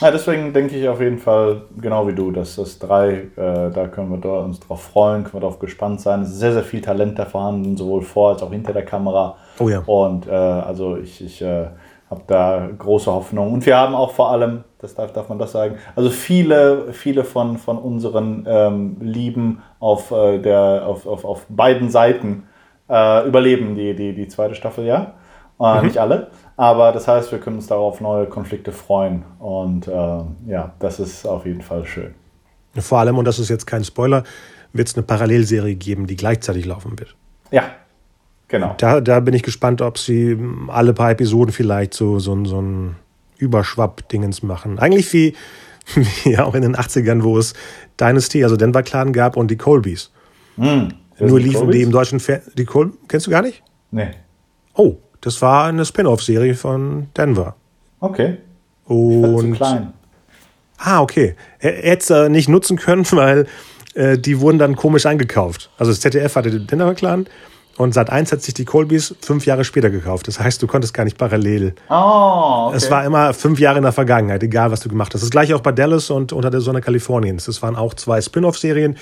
ja, 0.00 0.10
deswegen 0.10 0.52
denke 0.52 0.76
ich 0.76 0.88
auf 0.88 1.00
jeden 1.00 1.18
Fall, 1.18 1.62
genau 1.80 2.08
wie 2.08 2.14
du, 2.14 2.32
dass 2.32 2.56
das 2.56 2.80
drei, 2.80 3.28
äh, 3.36 3.70
da 3.70 3.86
können 3.86 4.10
wir 4.10 4.30
uns 4.40 4.58
drauf 4.58 4.82
freuen, 4.82 5.22
können 5.22 5.34
wir 5.34 5.40
darauf 5.40 5.60
gespannt 5.60 6.00
sein. 6.00 6.22
Es 6.22 6.30
ist 6.30 6.40
sehr, 6.40 6.52
sehr 6.52 6.64
viel 6.64 6.80
Talent 6.80 7.18
da 7.18 7.26
vorhanden, 7.26 7.76
sowohl 7.76 8.02
vor 8.02 8.30
als 8.32 8.42
auch 8.42 8.50
hinter 8.50 8.72
der 8.72 8.84
Kamera. 8.84 9.36
Oh 9.60 9.68
ja. 9.68 9.82
Und 9.86 10.26
äh, 10.26 10.32
also 10.32 10.96
ich, 10.96 11.24
ich 11.24 11.40
äh, 11.42 11.66
habe 12.10 12.22
da 12.26 12.68
große 12.78 13.10
Hoffnung. 13.10 13.52
Und 13.52 13.66
wir 13.66 13.76
haben 13.76 13.94
auch 13.94 14.12
vor 14.12 14.30
allem, 14.30 14.64
das 14.78 14.94
darf, 14.94 15.12
darf 15.12 15.28
man 15.28 15.38
das 15.38 15.52
sagen, 15.52 15.78
also 15.96 16.10
viele, 16.10 16.92
viele 16.92 17.24
von, 17.24 17.58
von 17.58 17.78
unseren 17.78 18.44
ähm, 18.46 18.96
Lieben 19.00 19.62
auf, 19.80 20.10
äh, 20.10 20.38
der, 20.38 20.84
auf, 20.86 21.06
auf, 21.06 21.24
auf 21.24 21.46
beiden 21.48 21.90
Seiten 21.90 22.44
äh, 22.88 23.26
überleben 23.26 23.74
die, 23.74 23.94
die, 23.94 24.14
die 24.14 24.28
zweite 24.28 24.54
Staffel, 24.54 24.84
ja. 24.84 25.14
Äh, 25.60 25.78
mhm. 25.78 25.86
Nicht 25.86 25.98
alle. 25.98 26.28
Aber 26.56 26.92
das 26.92 27.08
heißt, 27.08 27.32
wir 27.32 27.38
können 27.38 27.56
uns 27.56 27.66
darauf 27.66 28.00
neue 28.00 28.26
Konflikte 28.26 28.72
freuen. 28.72 29.24
Und 29.38 29.88
äh, 29.88 29.92
ja, 30.46 30.72
das 30.78 31.00
ist 31.00 31.26
auf 31.26 31.46
jeden 31.46 31.62
Fall 31.62 31.84
schön. 31.86 32.14
Vor 32.76 32.98
allem, 32.98 33.18
und 33.18 33.24
das 33.24 33.38
ist 33.38 33.48
jetzt 33.48 33.66
kein 33.66 33.84
Spoiler, 33.84 34.24
wird 34.72 34.88
es 34.88 34.96
eine 34.96 35.04
Parallelserie 35.04 35.76
geben, 35.76 36.06
die 36.06 36.16
gleichzeitig 36.16 36.66
laufen 36.66 36.98
wird. 36.98 37.14
Ja, 37.50 37.64
genau. 38.48 38.74
Da, 38.78 39.00
da 39.00 39.20
bin 39.20 39.34
ich 39.34 39.42
gespannt, 39.42 39.82
ob 39.82 39.98
sie 39.98 40.38
alle 40.68 40.92
paar 40.92 41.10
Episoden 41.10 41.52
vielleicht 41.52 41.94
so, 41.94 42.18
so, 42.18 42.44
so 42.44 42.60
ein 42.60 42.96
Überschwapp-Dingens 43.38 44.42
machen. 44.42 44.78
Eigentlich 44.78 45.12
wie, 45.12 45.34
wie 46.24 46.38
auch 46.38 46.54
in 46.54 46.62
den 46.62 46.76
80ern, 46.76 47.22
wo 47.22 47.38
es 47.38 47.54
Dynasty, 48.00 48.42
also 48.44 48.56
Denver 48.56 48.82
Clan 48.82 49.12
gab 49.12 49.36
und 49.36 49.50
die 49.50 49.56
Colbys. 49.56 50.10
Mm, 50.56 50.88
Nur 51.20 51.40
liefen 51.40 51.60
Colbys? 51.60 51.76
die 51.76 51.82
im 51.82 51.90
deutschen 51.90 52.20
Fernsehen. 52.20 52.52
Die 52.56 52.64
Col 52.64 52.92
Kennst 53.08 53.26
du 53.26 53.30
gar 53.30 53.42
nicht? 53.42 53.62
Nee. 53.90 54.10
Oh, 54.74 54.96
das 55.20 55.40
war 55.42 55.66
eine 55.66 55.84
Spin-off-Serie 55.84 56.54
von 56.54 57.08
Denver. 57.16 57.54
Okay. 58.00 58.38
Und 58.84 59.40
zu 59.40 59.50
klein. 59.52 59.92
Ah, 60.78 61.00
okay. 61.00 61.34
Er, 61.60 61.82
er 61.82 61.90
hätte 61.92 62.02
es 62.02 62.10
äh, 62.10 62.28
nicht 62.28 62.48
nutzen 62.48 62.76
können, 62.76 63.06
weil 63.12 63.46
äh, 63.94 64.18
die 64.18 64.40
wurden 64.40 64.58
dann 64.58 64.76
komisch 64.76 65.06
eingekauft. 65.06 65.70
Also 65.78 65.92
das 65.92 66.00
ZDF 66.00 66.36
hatte 66.36 66.50
den 66.50 66.66
Denver 66.66 66.94
Clan 66.94 67.26
und 67.76 67.92
Sat 67.92 68.10
1 68.10 68.30
hat 68.30 68.42
sich 68.42 68.54
die 68.54 68.64
Colbys 68.64 69.14
fünf 69.20 69.46
Jahre 69.46 69.64
später 69.64 69.90
gekauft. 69.90 70.28
Das 70.28 70.38
heißt, 70.38 70.62
du 70.62 70.66
konntest 70.66 70.94
gar 70.94 71.04
nicht 71.04 71.18
parallel. 71.18 71.74
Oh, 71.90 72.66
okay. 72.68 72.76
Es 72.76 72.90
war 72.90 73.04
immer 73.04 73.34
fünf 73.34 73.58
Jahre 73.58 73.78
in 73.78 73.82
der 73.82 73.92
Vergangenheit, 73.92 74.42
egal 74.42 74.70
was 74.70 74.80
du 74.80 74.88
gemacht 74.88 75.12
hast. 75.14 75.22
Das 75.22 75.30
gleiche 75.30 75.56
auch 75.56 75.60
bei 75.60 75.72
Dallas 75.72 76.10
und 76.10 76.32
unter 76.32 76.50
der 76.50 76.60
Sonne 76.60 76.80
Kaliforniens. 76.80 77.46
Das 77.46 77.62
waren 77.62 77.74
auch 77.74 77.94
zwei 77.94 78.20
Spin-off-Serien, 78.20 78.96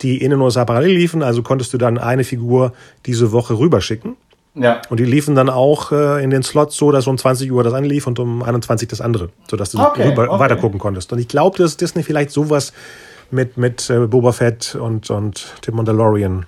die 0.00 0.22
in 0.22 0.30
den 0.30 0.40
USA 0.40 0.64
parallel 0.64 0.96
liefen. 0.96 1.22
Also 1.22 1.42
konntest 1.42 1.74
du 1.74 1.78
dann 1.78 1.98
eine 1.98 2.24
Figur 2.24 2.72
diese 3.04 3.32
Woche 3.32 3.58
rüberschicken. 3.58 4.16
Ja. 4.54 4.80
Und 4.88 5.00
die 5.00 5.04
liefen 5.04 5.34
dann 5.34 5.50
auch 5.50 5.92
äh, 5.92 6.22
in 6.22 6.30
den 6.30 6.42
Slots 6.42 6.76
so, 6.76 6.92
dass 6.92 7.06
um 7.06 7.18
20 7.18 7.50
Uhr 7.50 7.62
das 7.64 7.74
eine 7.74 7.88
lief 7.88 8.06
und 8.06 8.18
um 8.20 8.42
21 8.42 8.88
das 8.88 9.00
andere, 9.00 9.30
sodass 9.50 9.72
du 9.72 9.80
okay, 9.80 10.08
rüber 10.08 10.30
okay. 10.30 10.38
weiter 10.38 10.56
gucken 10.56 10.78
konntest. 10.78 11.12
Und 11.12 11.18
ich 11.18 11.28
glaube, 11.28 11.58
dass 11.58 11.76
Disney 11.76 12.04
vielleicht 12.04 12.30
sowas 12.30 12.72
mit, 13.30 13.56
mit 13.56 13.90
äh, 13.90 14.06
Boba 14.06 14.32
Fett 14.32 14.76
und, 14.76 15.10
und 15.10 15.46
dem 15.66 15.74
Mandalorian 15.74 16.46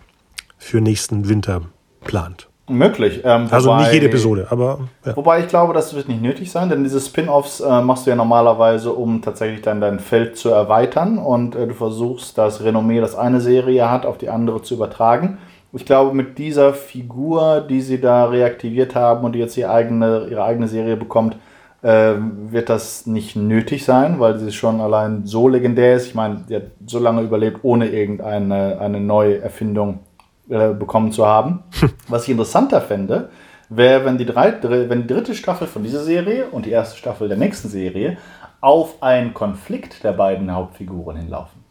für 0.66 0.80
nächsten 0.80 1.28
Winter 1.28 1.62
plant. 2.02 2.48
Möglich. 2.68 3.22
Ähm, 3.24 3.46
also 3.50 3.76
nicht 3.76 3.92
jede 3.92 4.06
Episode, 4.06 4.48
aber. 4.50 4.88
Ja. 5.04 5.16
Wobei 5.16 5.40
ich 5.40 5.48
glaube, 5.48 5.72
das 5.72 5.94
wird 5.94 6.08
nicht 6.08 6.20
nötig 6.20 6.50
sein, 6.50 6.68
denn 6.68 6.82
diese 6.82 7.00
Spin-offs 7.00 7.60
äh, 7.60 7.80
machst 7.80 8.06
du 8.06 8.10
ja 8.10 8.16
normalerweise, 8.16 8.92
um 8.92 9.22
tatsächlich 9.22 9.62
dann 9.62 9.80
dein 9.80 10.00
Feld 10.00 10.36
zu 10.36 10.48
erweitern 10.48 11.18
und 11.18 11.54
äh, 11.54 11.68
du 11.68 11.74
versuchst 11.74 12.36
das 12.36 12.64
Renommee, 12.64 13.00
das 13.00 13.14
eine 13.14 13.40
Serie 13.40 13.88
hat, 13.88 14.04
auf 14.04 14.18
die 14.18 14.28
andere 14.28 14.62
zu 14.62 14.74
übertragen 14.74 15.38
ich 15.76 15.84
glaube, 15.84 16.14
mit 16.14 16.38
dieser 16.38 16.74
Figur, 16.74 17.60
die 17.68 17.80
sie 17.80 18.00
da 18.00 18.26
reaktiviert 18.26 18.94
haben 18.94 19.24
und 19.24 19.32
die 19.32 19.38
jetzt 19.38 19.56
ihre 19.56 19.70
eigene, 19.70 20.26
ihre 20.30 20.44
eigene 20.44 20.68
Serie 20.68 20.96
bekommt, 20.96 21.36
äh, 21.82 22.14
wird 22.50 22.68
das 22.68 23.06
nicht 23.06 23.36
nötig 23.36 23.84
sein, 23.84 24.18
weil 24.18 24.38
sie 24.38 24.52
schon 24.52 24.80
allein 24.80 25.26
so 25.26 25.48
legendär 25.48 25.96
ist. 25.96 26.06
Ich 26.06 26.14
meine, 26.14 26.44
sie 26.48 26.56
hat 26.56 26.62
so 26.86 26.98
lange 26.98 27.22
überlebt, 27.22 27.60
ohne 27.62 27.88
irgendeine 27.88 28.78
eine 28.80 29.00
neue 29.00 29.40
Erfindung 29.40 30.00
äh, 30.49 30.72
bekommen 30.74 31.12
zu 31.12 31.26
haben. 31.26 31.64
Was 32.09 32.24
ich 32.24 32.30
interessanter 32.30 32.80
fände, 32.80 33.30
wäre, 33.68 34.05
wenn, 34.05 34.18
die 34.18 34.28
wenn 34.28 35.03
die 35.03 35.14
dritte 35.14 35.34
Staffel 35.34 35.66
von 35.66 35.82
dieser 35.82 36.03
Serie 36.03 36.47
und 36.47 36.66
die 36.66 36.70
erste 36.70 36.97
Staffel 36.97 37.28
der 37.28 37.36
nächsten 37.36 37.68
Serie 37.68 38.16
auf 38.61 39.03
einen 39.03 39.34
Konflikt 39.34 40.05
der 40.05 40.12
beiden 40.12 40.53
Hauptfiguren 40.53 41.16
hinlaufen. 41.16 41.64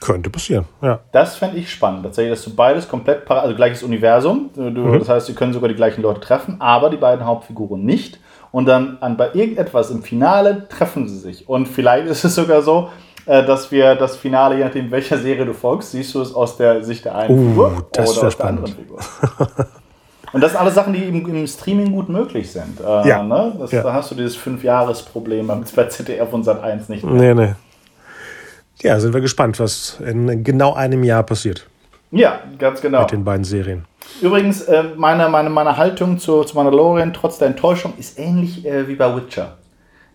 Könnte 0.00 0.30
passieren, 0.30 0.64
ja. 0.80 1.00
Das 1.10 1.36
fände 1.36 1.56
ich 1.56 1.70
spannend. 1.72 2.04
Tatsächlich, 2.04 2.34
dass 2.38 2.44
du 2.44 2.54
beides 2.54 2.88
komplett, 2.88 3.28
also 3.28 3.54
gleiches 3.56 3.82
Universum. 3.82 4.50
Du, 4.54 4.62
mhm. 4.62 4.98
Das 5.00 5.08
heißt, 5.08 5.26
sie 5.26 5.34
können 5.34 5.52
sogar 5.52 5.68
die 5.68 5.74
gleichen 5.74 6.02
Leute 6.02 6.20
treffen, 6.20 6.60
aber 6.60 6.88
die 6.88 6.96
beiden 6.96 7.26
Hauptfiguren 7.26 7.84
nicht. 7.84 8.20
und 8.52 8.66
dann 8.66 8.98
an, 9.00 9.16
bei 9.16 9.34
irgendetwas 9.34 9.90
im 9.90 10.02
Finale 10.02 10.68
treffen 10.68 11.08
sie 11.08 11.18
sich. 11.18 11.48
Und 11.48 11.66
vielleicht 11.66 12.06
ist 12.08 12.24
es 12.24 12.34
sogar 12.34 12.62
so, 12.62 12.90
äh, 13.28 13.44
dass 13.46 13.70
wir 13.70 13.94
das 13.94 14.16
Finale, 14.16 14.56
je 14.56 14.64
nachdem 14.64 14.90
welcher 14.90 15.18
Serie 15.18 15.44
du 15.44 15.52
folgst, 15.54 15.92
siehst 15.92 16.14
du 16.14 16.22
es 16.22 16.34
aus 16.34 16.56
der 16.56 16.82
Sicht 16.82 17.04
der 17.04 17.14
einen 17.14 17.38
Uh, 17.38 17.48
Figur 17.50 17.86
das 17.92 18.18
oder 18.18 18.26
aus 18.28 18.36
der 18.36 18.46
anderen 18.46 18.66
spannend. 18.72 18.88
Figur. 18.88 19.66
Und 20.32 20.40
das 20.42 20.52
sind 20.52 20.60
alles 20.60 20.74
Sachen, 20.74 20.92
die 20.92 21.04
im, 21.04 21.26
im 21.26 21.46
Streaming 21.46 21.92
gut 21.92 22.08
möglich 22.08 22.50
sind. 22.50 22.80
Äh, 22.80 23.08
Ja. 23.08 23.22
Ne? 23.22 23.54
Das, 23.58 23.72
Ja. 23.72 23.82
Da 23.82 23.92
hast 23.92 24.10
du 24.10 24.14
dieses 24.14 24.36
Fünf-Jahres-Problem 24.36 25.46
bei 25.74 25.84
ZDF 25.84 26.32
und 26.32 26.44
Sat 26.44 26.62
1 26.62 26.88
nicht. 26.88 27.04
Nee, 27.04 27.34
nee. 27.34 27.54
Ja, 28.82 29.00
sind 29.00 29.12
wir 29.12 29.20
gespannt, 29.20 29.58
was 29.58 29.98
in 30.00 30.44
genau 30.44 30.74
einem 30.74 31.02
Jahr 31.02 31.22
passiert 31.24 31.66
Ja, 32.10 32.40
ganz 32.58 32.80
genau. 32.80 33.00
mit 33.00 33.10
den 33.12 33.24
beiden 33.24 33.44
Serien. 33.44 33.84
Übrigens, 34.22 34.62
äh, 34.62 34.84
meine, 34.96 35.28
meine, 35.28 35.50
meine 35.50 35.76
Haltung 35.76 36.18
zu, 36.18 36.44
zu 36.44 36.56
Mandalorian 36.56 37.12
trotz 37.12 37.38
der 37.38 37.48
Enttäuschung 37.48 37.92
ist 37.98 38.18
ähnlich 38.18 38.64
äh, 38.64 38.86
wie 38.88 38.94
bei 38.94 39.14
Witcher. 39.14 39.58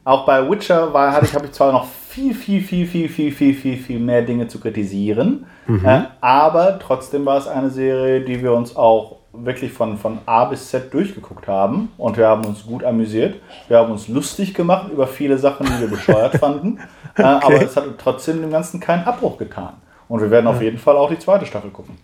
Auch 0.05 0.25
bei 0.25 0.49
Witcher 0.49 0.93
war, 0.93 1.11
hatte 1.11 1.25
ich, 1.25 1.35
habe 1.35 1.45
ich 1.45 1.51
zwar 1.51 1.71
noch 1.71 1.87
viel, 2.13 2.33
viel, 2.33 2.61
viel, 2.61 2.87
viel, 2.87 3.09
viel, 3.09 3.31
viel, 3.31 3.53
viel, 3.55 3.77
viel 3.77 3.99
mehr 3.99 4.21
Dinge 4.21 4.47
zu 4.47 4.59
kritisieren, 4.59 5.45
äh, 5.67 6.01
aber 6.21 6.77
trotzdem 6.79 7.25
war 7.25 7.37
es 7.37 7.47
eine 7.47 7.69
Serie, 7.69 8.21
die 8.21 8.41
wir 8.43 8.53
uns 8.53 8.75
auch 8.75 9.17
wirklich 9.31 9.73
von, 9.73 9.97
von 9.97 10.19
A 10.27 10.45
bis 10.45 10.69
Z 10.69 10.93
durchgeguckt 10.93 11.47
haben 11.47 11.91
und 11.97 12.17
wir 12.17 12.27
haben 12.27 12.45
uns 12.45 12.65
gut 12.65 12.83
amüsiert. 12.83 13.41
Wir 13.67 13.79
haben 13.79 13.91
uns 13.91 14.07
lustig 14.07 14.53
gemacht 14.53 14.91
über 14.91 15.07
viele 15.07 15.39
Sachen, 15.39 15.65
die 15.65 15.81
wir 15.81 15.87
bescheuert 15.87 16.35
fanden, 16.39 16.79
äh, 17.17 17.23
aber 17.23 17.61
es 17.61 17.75
hat 17.75 17.85
trotzdem 17.97 18.41
dem 18.41 18.51
Ganzen 18.51 18.79
keinen 18.79 19.05
Abbruch 19.05 19.37
getan. 19.37 19.73
Und 20.07 20.21
wir 20.21 20.29
werden 20.29 20.45
auf 20.45 20.61
jeden 20.61 20.77
Fall 20.77 20.95
auch 20.95 21.09
die 21.09 21.17
zweite 21.17 21.45
Staffel 21.47 21.71
gucken. 21.71 21.97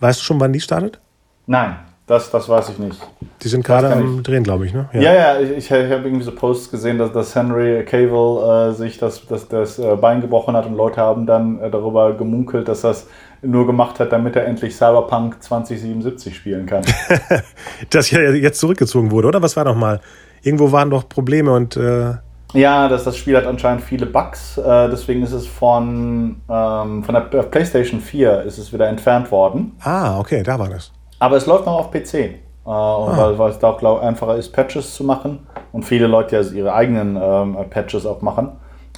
Weißt 0.00 0.20
du 0.20 0.24
schon, 0.24 0.40
wann 0.40 0.52
die 0.52 0.60
startet? 0.60 0.98
Nein, 1.46 1.76
das, 2.06 2.30
das 2.30 2.48
weiß 2.48 2.68
ich 2.68 2.78
nicht. 2.78 3.00
Die 3.42 3.48
sind 3.48 3.64
gerade 3.64 3.92
am 3.92 4.22
Drehen, 4.22 4.44
glaube 4.44 4.66
ich, 4.66 4.72
ne? 4.72 4.88
Ja, 4.92 5.12
ja, 5.12 5.40
ich, 5.40 5.50
ich 5.50 5.72
habe 5.72 6.04
irgendwie 6.04 6.22
so 6.22 6.32
Posts 6.32 6.70
gesehen, 6.70 6.98
dass, 6.98 7.12
dass 7.12 7.34
Henry 7.34 7.84
Cavill 7.84 8.70
äh, 8.70 8.72
sich 8.74 8.98
das, 8.98 9.26
das, 9.26 9.48
das 9.48 9.78
äh, 9.78 9.96
Bein 9.96 10.20
gebrochen 10.20 10.54
hat 10.54 10.66
und 10.66 10.76
Leute 10.76 11.00
haben 11.00 11.26
dann 11.26 11.60
äh, 11.60 11.68
darüber 11.68 12.12
gemunkelt, 12.14 12.68
dass 12.68 12.82
das 12.82 13.08
nur 13.42 13.66
gemacht 13.66 13.98
hat, 13.98 14.12
damit 14.12 14.36
er 14.36 14.46
endlich 14.46 14.76
Cyberpunk 14.76 15.42
2077 15.42 16.34
spielen 16.34 16.66
kann. 16.66 16.82
Das 17.90 18.10
ja 18.10 18.20
jetzt 18.20 18.58
zurückgezogen 18.60 19.10
wurde, 19.10 19.28
oder? 19.28 19.42
Was 19.42 19.56
war 19.56 19.64
noch 19.64 19.76
mal? 19.76 20.00
Irgendwo 20.42 20.72
waren 20.72 20.90
doch 20.90 21.08
Probleme 21.08 21.52
und 21.52 21.76
äh, 21.76 22.14
ja, 22.52 22.88
das, 22.88 23.04
das 23.04 23.16
Spiel 23.16 23.36
hat 23.36 23.46
anscheinend 23.46 23.82
viele 23.82 24.06
Bugs, 24.06 24.56
äh, 24.56 24.88
deswegen 24.88 25.22
ist 25.22 25.32
es 25.32 25.46
von, 25.46 26.36
ähm, 26.48 27.04
von 27.04 27.14
der 27.14 27.20
PlayStation 27.20 28.00
4 28.00 28.42
ist 28.42 28.58
es 28.58 28.72
wieder 28.72 28.88
entfernt 28.88 29.30
worden. 29.30 29.72
ah, 29.82 30.18
okay, 30.18 30.42
da 30.42 30.58
war 30.58 30.68
das. 30.68 30.92
Aber 31.18 31.36
es 31.36 31.46
läuft 31.46 31.66
noch 31.66 31.78
auf 31.78 31.90
PC. 31.90 32.14
Äh, 32.14 32.30
und 32.64 33.16
weil, 33.16 33.38
weil 33.38 33.50
es 33.50 33.58
da 33.58 33.70
auch 33.70 33.78
glaub, 33.78 34.02
einfacher 34.02 34.36
ist, 34.36 34.52
Patches 34.52 34.94
zu 34.94 35.04
machen. 35.04 35.46
Und 35.72 35.84
viele 35.84 36.06
Leute 36.06 36.36
ja 36.36 36.42
ihre 36.42 36.74
eigenen 36.74 37.16
ähm, 37.20 37.56
Patches 37.70 38.06
auch 38.06 38.22
machen. 38.22 38.52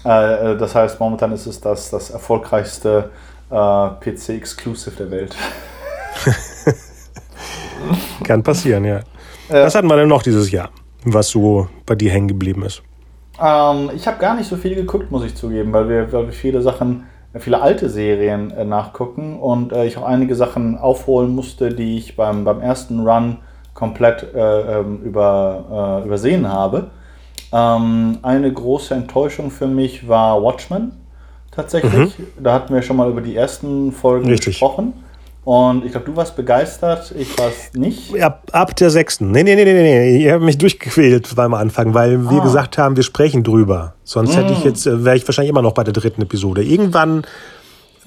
Äh, 0.04 0.52
äh, 0.52 0.56
das 0.56 0.74
heißt, 0.74 1.00
momentan 1.00 1.32
ist 1.32 1.46
es 1.46 1.60
das, 1.60 1.90
das 1.90 2.10
erfolgreichste 2.10 3.10
äh, 3.50 3.54
PC-Exclusive 3.54 4.96
der 4.96 5.10
Welt. 5.10 5.36
Kann 8.24 8.42
passieren, 8.42 8.84
ja. 8.84 9.00
Was 9.48 9.74
hatten 9.74 9.86
wir 9.88 9.96
denn 9.96 10.08
noch 10.08 10.22
dieses 10.22 10.50
Jahr, 10.50 10.68
was 11.04 11.28
so 11.28 11.68
bei 11.86 11.94
dir 11.94 12.10
hängen 12.10 12.28
geblieben 12.28 12.64
ist? 12.64 12.82
Ähm, 13.40 13.90
ich 13.94 14.06
habe 14.06 14.18
gar 14.18 14.34
nicht 14.34 14.48
so 14.48 14.56
viel 14.56 14.74
geguckt, 14.74 15.10
muss 15.10 15.24
ich 15.24 15.34
zugeben, 15.34 15.72
weil 15.72 15.88
wir, 15.88 16.12
weil 16.12 16.26
wir 16.26 16.32
viele 16.32 16.60
Sachen, 16.60 17.06
viele 17.38 17.60
alte 17.60 17.88
Serien 17.88 18.50
äh, 18.50 18.64
nachgucken 18.64 19.38
und 19.38 19.72
äh, 19.72 19.86
ich 19.86 19.96
auch 19.96 20.04
einige 20.04 20.34
Sachen 20.34 20.78
aufholen 20.78 21.34
musste, 21.34 21.70
die 21.70 21.96
ich 21.96 22.16
beim, 22.16 22.44
beim 22.44 22.60
ersten 22.60 23.06
Run 23.06 23.38
komplett 23.74 24.34
äh, 24.34 24.80
ähm, 24.80 25.00
über, 25.04 26.00
äh, 26.02 26.06
übersehen 26.06 26.48
habe. 26.48 26.90
Ähm, 27.52 28.18
eine 28.22 28.52
große 28.52 28.94
Enttäuschung 28.94 29.50
für 29.50 29.66
mich 29.66 30.08
war 30.08 30.42
Watchmen 30.42 30.92
tatsächlich. 31.50 32.14
Da 32.40 32.54
hatten 32.54 32.74
wir 32.74 32.82
schon 32.82 32.96
mal 32.96 33.10
über 33.10 33.20
die 33.20 33.36
ersten 33.36 33.92
Folgen 33.92 34.28
Richtig. 34.28 34.46
gesprochen. 34.46 34.92
Und 35.48 35.86
ich 35.86 35.92
glaube, 35.92 36.04
du 36.04 36.14
warst 36.14 36.36
begeistert, 36.36 37.14
ich 37.16 37.38
war 37.38 37.48
es 37.48 37.72
nicht. 37.72 38.20
Ab, 38.22 38.50
ab 38.52 38.76
der 38.76 38.90
sechsten. 38.90 39.30
Nee, 39.30 39.44
nee, 39.44 39.54
nee, 39.54 39.64
nee, 39.64 39.72
nee. 39.72 40.22
Ihr 40.22 40.34
habt 40.34 40.42
mich 40.42 40.58
durchgequält 40.58 41.34
beim 41.36 41.54
Anfang, 41.54 41.94
weil 41.94 42.28
wir 42.28 42.42
gesagt 42.42 42.76
haben, 42.76 42.96
wir 42.96 43.02
sprechen 43.02 43.44
drüber. 43.44 43.94
Sonst 44.04 44.36
hätte 44.36 44.52
ich 44.52 44.62
jetzt, 44.62 44.86
äh, 44.86 45.06
wäre 45.06 45.16
ich 45.16 45.26
wahrscheinlich 45.26 45.48
immer 45.48 45.62
noch 45.62 45.72
bei 45.72 45.84
der 45.84 45.94
dritten 45.94 46.20
Episode. 46.20 46.62
Irgendwann 46.62 47.24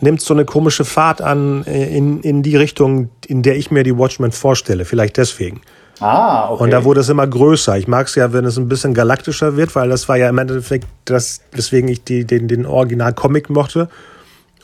nimmt 0.01 0.21
so 0.21 0.35
eine 0.35 0.45
komische 0.45 0.85
Fahrt 0.85 1.19
an 1.23 1.63
äh, 1.65 1.97
in, 1.97 2.21
in 2.21 2.43
die 2.43 2.57
Richtung, 2.57 3.09
in 3.25 3.41
der 3.41 3.55
ich 3.55 3.71
mir 3.71 3.81
die 3.81 3.97
Watchmen 3.97 4.31
vorstelle. 4.31 4.85
Vielleicht 4.85 5.17
deswegen. 5.17 5.61
Ah, 5.99 6.51
okay. 6.51 6.65
Und 6.65 6.69
da 6.69 6.83
wurde 6.83 6.99
es 6.99 7.09
immer 7.09 7.25
größer. 7.25 7.75
Ich 7.75 7.87
mag 7.87 8.05
es 8.05 8.13
ja, 8.13 8.33
wenn 8.33 8.45
es 8.45 8.59
ein 8.59 8.69
bisschen 8.69 8.93
galaktischer 8.93 9.57
wird, 9.57 9.75
weil 9.75 9.89
das 9.89 10.07
war 10.07 10.15
ja 10.15 10.29
im 10.29 10.37
Endeffekt 10.37 10.85
das, 11.05 11.41
weswegen 11.53 11.89
ich 11.89 12.03
die, 12.03 12.23
den, 12.23 12.47
den 12.47 12.67
Original-Comic 12.67 13.49
mochte 13.49 13.89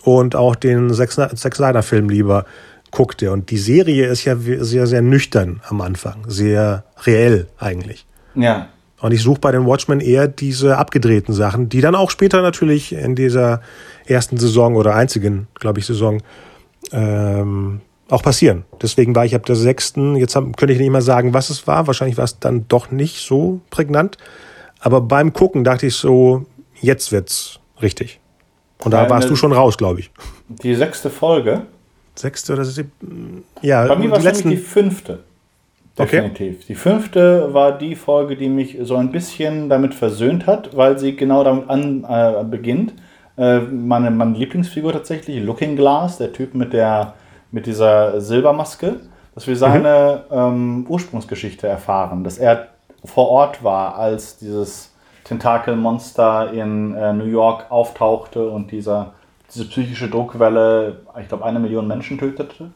und 0.07 0.37
auch 0.37 0.55
den 0.55 0.93
Zack 0.93 1.09
Sny- 1.11 1.35
Zack 1.35 1.53
Snyder-Film 1.55 2.09
lieber 2.09 2.45
guckte. 2.91 3.29
Und 3.33 3.51
die 3.51 3.57
Serie 3.57 4.07
ist 4.07 4.23
ja 4.23 4.37
sehr, 4.37 4.87
sehr 4.87 5.01
nüchtern 5.01 5.59
am 5.67 5.81
Anfang, 5.81 6.23
sehr 6.27 6.85
reell 7.05 7.47
eigentlich. 7.59 8.05
ja. 8.35 8.69
Und 8.99 9.11
ich 9.11 9.21
suche 9.21 9.39
bei 9.39 9.51
den 9.51 9.67
Watchmen 9.67 9.99
eher 9.99 10.27
diese 10.27 10.75
abgedrehten 10.77 11.31
Sachen, 11.31 11.69
die 11.69 11.81
dann 11.81 11.93
auch 11.93 12.09
später 12.09 12.41
natürlich 12.41 12.93
in 12.93 13.13
dieser 13.13 13.61
ersten 14.07 14.37
Saison 14.37 14.75
oder 14.75 14.95
einzigen, 14.95 15.47
glaube 15.53 15.79
ich, 15.79 15.85
Saison 15.85 16.23
ähm, 16.91 17.81
auch 18.09 18.23
passieren. 18.23 18.63
Deswegen 18.81 19.13
war 19.15 19.23
ich 19.23 19.35
ab 19.35 19.45
der 19.45 19.55
sechsten, 19.55 20.15
jetzt 20.15 20.35
hab, 20.35 20.57
könnte 20.57 20.73
ich 20.73 20.79
nicht 20.79 20.89
mehr 20.89 21.03
sagen, 21.03 21.35
was 21.35 21.51
es 21.51 21.67
war. 21.67 21.85
Wahrscheinlich 21.85 22.17
war 22.17 22.23
es 22.25 22.39
dann 22.39 22.67
doch 22.69 22.89
nicht 22.89 23.23
so 23.23 23.61
prägnant. 23.69 24.17
Aber 24.79 24.99
beim 25.01 25.31
Gucken 25.31 25.63
dachte 25.63 25.85
ich 25.85 25.95
so, 25.95 26.47
jetzt 26.81 27.11
wird's 27.11 27.59
richtig. 27.83 28.19
Und 28.83 28.91
da 28.91 29.01
Weil 29.03 29.09
warst 29.09 29.29
du 29.29 29.35
schon 29.35 29.53
raus, 29.53 29.77
glaube 29.77 29.99
ich. 30.01 30.11
Die 30.49 30.75
sechste 30.75 31.09
Folge. 31.09 31.63
Sechste 32.15 32.53
oder 32.53 32.65
siebte? 32.65 32.91
Ja, 33.61 33.85
Bei 33.87 33.95
mir 33.95 34.11
war 34.11 34.19
die 34.19 34.27
es 34.27 34.43
nämlich 34.43 34.43
die 34.43 34.49
letzten. 34.49 34.71
fünfte. 34.71 35.19
Okay. 35.99 36.21
Definitiv. 36.21 36.65
Die 36.67 36.75
fünfte 36.75 37.53
war 37.53 37.75
die 37.77 37.95
Folge, 37.95 38.35
die 38.37 38.49
mich 38.49 38.77
so 38.83 38.95
ein 38.97 39.11
bisschen 39.11 39.67
damit 39.67 39.95
versöhnt 39.95 40.45
hat, 40.45 40.75
weil 40.77 40.99
sie 40.99 41.15
genau 41.15 41.43
damit 41.43 41.69
an, 41.69 42.05
äh, 42.07 42.43
beginnt. 42.43 42.93
Äh, 43.35 43.59
meine, 43.59 44.11
meine 44.11 44.37
Lieblingsfigur 44.37 44.93
tatsächlich, 44.93 45.43
Looking 45.43 45.75
Glass, 45.75 46.17
der 46.19 46.33
Typ 46.33 46.53
mit, 46.53 46.73
der, 46.73 47.13
mit 47.51 47.65
dieser 47.65 48.21
Silbermaske, 48.21 48.97
dass 49.33 49.47
wir 49.47 49.55
seine 49.55 50.23
ähm, 50.31 50.85
Ursprungsgeschichte 50.87 51.67
erfahren, 51.67 52.23
dass 52.23 52.37
er 52.37 52.67
vor 53.03 53.29
Ort 53.29 53.63
war, 53.63 53.97
als 53.97 54.37
dieses 54.37 54.93
Tentakelmonster 55.27 56.51
in 56.53 56.95
äh, 56.95 57.13
New 57.13 57.25
York 57.25 57.65
auftauchte 57.69 58.47
und 58.49 58.71
dieser, 58.71 59.13
diese 59.53 59.65
psychische 59.67 60.09
Druckwelle, 60.09 60.97
ich 61.21 61.27
glaube, 61.27 61.45
eine 61.45 61.59
Million 61.59 61.87
Menschen 61.87 62.17
tötete. 62.17 62.71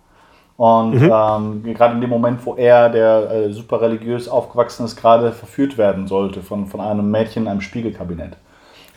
Und 0.57 1.01
ähm, 1.01 1.63
gerade 1.73 1.95
in 1.95 2.01
dem 2.01 2.09
Moment, 2.09 2.45
wo 2.45 2.55
er, 2.55 2.89
der 2.89 3.31
äh, 3.31 3.51
super 3.51 3.81
religiös 3.81 4.27
aufgewachsen 4.29 4.85
ist, 4.85 4.95
gerade 4.95 5.31
verführt 5.31 5.77
werden 5.77 6.07
sollte 6.07 6.41
von, 6.41 6.67
von 6.67 6.81
einem 6.81 7.09
Mädchen 7.09 7.43
in 7.43 7.49
einem 7.49 7.61
Spiegelkabinett. 7.61 8.33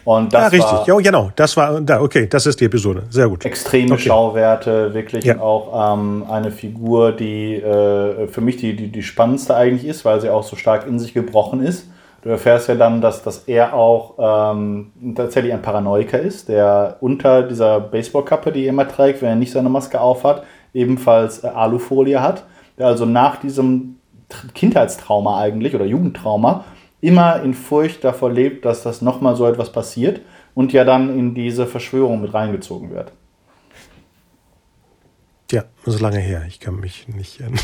Und 0.05 0.35
das 0.35 0.43
Ja, 0.43 0.49
richtig. 0.49 0.73
war 0.73 0.89
Ja, 0.89 0.97
genau. 0.97 1.31
Das 1.35 1.57
war, 1.57 1.81
da, 1.81 2.03
okay, 2.03 2.27
das 2.27 2.45
ist 2.45 2.61
die 2.61 2.67
Episode. 2.67 3.05
Sehr 3.09 3.29
gut. 3.29 3.45
extreme 3.47 3.95
Okay. 3.95 4.03
Schauwerte, 4.09 4.93
wirklich 4.93 5.25
Ja. 5.25 5.41
auch 5.41 5.95
ähm, 5.95 6.27
eine 6.29 6.51
Figur, 6.51 7.13
die 7.13 7.55
äh, 7.55 8.27
für 8.29 8.43
mich 8.43 8.59
die, 8.59 8.77
die, 8.77 8.89
die 8.93 9.03
spannendste 9.03 9.57
eigentlich 9.57 9.87
ist, 9.87 10.05
weil 10.05 10.21
sie 10.21 10.29
auch 10.29 10.43
so 10.43 10.57
stark 10.57 10.87
in 10.87 10.99
sich 10.99 11.15
gebrochen 11.15 11.63
ist. 11.63 11.89
Du 12.25 12.31
erfährst 12.31 12.68
ja 12.70 12.75
dann, 12.75 13.03
dass, 13.03 13.22
dass 13.22 13.41
er 13.41 13.75
auch 13.75 14.14
ähm, 14.18 14.93
tatsächlich 15.14 15.53
ein 15.53 15.61
Paranoiker 15.61 16.18
ist, 16.18 16.49
der 16.49 16.97
unter 17.01 17.43
dieser 17.43 17.81
Baseballkappe, 17.81 18.51
die 18.51 18.64
er 18.64 18.70
immer 18.70 18.89
trägt, 18.89 19.20
wenn 19.20 19.29
er 19.29 19.37
nicht 19.37 19.53
seine 19.53 19.68
Maske 19.68 20.01
aufhat, 20.01 20.43
ebenfalls 20.72 21.45
äh, 21.45 21.49
Alufolie 21.49 22.22
hat, 22.22 22.45
der 22.79 22.87
also 22.87 23.05
nach 23.05 23.37
diesem 23.37 23.97
Tr- 24.31 24.51
Kindheitstrauma 24.55 25.39
eigentlich 25.39 25.75
oder 25.75 25.85
Jugendtrauma 25.85 26.64
immer 27.03 27.43
in 27.43 27.53
Furcht 27.53 28.03
davor 28.03 28.33
lebt, 28.33 28.64
dass 28.64 28.83
das 28.83 29.03
nochmal 29.03 29.37
so 29.37 29.47
etwas 29.47 29.70
passiert 29.70 30.22
und 30.55 30.72
ja 30.72 30.85
dann 30.85 31.18
in 31.18 31.35
diese 31.35 31.66
Verschwörung 31.66 32.22
mit 32.22 32.33
reingezogen 32.33 32.91
wird. 32.91 33.12
Ja, 35.55 35.65
das 35.85 35.95
ist 35.95 36.01
lange 36.01 36.19
her. 36.19 36.43
Ich 36.49 36.59
kann 36.61 36.81
mich 36.81 37.07
nicht 37.09 37.41
erinnern. 37.41 37.61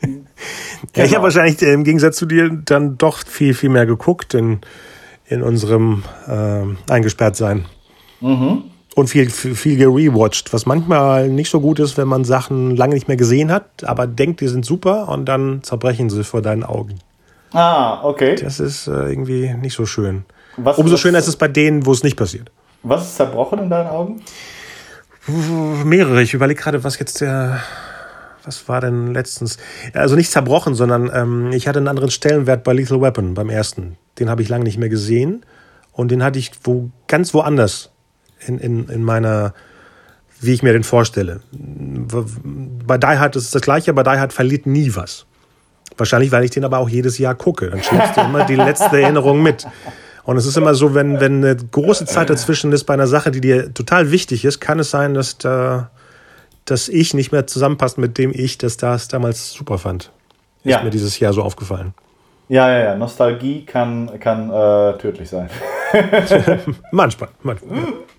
ja, 0.02 0.08
ich 0.08 0.92
Genau. 0.94 1.14
habe 1.16 1.22
wahrscheinlich 1.24 1.60
äh, 1.62 1.72
im 1.72 1.84
Gegensatz 1.84 2.16
zu 2.16 2.26
dir 2.26 2.48
dann 2.50 2.96
doch 2.98 3.18
viel, 3.26 3.54
viel 3.54 3.68
mehr 3.68 3.86
geguckt 3.86 4.34
in, 4.34 4.60
in 5.26 5.42
unserem 5.42 6.04
ähm, 6.28 6.78
Eingesperrtsein. 6.88 7.66
Mhm. 8.20 8.62
Und 8.96 9.06
viel, 9.08 9.30
viel, 9.30 9.54
viel 9.54 9.76
gerewatcht, 9.76 10.52
was 10.52 10.66
manchmal 10.66 11.28
nicht 11.28 11.50
so 11.50 11.60
gut 11.60 11.78
ist, 11.78 11.96
wenn 11.96 12.08
man 12.08 12.24
Sachen 12.24 12.74
lange 12.76 12.94
nicht 12.94 13.06
mehr 13.06 13.16
gesehen 13.16 13.52
hat, 13.52 13.84
aber 13.84 14.06
denkt, 14.06 14.40
die 14.40 14.48
sind 14.48 14.64
super 14.66 15.08
und 15.08 15.26
dann 15.26 15.62
zerbrechen 15.62 16.10
sie 16.10 16.24
vor 16.24 16.42
deinen 16.42 16.64
Augen. 16.64 16.98
Ah, 17.52 18.02
okay. 18.02 18.34
Das 18.36 18.58
ist 18.60 18.88
äh, 18.88 19.08
irgendwie 19.08 19.54
nicht 19.54 19.74
so 19.74 19.86
schön. 19.86 20.24
Was, 20.56 20.78
Umso 20.78 20.94
was, 20.94 21.00
schöner 21.00 21.18
ist 21.18 21.28
es 21.28 21.36
bei 21.36 21.48
denen, 21.48 21.86
wo 21.86 21.92
es 21.92 22.02
nicht 22.02 22.16
passiert. 22.16 22.50
Was 22.82 23.02
ist 23.08 23.16
zerbrochen 23.16 23.58
in 23.60 23.70
deinen 23.70 23.88
Augen? 23.88 24.22
Mehrere. 25.84 26.22
Ich 26.22 26.34
überlege 26.34 26.60
gerade, 26.60 26.84
was 26.84 26.98
jetzt 26.98 27.20
der. 27.20 27.60
was 28.44 28.68
war 28.68 28.80
denn 28.80 29.12
letztens? 29.14 29.58
Also 29.92 30.16
nicht 30.16 30.30
zerbrochen, 30.30 30.74
sondern 30.74 31.10
ähm, 31.12 31.52
ich 31.52 31.68
hatte 31.68 31.78
einen 31.78 31.88
anderen 31.88 32.10
Stellenwert 32.10 32.64
bei 32.64 32.72
Lethal 32.72 33.00
Weapon 33.00 33.34
beim 33.34 33.50
ersten. 33.50 33.96
Den 34.18 34.30
habe 34.30 34.42
ich 34.42 34.48
lange 34.48 34.64
nicht 34.64 34.78
mehr 34.78 34.88
gesehen. 34.88 35.44
Und 35.92 36.10
den 36.10 36.22
hatte 36.22 36.38
ich 36.38 36.52
wo, 36.64 36.90
ganz 37.08 37.34
woanders 37.34 37.90
in, 38.46 38.58
in, 38.58 38.88
in 38.88 39.02
meiner, 39.02 39.54
wie 40.40 40.52
ich 40.52 40.62
mir 40.62 40.72
den 40.72 40.84
vorstelle. 40.84 41.40
Bei 41.52 42.96
Die 42.96 43.06
Hard 43.06 43.36
ist 43.36 43.44
es 43.44 43.50
das 43.50 43.62
gleiche, 43.62 43.90
aber 43.90 44.02
Die 44.04 44.10
Hard 44.10 44.32
verliert 44.32 44.66
nie 44.66 44.94
was. 44.94 45.26
Wahrscheinlich, 45.96 46.32
weil 46.32 46.44
ich 46.44 46.50
den 46.50 46.64
aber 46.64 46.78
auch 46.78 46.88
jedes 46.88 47.18
Jahr 47.18 47.34
gucke. 47.34 47.68
Dann 47.68 47.82
schleppst 47.82 48.16
du 48.16 48.22
immer 48.22 48.44
die 48.44 48.54
letzte 48.56 49.00
Erinnerung 49.02 49.42
mit. 49.42 49.66
Und 50.24 50.36
es 50.36 50.46
ist 50.46 50.56
immer 50.56 50.74
so, 50.74 50.94
wenn, 50.94 51.20
wenn 51.20 51.44
eine 51.44 51.56
große 51.56 52.04
Zeit 52.04 52.30
dazwischen 52.30 52.72
ist 52.72 52.84
bei 52.84 52.94
einer 52.94 53.06
Sache, 53.06 53.30
die 53.30 53.40
dir 53.40 53.72
total 53.72 54.10
wichtig 54.10 54.44
ist, 54.44 54.60
kann 54.60 54.78
es 54.78 54.90
sein, 54.90 55.14
dass 55.14 55.38
da 55.38 55.90
das 56.64 56.88
Ich 56.88 57.14
nicht 57.14 57.32
mehr 57.32 57.46
zusammenpasst 57.46 57.98
mit 57.98 58.18
dem 58.18 58.32
Ich, 58.32 58.58
das 58.58 58.76
das 58.76 59.08
damals 59.08 59.52
super 59.52 59.78
fand. 59.78 60.10
Ist 60.62 60.72
ja. 60.72 60.82
mir 60.82 60.90
dieses 60.90 61.18
Jahr 61.18 61.32
so 61.32 61.42
aufgefallen. 61.42 61.94
Ja, 62.48 62.68
ja, 62.70 62.78
ja. 62.84 62.96
Nostalgie 62.96 63.64
kann, 63.64 64.18
kann 64.20 64.50
äh, 64.50 64.98
tödlich 64.98 65.28
sein. 65.28 65.48
manchmal, 66.90 67.30
manchmal. 67.42 67.78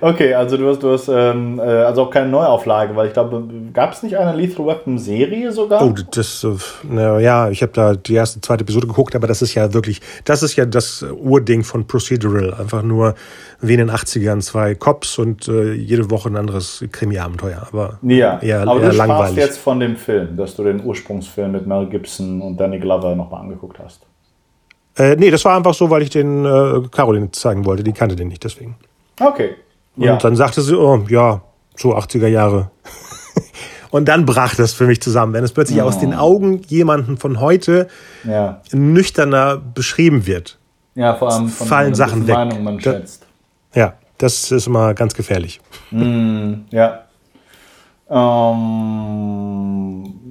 Okay, 0.00 0.34
also 0.34 0.56
du 0.56 0.68
hast, 0.68 0.82
du 0.82 0.92
hast 0.92 1.08
ähm, 1.08 1.58
äh, 1.58 1.62
also 1.62 2.02
auch 2.02 2.10
keine 2.10 2.28
Neuauflage, 2.28 2.94
weil 2.96 3.08
ich 3.08 3.12
glaube, 3.12 3.42
gab 3.72 3.92
es 3.92 4.02
nicht 4.02 4.16
eine 4.16 4.36
Lethal 4.36 4.66
Weapon 4.66 4.98
Serie 4.98 5.52
sogar? 5.52 5.84
Oh, 5.84 5.94
das, 6.12 6.44
äh, 6.44 6.56
na, 6.88 7.18
ja, 7.18 7.50
ich 7.50 7.62
habe 7.62 7.72
da 7.72 7.94
die 7.94 8.14
erste, 8.14 8.40
zweite 8.40 8.62
Episode 8.62 8.86
geguckt, 8.86 9.14
aber 9.14 9.26
das 9.26 9.42
ist 9.42 9.54
ja 9.54 9.72
wirklich, 9.74 10.00
das 10.24 10.42
ist 10.42 10.56
ja 10.56 10.64
das 10.64 11.02
Urding 11.02 11.64
von 11.64 11.86
Procedural. 11.86 12.54
Einfach 12.54 12.82
nur 12.82 13.14
wie 13.60 13.74
in 13.74 13.78
den 13.78 13.90
80ern 13.90 14.40
zwei 14.40 14.74
Cops 14.74 15.18
und 15.18 15.48
äh, 15.48 15.72
jede 15.72 16.10
Woche 16.10 16.28
ein 16.28 16.36
anderes 16.36 16.84
Krimi-Abenteuer. 16.90 17.66
Aber 17.68 17.98
ja, 18.02 18.38
eher, 18.40 18.62
aber 18.62 18.80
eher 18.80 18.90
du 18.90 18.96
langweilig. 18.96 19.36
jetzt 19.36 19.58
von 19.58 19.80
dem 19.80 19.96
Film, 19.96 20.36
dass 20.36 20.56
du 20.56 20.64
den 20.64 20.84
Ursprungsfilm 20.84 21.52
mit 21.52 21.66
Mel 21.66 21.86
Gibson 21.86 22.40
und 22.40 22.58
Danny 22.58 22.78
Glover 22.78 23.14
nochmal 23.14 23.42
angeguckt 23.42 23.78
hast. 23.78 24.06
Äh, 24.96 25.16
nee, 25.16 25.30
das 25.30 25.44
war 25.44 25.56
einfach 25.56 25.74
so, 25.74 25.88
weil 25.90 26.02
ich 26.02 26.10
den 26.10 26.44
äh, 26.44 26.82
Caroline 26.90 27.30
zeigen 27.30 27.64
wollte. 27.64 27.82
Die 27.82 27.92
kannte 27.92 28.16
den 28.16 28.28
nicht, 28.28 28.44
deswegen. 28.44 28.76
Okay. 29.20 29.56
Ja. 29.96 30.14
Und 30.14 30.24
dann 30.24 30.34
sagte 30.36 30.62
sie, 30.62 30.76
oh, 30.76 31.04
ja, 31.08 31.42
so 31.76 31.94
80er 31.96 32.26
Jahre. 32.26 32.70
und 33.90 34.08
dann 34.08 34.24
brach 34.26 34.54
das 34.54 34.72
für 34.72 34.86
mich 34.86 35.00
zusammen, 35.02 35.32
wenn 35.32 35.44
es 35.44 35.52
plötzlich 35.52 35.78
ja. 35.78 35.84
aus 35.84 35.98
den 35.98 36.14
Augen 36.14 36.62
jemanden 36.68 37.16
von 37.16 37.40
heute 37.40 37.88
ja. 38.24 38.60
nüchterner 38.72 39.56
beschrieben 39.56 40.26
wird. 40.26 40.58
Ja, 40.94 41.14
vor 41.14 41.32
allem 41.32 41.48
von 41.48 41.66
fallen 41.66 41.94
Sachen 41.94 42.26
weg. 42.26 42.34
Meinung 42.34 42.64
man 42.64 42.78
da, 42.78 42.92
schätzt. 42.92 43.26
Ja, 43.74 43.94
das 44.18 44.50
ist 44.50 44.66
immer 44.66 44.94
ganz 44.94 45.14
gefährlich. 45.14 45.60
Mm, 45.90 46.54
ja. 46.70 47.04
Ähm, 48.10 49.80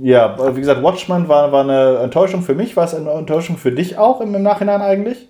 ja, 0.01 0.55
wie 0.55 0.59
gesagt, 0.59 0.83
Watchmen 0.83 1.27
war, 1.27 1.51
war 1.51 1.63
eine 1.63 1.99
Enttäuschung 1.99 2.41
für 2.41 2.55
mich. 2.55 2.75
War 2.75 2.85
es 2.85 2.93
eine 2.93 3.09
Enttäuschung 3.11 3.57
für 3.57 3.71
dich 3.71 3.97
auch 3.97 4.21
im, 4.21 4.35
im 4.35 4.43
Nachhinein 4.43 4.81
eigentlich? 4.81 5.29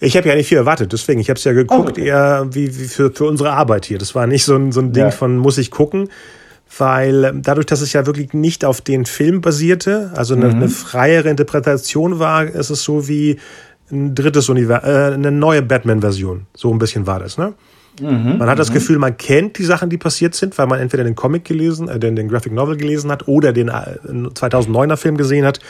Ich 0.00 0.16
habe 0.16 0.28
ja 0.28 0.34
nicht 0.34 0.48
viel 0.48 0.58
erwartet, 0.58 0.92
deswegen. 0.92 1.20
Ich 1.20 1.30
habe 1.30 1.38
es 1.38 1.44
ja 1.44 1.52
geguckt, 1.52 1.90
okay. 1.90 2.06
eher 2.06 2.46
wie, 2.50 2.78
wie 2.78 2.84
für, 2.84 3.12
für 3.12 3.24
unsere 3.24 3.52
Arbeit 3.52 3.84
hier. 3.86 3.98
Das 3.98 4.14
war 4.14 4.26
nicht 4.26 4.44
so 4.44 4.56
ein, 4.56 4.72
so 4.72 4.80
ein 4.80 4.92
Ding 4.92 5.04
ja. 5.04 5.10
von, 5.10 5.36
muss 5.38 5.58
ich 5.58 5.70
gucken, 5.70 6.08
weil 6.78 7.24
ähm, 7.24 7.42
dadurch, 7.42 7.66
dass 7.66 7.80
es 7.80 7.92
ja 7.92 8.06
wirklich 8.06 8.32
nicht 8.32 8.64
auf 8.64 8.80
den 8.80 9.06
Film 9.06 9.40
basierte, 9.40 10.10
also 10.14 10.34
eine, 10.34 10.48
mhm. 10.48 10.54
eine 10.54 10.68
freiere 10.68 11.28
Interpretation 11.28 12.18
war, 12.18 12.44
ist 12.44 12.70
es 12.70 12.82
so 12.82 13.08
wie 13.08 13.38
ein 13.90 14.14
drittes 14.14 14.48
Universum, 14.48 14.88
äh, 14.88 15.14
eine 15.14 15.30
neue 15.30 15.62
Batman-Version. 15.62 16.46
So 16.54 16.72
ein 16.72 16.78
bisschen 16.78 17.06
war 17.06 17.20
das, 17.20 17.38
ne? 17.38 17.54
Mhm, 18.00 18.38
man 18.38 18.48
hat 18.48 18.58
das 18.58 18.70
mhm. 18.70 18.74
Gefühl, 18.74 18.98
man 18.98 19.16
kennt 19.16 19.56
die 19.58 19.64
Sachen, 19.64 19.88
die 19.88 19.98
passiert 19.98 20.34
sind, 20.34 20.58
weil 20.58 20.66
man 20.66 20.80
entweder 20.80 21.04
den 21.04 21.14
Comic 21.14 21.44
gelesen, 21.44 21.88
äh, 21.88 21.98
den, 21.98 22.16
den 22.16 22.28
Graphic 22.28 22.52
Novel 22.52 22.76
gelesen 22.76 23.10
hat 23.10 23.28
oder 23.28 23.52
den 23.52 23.68
äh, 23.68 23.96
2009er 24.08 24.96
Film 24.96 25.16
gesehen 25.16 25.44
hat 25.44 25.60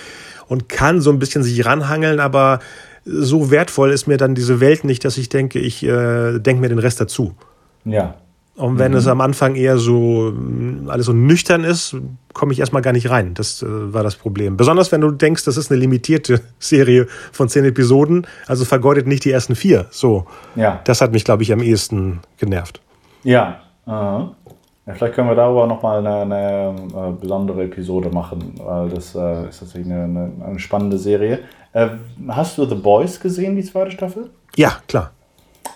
und 0.47 0.68
kann 0.68 1.01
so 1.01 1.11
ein 1.11 1.18
bisschen 1.18 1.43
sich 1.43 1.66
ranhangeln, 1.66 2.20
aber 2.20 2.61
so 3.05 3.50
wertvoll 3.50 3.90
ist 3.90 4.07
mir 4.07 4.16
dann 4.16 4.34
diese 4.34 4.61
Welt 4.61 4.84
nicht, 4.84 5.05
dass 5.05 5.18
ich 5.18 5.28
denke, 5.28 5.59
ich 5.59 5.82
äh, 5.84 6.38
denke 6.38 6.61
mir 6.61 6.68
den 6.68 6.78
Rest 6.78 7.00
dazu. 7.00 7.34
Ja. 7.84 8.14
Und 8.57 8.78
wenn 8.78 8.92
mhm. 8.92 8.98
es 8.98 9.09
am 9.09 9.20
Anfang 9.20 9.57
eher 9.57 9.78
so 9.78 10.32
mm, 10.32 10.88
alles 10.88 11.07
so 11.07 11.12
nüchtern 11.12 11.64
ist, 11.64 11.96
komme 12.32 12.52
ich 12.52 12.61
erstmal 12.61 12.82
gar 12.82 12.92
nicht 12.92 13.11
rein. 13.11 13.34
Das 13.34 13.62
äh, 13.62 13.66
war 13.66 14.05
das 14.05 14.14
Problem. 14.14 14.57
Besonders 14.57 14.92
wenn 14.92 15.00
du 15.00 15.11
denkst, 15.11 15.44
das 15.44 15.57
ist 15.57 15.70
eine 15.70 15.80
limitierte 15.80 16.40
Serie 16.59 17.09
von 17.32 17.48
zehn 17.48 17.64
Episoden, 17.64 18.26
also 18.46 18.64
vergeudet 18.64 19.07
nicht 19.07 19.24
die 19.24 19.32
ersten 19.32 19.57
vier. 19.57 19.86
So. 19.90 20.26
Ja. 20.55 20.80
Das 20.84 21.00
hat 21.00 21.12
mich, 21.12 21.24
glaube 21.24 21.42
ich, 21.42 21.52
am 21.52 21.61
ehesten 21.61 22.20
genervt. 22.38 22.80
Ja. 23.24 23.61
Uh 23.86 24.28
ja, 24.86 24.92
vielleicht 24.92 25.14
können 25.14 25.28
wir 25.28 25.34
darüber 25.34 25.66
nochmal 25.66 26.00
eine, 26.00 26.16
eine, 26.22 26.74
eine 26.94 27.09
äh, 27.09 27.12
besondere 27.18 27.64
Episode 27.64 28.11
machen, 28.11 28.55
weil 28.62 28.90
das 28.90 29.14
äh, 29.14 29.48
ist 29.48 29.61
tatsächlich 29.61 29.86
eine, 29.86 30.05
eine, 30.05 30.32
eine 30.44 30.59
spannende 30.59 30.98
Serie. 30.98 31.38
Äh, 31.75 31.89
hast 32.29 32.57
du 32.57 32.64
The 32.64 32.77
Boys 32.77 33.20
gesehen, 33.20 33.57
die 33.57 33.64
zweite 33.64 33.91
Staffel? 33.91 34.31
Ja, 34.57 34.77
klar. 34.89 35.11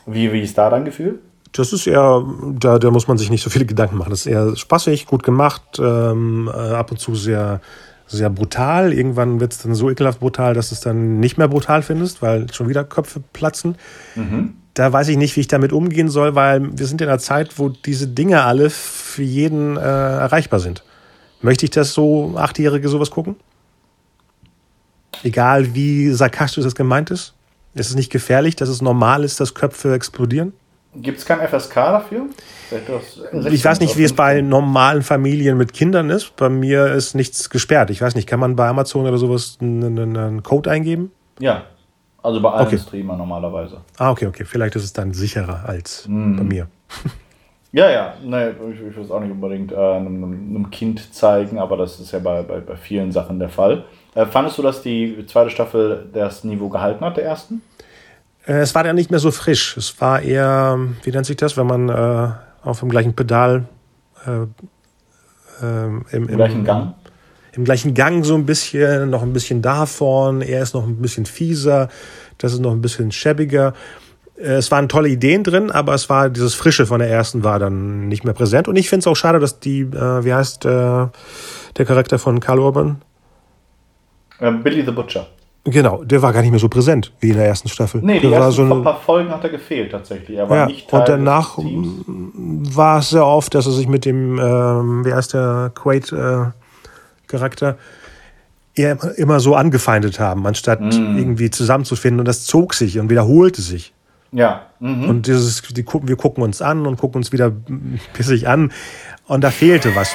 Wie, 0.07 0.33
wie 0.33 0.41
ist 0.41 0.57
da 0.57 0.71
dein 0.71 0.85
Gefühl? 0.85 1.19
Das 1.53 1.73
ist 1.73 1.87
eher, 1.87 2.25
da, 2.59 2.79
da 2.79 2.91
muss 2.91 3.09
man 3.09 3.19
sich 3.19 3.31
nicht 3.31 3.43
so 3.43 3.51
viele 3.51 3.67
Gedanken 3.67 3.97
machen. 3.97 4.11
Das 4.11 4.21
ist 4.21 4.27
eher 4.27 4.57
spaßig, 4.57 5.07
gut 5.07 5.23
gemacht, 5.23 5.63
ähm, 5.79 6.49
äh, 6.53 6.57
ab 6.57 6.91
und 6.93 6.99
zu 6.99 7.15
sehr, 7.15 7.61
sehr 8.07 8.31
brutal. 8.31 8.93
Irgendwann 8.93 9.41
wird 9.41 9.53
es 9.53 9.59
dann 9.59 9.75
so 9.75 9.91
ekelhaft 9.91 10.21
brutal, 10.21 10.55
dass 10.55 10.69
du 10.69 10.77
es 10.77 10.81
dann 10.81 11.19
nicht 11.19 11.37
mehr 11.37 11.49
brutal 11.49 11.83
findest, 11.83 12.23
weil 12.23 12.53
schon 12.53 12.69
wieder 12.69 12.85
Köpfe 12.85 13.21
platzen. 13.33 13.77
Mhm. 14.15 14.55
Da 14.75 14.93
weiß 14.93 15.09
ich 15.09 15.17
nicht, 15.17 15.35
wie 15.35 15.41
ich 15.41 15.49
damit 15.49 15.73
umgehen 15.73 16.09
soll, 16.09 16.37
weil 16.37 16.79
wir 16.79 16.87
sind 16.87 17.01
in 17.01 17.09
einer 17.09 17.19
Zeit, 17.19 17.59
wo 17.59 17.71
diese 17.71 18.07
Dinge 18.07 18.45
alle 18.45 18.71
für 18.71 19.25
jeden 19.25 19.77
äh, 19.77 19.81
erreichbar 19.81 20.61
sind. 20.61 20.85
Möchte 21.41 21.65
ich 21.65 21.71
das 21.71 21.93
so 21.93 22.35
Achtjährige 22.37 22.89
sowas 22.89 23.11
gucken? 23.11 23.37
Egal 25.23 25.75
wie 25.75 26.11
sarkastisch 26.11 26.65
das 26.65 26.75
gemeint 26.75 27.11
ist? 27.11 27.35
Ist 27.75 27.91
es 27.91 27.97
nicht 27.97 28.11
gefährlich, 28.11 28.57
dass 28.57 28.69
es 28.69 28.83
normal 28.83 29.25
ist, 29.25 29.41
dass 29.41 29.55
Köpfe 29.55 29.95
explodieren? 29.95 30.53
Gibt 30.95 31.19
es 31.19 31.27
kein 31.27 31.47
FSK 31.47 31.75
dafür? 31.75 32.27
Ich 33.51 33.65
weiß 33.65 33.81
nicht, 33.81 33.97
wie 33.97 34.05
es 34.05 34.15
bei 34.15 34.41
normalen 34.41 35.03
Familien 35.03 35.57
mit 35.57 35.73
Kindern 35.73 36.11
ist. 36.11 36.35
Bei 36.37 36.49
mir 36.49 36.87
ist 36.93 37.15
nichts 37.15 37.51
gesperrt. 37.51 37.91
Ich 37.91 38.01
weiß 38.01 38.15
nicht, 38.15 38.27
kann 38.27 38.41
man 38.41 38.57
bei 38.57 38.69
Amazon 38.69 39.07
oder 39.07 39.19
sowas 39.19 39.59
einen, 39.61 39.99
einen 39.99 40.43
Code 40.43 40.71
eingeben? 40.71 41.13
Ja, 41.39 41.65
also 42.23 42.41
bei 42.43 42.51
allen 42.51 42.67
okay. 42.67 42.79
Streamer 42.79 43.17
normalerweise. 43.17 43.81
Ah, 43.97 44.11
okay, 44.11 44.27
okay. 44.27 44.45
Vielleicht 44.45 44.77
ist 44.77 44.85
es 44.85 44.93
dann 44.93 45.13
sicherer 45.13 45.69
als 45.69 46.05
mm. 46.09 46.37
bei 46.37 46.45
mir. 46.45 46.69
Ja, 47.71 47.91
ja, 47.91 48.15
nee, 48.25 48.49
ich, 48.73 48.81
ich 48.81 48.97
will 48.97 49.05
es 49.05 49.11
auch 49.11 49.21
nicht 49.21 49.31
unbedingt 49.31 49.73
äh, 49.73 49.77
einem, 49.77 50.25
einem, 50.25 50.71
Kind 50.71 51.15
zeigen, 51.15 51.59
aber 51.59 51.77
das 51.77 52.01
ist 52.01 52.13
ja 52.13 52.19
bei, 52.19 52.43
bei, 52.43 52.61
bei 52.61 52.77
vielen 52.77 53.13
Sachen 53.13 53.39
der 53.39 53.51
Fall. 53.51 53.85
Äh, 54.19 54.27
fandest 54.27 54.59
du, 54.59 54.63
dass 54.63 54.83
die 54.83 55.25
zweite 55.29 55.49
Staffel 55.49 56.09
das 56.13 56.43
Niveau 56.43 56.69
gehalten 56.69 57.05
hat, 57.05 57.17
der 57.17 57.25
ersten? 57.25 57.63
Äh, 58.47 58.55
es 58.55 58.75
war 58.75 58.85
ja 58.85 58.93
nicht 58.93 59.13
mehr 59.13 59.21
so 59.21 59.31
frisch. 59.31 59.77
Es 59.77 60.01
war 60.01 60.21
eher, 60.21 60.77
wie 61.05 61.13
nennt 61.13 61.25
sich 61.25 61.37
das, 61.37 61.57
wenn 61.57 61.69
man 61.69 61.89
äh, 61.89 62.33
auf 62.65 62.81
dem 62.81 62.89
gleichen 62.89 63.15
Pedal 63.15 63.67
äh, 64.27 64.31
äh, 64.41 65.87
im, 65.87 66.05
im, 66.11 66.29
im, 66.31 66.37
gleichen 66.37 66.65
Gang? 66.65 66.95
Im 67.53 67.65
gleichen 67.65 67.95
Gang 67.95 68.25
so 68.25 68.35
ein 68.35 68.45
bisschen, 68.45 69.09
noch 69.09 69.23
ein 69.23 69.33
bisschen 69.33 69.63
davon. 69.63 70.43
Er 70.43 70.63
ist 70.65 70.75
noch 70.75 70.85
ein 70.85 70.97
bisschen 70.97 71.25
fieser, 71.25 71.89
das 72.39 72.53
ist 72.53 72.61
noch 72.61 72.73
ein 72.73 72.83
bisschen 72.83 73.13
schäbiger. 73.13 73.73
Es 74.35 74.73
waren 74.73 74.89
tolle 74.89 75.11
Ideen 75.11 75.45
drin, 75.45 75.71
aber 75.71 75.95
es 75.95 76.09
war 76.09 76.29
dieses 76.29 76.55
Frische 76.55 76.87
von 76.87 76.99
der 76.99 77.09
ersten 77.09 77.45
war 77.45 77.61
dann 77.61 78.09
nicht 78.09 78.25
mehr 78.25 78.35
präsent. 78.35 78.67
Und 78.67 78.75
ich 78.75 78.89
finde 78.89 79.03
es 79.03 79.07
auch 79.07 79.17
schade, 79.17 79.39
dass 79.39 79.61
die, 79.61 79.83
äh, 79.83 80.25
wie 80.25 80.35
heißt 80.35 80.65
äh, 80.65 81.07
der 81.77 81.85
Charakter 81.87 82.19
von 82.19 82.41
Karl 82.41 82.59
Urban? 82.59 83.03
Ähm, 84.41 84.63
Billy 84.63 84.85
the 84.85 84.93
Butcher. 84.93 85.27
Genau, 85.65 86.03
der 86.03 86.23
war 86.23 86.33
gar 86.33 86.41
nicht 86.41 86.51
mehr 86.51 86.61
so 86.61 86.69
präsent 86.69 87.13
wie 87.21 87.31
in 87.31 87.37
der 87.37 87.47
ersten 87.47 87.69
Staffel. 87.69 88.01
Nee, 88.03 88.21
die 88.21 88.29
der 88.29 88.39
ersten 88.39 88.69
so 88.69 88.75
ein 88.75 88.83
paar 88.83 89.01
Folgen 89.01 89.31
hat 89.31 89.45
er 89.45 89.51
gefehlt 89.51 89.93
tatsächlich. 89.93 90.39
Er 90.39 90.49
war 90.49 90.57
ja, 90.57 90.67
nicht 90.67 90.89
Teil 90.89 91.01
und 91.01 91.09
danach 91.09 91.59
war 91.59 93.01
es 93.01 93.11
sehr 93.11 93.27
oft, 93.27 93.55
dass 93.55 93.67
er 93.67 93.73
sich 93.73 93.87
mit 93.87 94.07
dem, 94.07 94.39
ähm, 94.39 95.05
wie 95.05 95.13
heißt 95.13 95.35
der 95.35 95.71
Quaid-Charakter, 95.75 97.77
äh, 98.77 98.97
immer 99.17 99.41
so 99.41 99.57
angefeindet 99.57 100.21
haben, 100.21 100.47
anstatt 100.47 100.81
mm. 100.81 101.19
irgendwie 101.19 101.51
zusammenzufinden. 101.51 102.21
Und 102.21 102.29
das 102.29 102.47
zog 102.47 102.75
sich 102.75 102.99
und 102.99 103.11
wiederholte 103.11 103.61
sich. 103.61 103.93
Ja. 104.33 104.67
Mhm. 104.81 105.09
Und 105.09 105.27
dieses, 105.27 105.63
die, 105.63 105.85
wir 105.85 106.17
gucken 106.17 106.43
uns 106.43 106.63
an 106.63 106.87
und 106.87 106.99
gucken 106.99 107.19
uns 107.19 107.33
wieder 107.33 107.53
pissig 108.13 108.49
an. 108.49 108.73
Und 109.27 109.43
da 109.43 109.51
fehlte 109.51 109.95
was 109.97 110.15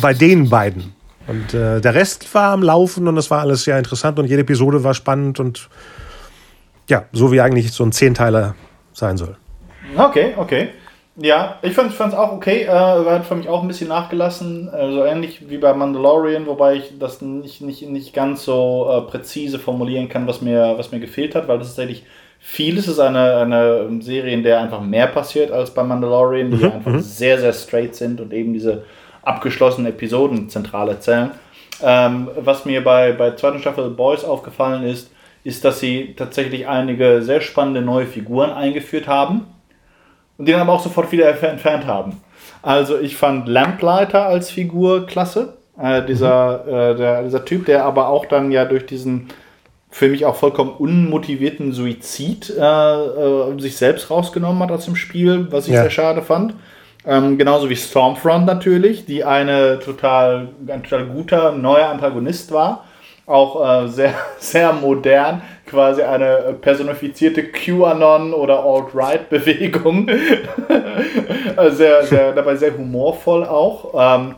bei 0.00 0.14
den 0.14 0.48
beiden. 0.48 0.94
Und 1.28 1.54
äh, 1.54 1.80
der 1.80 1.94
Rest 1.94 2.34
war 2.34 2.52
am 2.52 2.62
Laufen 2.62 3.06
und 3.06 3.14
das 3.14 3.30
war 3.30 3.40
alles 3.40 3.64
sehr 3.64 3.78
interessant 3.78 4.18
und 4.18 4.26
jede 4.26 4.42
Episode 4.42 4.82
war 4.82 4.94
spannend 4.94 5.38
und 5.38 5.68
ja, 6.88 7.04
so 7.12 7.30
wie 7.30 7.40
eigentlich 7.40 7.70
so 7.72 7.84
ein 7.84 7.92
Zehnteiler 7.92 8.54
sein 8.94 9.18
soll. 9.18 9.36
Okay, 9.96 10.32
okay. 10.36 10.70
Ja, 11.20 11.58
ich 11.62 11.74
fand 11.74 11.92
es 11.92 12.14
auch 12.14 12.32
okay. 12.32 12.62
Äh, 12.62 12.68
hat 12.68 13.26
für 13.26 13.34
mich 13.34 13.48
auch 13.48 13.62
ein 13.62 13.68
bisschen 13.68 13.88
nachgelassen. 13.88 14.72
Äh, 14.72 14.92
so 14.92 15.04
ähnlich 15.04 15.50
wie 15.50 15.58
bei 15.58 15.74
Mandalorian, 15.74 16.46
wobei 16.46 16.76
ich 16.76 16.98
das 16.98 17.20
nicht, 17.20 17.60
nicht, 17.60 17.82
nicht 17.82 18.14
ganz 18.14 18.44
so 18.44 18.88
äh, 18.88 19.10
präzise 19.10 19.58
formulieren 19.58 20.08
kann, 20.08 20.26
was 20.26 20.40
mir, 20.40 20.74
was 20.76 20.92
mir 20.92 21.00
gefehlt 21.00 21.34
hat, 21.34 21.48
weil 21.48 21.58
das 21.58 21.68
ist 21.68 21.76
tatsächlich 21.76 22.04
vieles 22.38 22.86
ist 22.86 23.00
eine, 23.00 23.36
eine 23.38 24.00
Serie, 24.00 24.32
in 24.32 24.44
der 24.44 24.60
einfach 24.60 24.80
mehr 24.80 25.08
passiert 25.08 25.50
als 25.50 25.74
bei 25.74 25.82
Mandalorian, 25.82 26.52
die 26.52 26.64
mhm. 26.64 26.72
einfach 26.72 26.92
mhm. 26.92 27.00
sehr, 27.00 27.38
sehr 27.38 27.52
straight 27.52 27.96
sind 27.96 28.20
und 28.20 28.32
eben 28.32 28.52
diese 28.52 28.84
abgeschlossene 29.28 29.90
Episoden 29.90 30.48
zentral 30.48 30.88
erzählen. 30.88 31.30
Ähm, 31.82 32.28
was 32.36 32.64
mir 32.64 32.82
bei, 32.82 33.12
bei 33.12 33.32
zweiten 33.32 33.60
Staffel 33.60 33.90
Boys 33.90 34.24
aufgefallen 34.24 34.82
ist, 34.82 35.10
ist, 35.44 35.64
dass 35.64 35.78
sie 35.80 36.14
tatsächlich 36.16 36.66
einige 36.66 37.22
sehr 37.22 37.40
spannende 37.40 37.80
neue 37.80 38.06
Figuren 38.06 38.50
eingeführt 38.50 39.06
haben 39.06 39.46
und 40.36 40.46
die 40.46 40.52
dann 40.52 40.62
aber 40.62 40.72
auch 40.72 40.82
sofort 40.82 41.12
wieder 41.12 41.28
entfernt 41.28 41.86
haben. 41.86 42.20
Also 42.62 42.98
ich 42.98 43.16
fand 43.16 43.48
Lamplighter 43.48 44.26
als 44.26 44.50
Figur 44.50 45.06
klasse. 45.06 45.54
Äh, 45.80 46.04
dieser, 46.06 46.64
mhm. 46.64 46.72
äh, 46.72 46.94
der, 46.96 47.22
dieser 47.22 47.44
Typ, 47.44 47.66
der 47.66 47.84
aber 47.84 48.08
auch 48.08 48.26
dann 48.26 48.50
ja 48.50 48.64
durch 48.64 48.86
diesen 48.86 49.28
für 49.90 50.08
mich 50.08 50.26
auch 50.26 50.36
vollkommen 50.36 50.70
unmotivierten 50.70 51.72
Suizid 51.72 52.50
äh, 52.50 52.62
äh 52.62 53.58
sich 53.58 53.76
selbst 53.76 54.10
rausgenommen 54.10 54.62
hat 54.62 54.70
aus 54.70 54.84
dem 54.84 54.96
Spiel, 54.96 55.46
was 55.50 55.66
ich 55.66 55.74
ja. 55.74 55.82
sehr 55.82 55.90
schade 55.90 56.22
fand. 56.22 56.54
Ähm, 57.06 57.38
genauso 57.38 57.70
wie 57.70 57.76
Stormfront 57.76 58.46
natürlich, 58.46 59.06
die 59.06 59.24
eine 59.24 59.78
total, 59.78 60.48
ein 60.66 60.82
total 60.82 61.06
guter 61.06 61.52
neuer 61.52 61.88
Antagonist 61.88 62.52
war. 62.52 62.84
Auch 63.26 63.84
äh, 63.84 63.88
sehr, 63.88 64.14
sehr 64.38 64.72
modern, 64.72 65.42
quasi 65.66 66.02
eine 66.02 66.56
personifizierte 66.60 67.44
QAnon 67.44 68.32
oder 68.32 68.64
Alt-Right-Bewegung. 68.64 70.08
sehr, 71.70 72.04
sehr, 72.04 72.32
dabei 72.32 72.56
sehr 72.56 72.76
humorvoll 72.76 73.44
auch. 73.44 73.94
Ähm, 73.94 74.34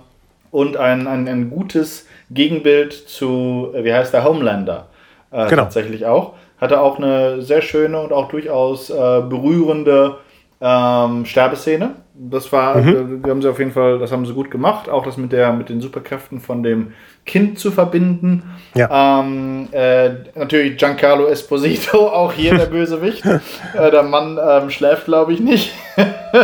und 0.51 0.77
ein, 0.77 1.07
ein, 1.07 1.29
ein 1.29 1.51
gutes 1.51 2.07
Gegenbild 2.31 2.93
zu, 2.93 3.73
wie 3.75 3.93
heißt 3.93 4.13
der, 4.13 4.25
Homelander. 4.25 4.89
Äh, 5.31 5.49
genau. 5.49 5.63
Tatsächlich 5.63 6.07
auch. 6.07 6.35
Hatte 6.61 6.81
auch 6.81 6.99
eine 6.99 7.41
sehr 7.43 7.63
schöne 7.63 8.01
und 8.01 8.13
auch 8.13 8.29
durchaus 8.29 8.91
äh, 8.91 8.95
berührende 8.95 10.17
ähm, 10.61 11.25
Sterbeszene. 11.25 11.95
Das 12.15 12.53
war, 12.53 12.77
mhm. 12.77 13.23
äh, 13.25 13.29
haben 13.29 13.41
sie 13.41 13.49
auf 13.49 13.59
jeden 13.59 13.73
Fall, 13.73 13.99
das 13.99 14.13
haben 14.13 14.27
sie 14.27 14.35
gut 14.35 14.51
gemacht. 14.51 14.89
Auch 14.89 15.05
das 15.05 15.17
mit 15.17 15.33
der, 15.33 15.53
mit 15.53 15.69
den 15.69 15.81
Superkräften 15.81 16.41
von 16.41 16.63
dem 16.63 16.93
Kind 17.25 17.59
zu 17.59 17.71
verbinden. 17.71 18.43
Ja. 18.75 19.21
Ähm, 19.21 19.69
äh, 19.73 20.11
natürlich 20.35 20.77
Giancarlo 20.77 21.27
Esposito, 21.27 22.09
auch 22.13 22.33
hier 22.33 22.57
der 22.57 22.67
Bösewicht. 22.67 23.25
äh, 23.75 23.91
der 23.91 24.03
Mann 24.03 24.39
ähm, 24.43 24.71
schläft, 24.71 25.07
glaube 25.07 25.33
ich, 25.33 25.41
nicht. 25.41 25.73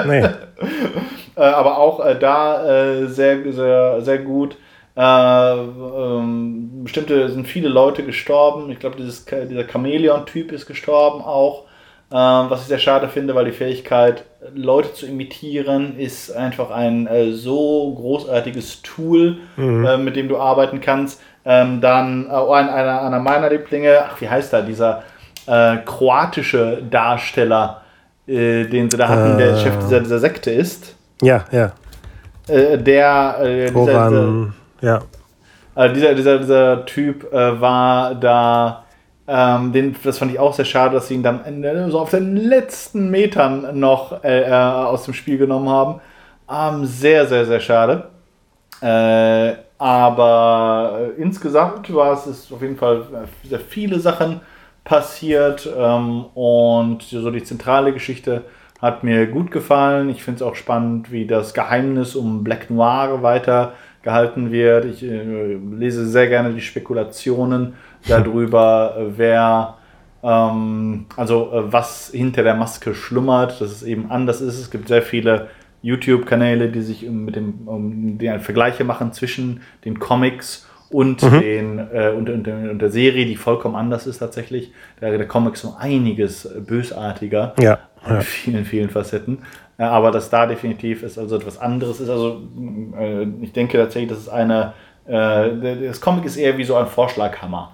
nee. 0.07 0.25
Äh, 1.37 1.43
aber 1.43 1.77
auch 1.77 2.05
äh, 2.05 2.19
da 2.19 2.64
äh, 2.64 3.09
sehr, 3.09 3.53
sehr, 3.53 4.01
sehr 4.01 4.19
gut. 4.19 4.57
Ähm, 4.97 6.83
bestimmte 6.83 7.29
sind 7.29 7.47
viele 7.47 7.69
Leute 7.69 8.03
gestorben. 8.03 8.71
Ich 8.71 8.79
glaube, 8.79 8.97
dieser 8.97 9.69
Chamäleon-Typ 9.69 10.53
ist 10.53 10.64
gestorben 10.67 11.23
auch. 11.23 11.64
Ähm, 12.09 12.51
was 12.51 12.63
ich 12.63 12.69
sehr 12.69 12.79
schade 12.79 13.09
finde, 13.09 13.35
weil 13.35 13.47
die 13.47 13.53
Fähigkeit, 13.53 14.25
Leute 14.55 14.93
zu 14.93 15.07
imitieren, 15.07 15.99
ist 15.99 16.31
einfach 16.31 16.71
ein 16.71 17.09
äh, 17.09 17.33
so 17.33 17.93
großartiges 17.97 18.83
Tool, 18.83 19.39
mhm. 19.57 19.85
äh, 19.85 19.97
mit 19.99 20.15
dem 20.15 20.29
du 20.29 20.39
arbeiten 20.39 20.81
kannst. 20.81 21.21
Ähm, 21.45 21.81
dann 21.81 22.27
äh, 22.27 22.33
einer, 22.33 23.03
einer 23.03 23.19
meiner 23.19 23.51
Lieblinge, 23.51 24.05
ach, 24.09 24.21
wie 24.21 24.29
heißt 24.29 24.53
er, 24.53 24.63
dieser 24.63 25.03
äh, 25.47 25.79
kroatische 25.79 26.81
Darsteller, 26.89 27.83
äh, 28.29 28.65
den 28.67 28.89
sie 28.89 28.97
da 28.97 29.09
hatten, 29.09 29.37
der 29.39 29.57
Chef 29.57 29.77
dieser, 29.79 29.99
dieser 29.99 30.21
Sekte 30.21 30.53
ist. 30.53 30.95
Ja, 31.23 31.45
ja. 31.51 31.73
Äh, 32.47 32.79
der, 32.79 33.39
äh, 33.41 33.71
dieser, 33.73 34.09
dieser, 34.09 34.53
ja. 34.81 35.01
Also 35.75 35.95
dieser, 35.95 36.15
dieser, 36.15 36.39
dieser 36.39 36.87
Typ 36.87 37.31
war 37.33 38.15
da 38.15 38.86
ähm, 39.29 39.72
den, 39.72 39.97
das 40.05 40.18
fand 40.18 40.31
ich 40.33 40.39
auch 40.39 40.55
sehr 40.55 40.64
schade, 40.64 40.95
dass 40.95 41.09
sie 41.09 41.14
ihn 41.14 41.22
dann 41.22 41.91
so 41.91 41.99
auf 41.99 42.11
den 42.11 42.37
letzten 42.37 43.11
Metern 43.11 43.79
noch 43.79 44.22
äh, 44.22 44.43
äh, 44.43 44.53
aus 44.53 45.05
dem 45.05 45.14
Spiel 45.14 45.39
genommen 45.39 45.68
haben. 45.68 46.01
Ähm, 46.49 46.85
sehr, 46.85 47.27
sehr, 47.27 47.45
sehr 47.45 47.61
schade. 47.61 48.09
Äh, 48.81 49.55
aber 49.79 51.11
äh, 51.18 51.20
insgesamt 51.20 51.93
war 51.93 52.12
es 52.12 52.27
ist 52.27 52.53
auf 52.53 52.62
jeden 52.62 52.77
Fall 52.77 53.03
äh, 53.12 53.49
sehr 53.49 53.61
viele 53.61 53.99
Sachen 53.99 54.41
passiert 54.85 55.68
ähm, 55.77 56.27
und 56.35 57.03
so 57.03 57.31
die 57.31 57.43
zentrale 57.43 57.93
Geschichte 57.93 58.45
hat 58.81 59.03
mir 59.03 59.27
gut 59.27 59.51
gefallen. 59.51 60.09
Ich 60.11 60.22
finde 60.22 60.37
es 60.37 60.43
auch 60.43 60.55
spannend, 60.55 61.11
wie 61.11 61.27
das 61.27 61.55
Geheimnis 61.55 62.14
um 62.14 62.45
Black 62.45 62.70
Noir 62.70 63.22
weiter 63.22 63.72
gehalten 64.03 64.53
wird. 64.53 64.85
Ich 64.85 65.01
lese 65.01 66.07
sehr 66.07 66.29
gerne 66.29 66.53
die 66.53 66.61
Spekulationen 66.61 67.74
darüber, 68.09 68.97
wer, 69.17 69.75
ähm, 70.23 71.07
also 71.17 71.53
äh, 71.53 71.73
was 71.73 72.11
hinter 72.13 72.43
der 72.43 72.55
Maske 72.55 72.95
schlummert, 72.95 73.61
dass 73.61 73.71
es 73.71 73.83
eben 73.83 74.11
anders 74.11 74.41
ist. 74.41 74.59
Es 74.59 74.71
gibt 74.71 74.89
sehr 74.89 75.03
viele 75.03 75.49
YouTube-Kanäle, 75.83 76.69
die 76.69 76.83
sich 76.83 77.03
mit 77.09 77.37
dem, 77.37 77.69
um, 77.69 78.19
die 78.19 78.29
Vergleiche 78.39 78.85
machen 78.85 79.13
zwischen 79.13 79.61
den 79.85 79.99
Comics 79.99 80.67
und, 80.91 81.23
mhm. 81.23 81.41
den, 81.41 81.79
äh, 81.93 82.13
und, 82.17 82.31
und, 82.31 82.49
und, 82.49 82.79
der 82.79 82.91
Serie, 82.91 83.27
die 83.27 83.37
vollkommen 83.37 83.75
anders 83.75 84.07
ist 84.07 84.19
tatsächlich. 84.19 84.73
Der, 85.01 85.17
der 85.17 85.29
Comic 85.29 85.55
ist 85.55 85.65
um 85.65 85.77
einiges 85.77 86.49
bösartiger 86.67 87.55
ja, 87.61 87.79
ja. 88.09 88.17
in 88.17 88.21
vielen, 88.23 88.65
vielen 88.65 88.91
Facetten. 88.91 89.39
aber 89.79 90.11
dass 90.11 90.31
da 90.31 90.47
definitiv 90.47 91.03
ist 91.03 91.19
also 91.19 91.37
etwas 91.37 91.59
anderes 91.59 92.01
ist. 92.01 92.09
Also 92.09 92.43
äh, 92.99 93.27
ich 93.43 93.53
denke 93.53 93.79
tatsächlich, 93.79 94.11
dass 94.11 94.21
es 94.21 94.29
eine, 94.29 94.73
äh, 95.07 95.87
das 95.87 96.01
Comic 96.01 96.25
ist 96.25 96.37
eher 96.37 96.57
wie 96.57 96.65
so 96.65 96.77
ein 96.77 96.87
Vorschlaghammer. 96.87 97.73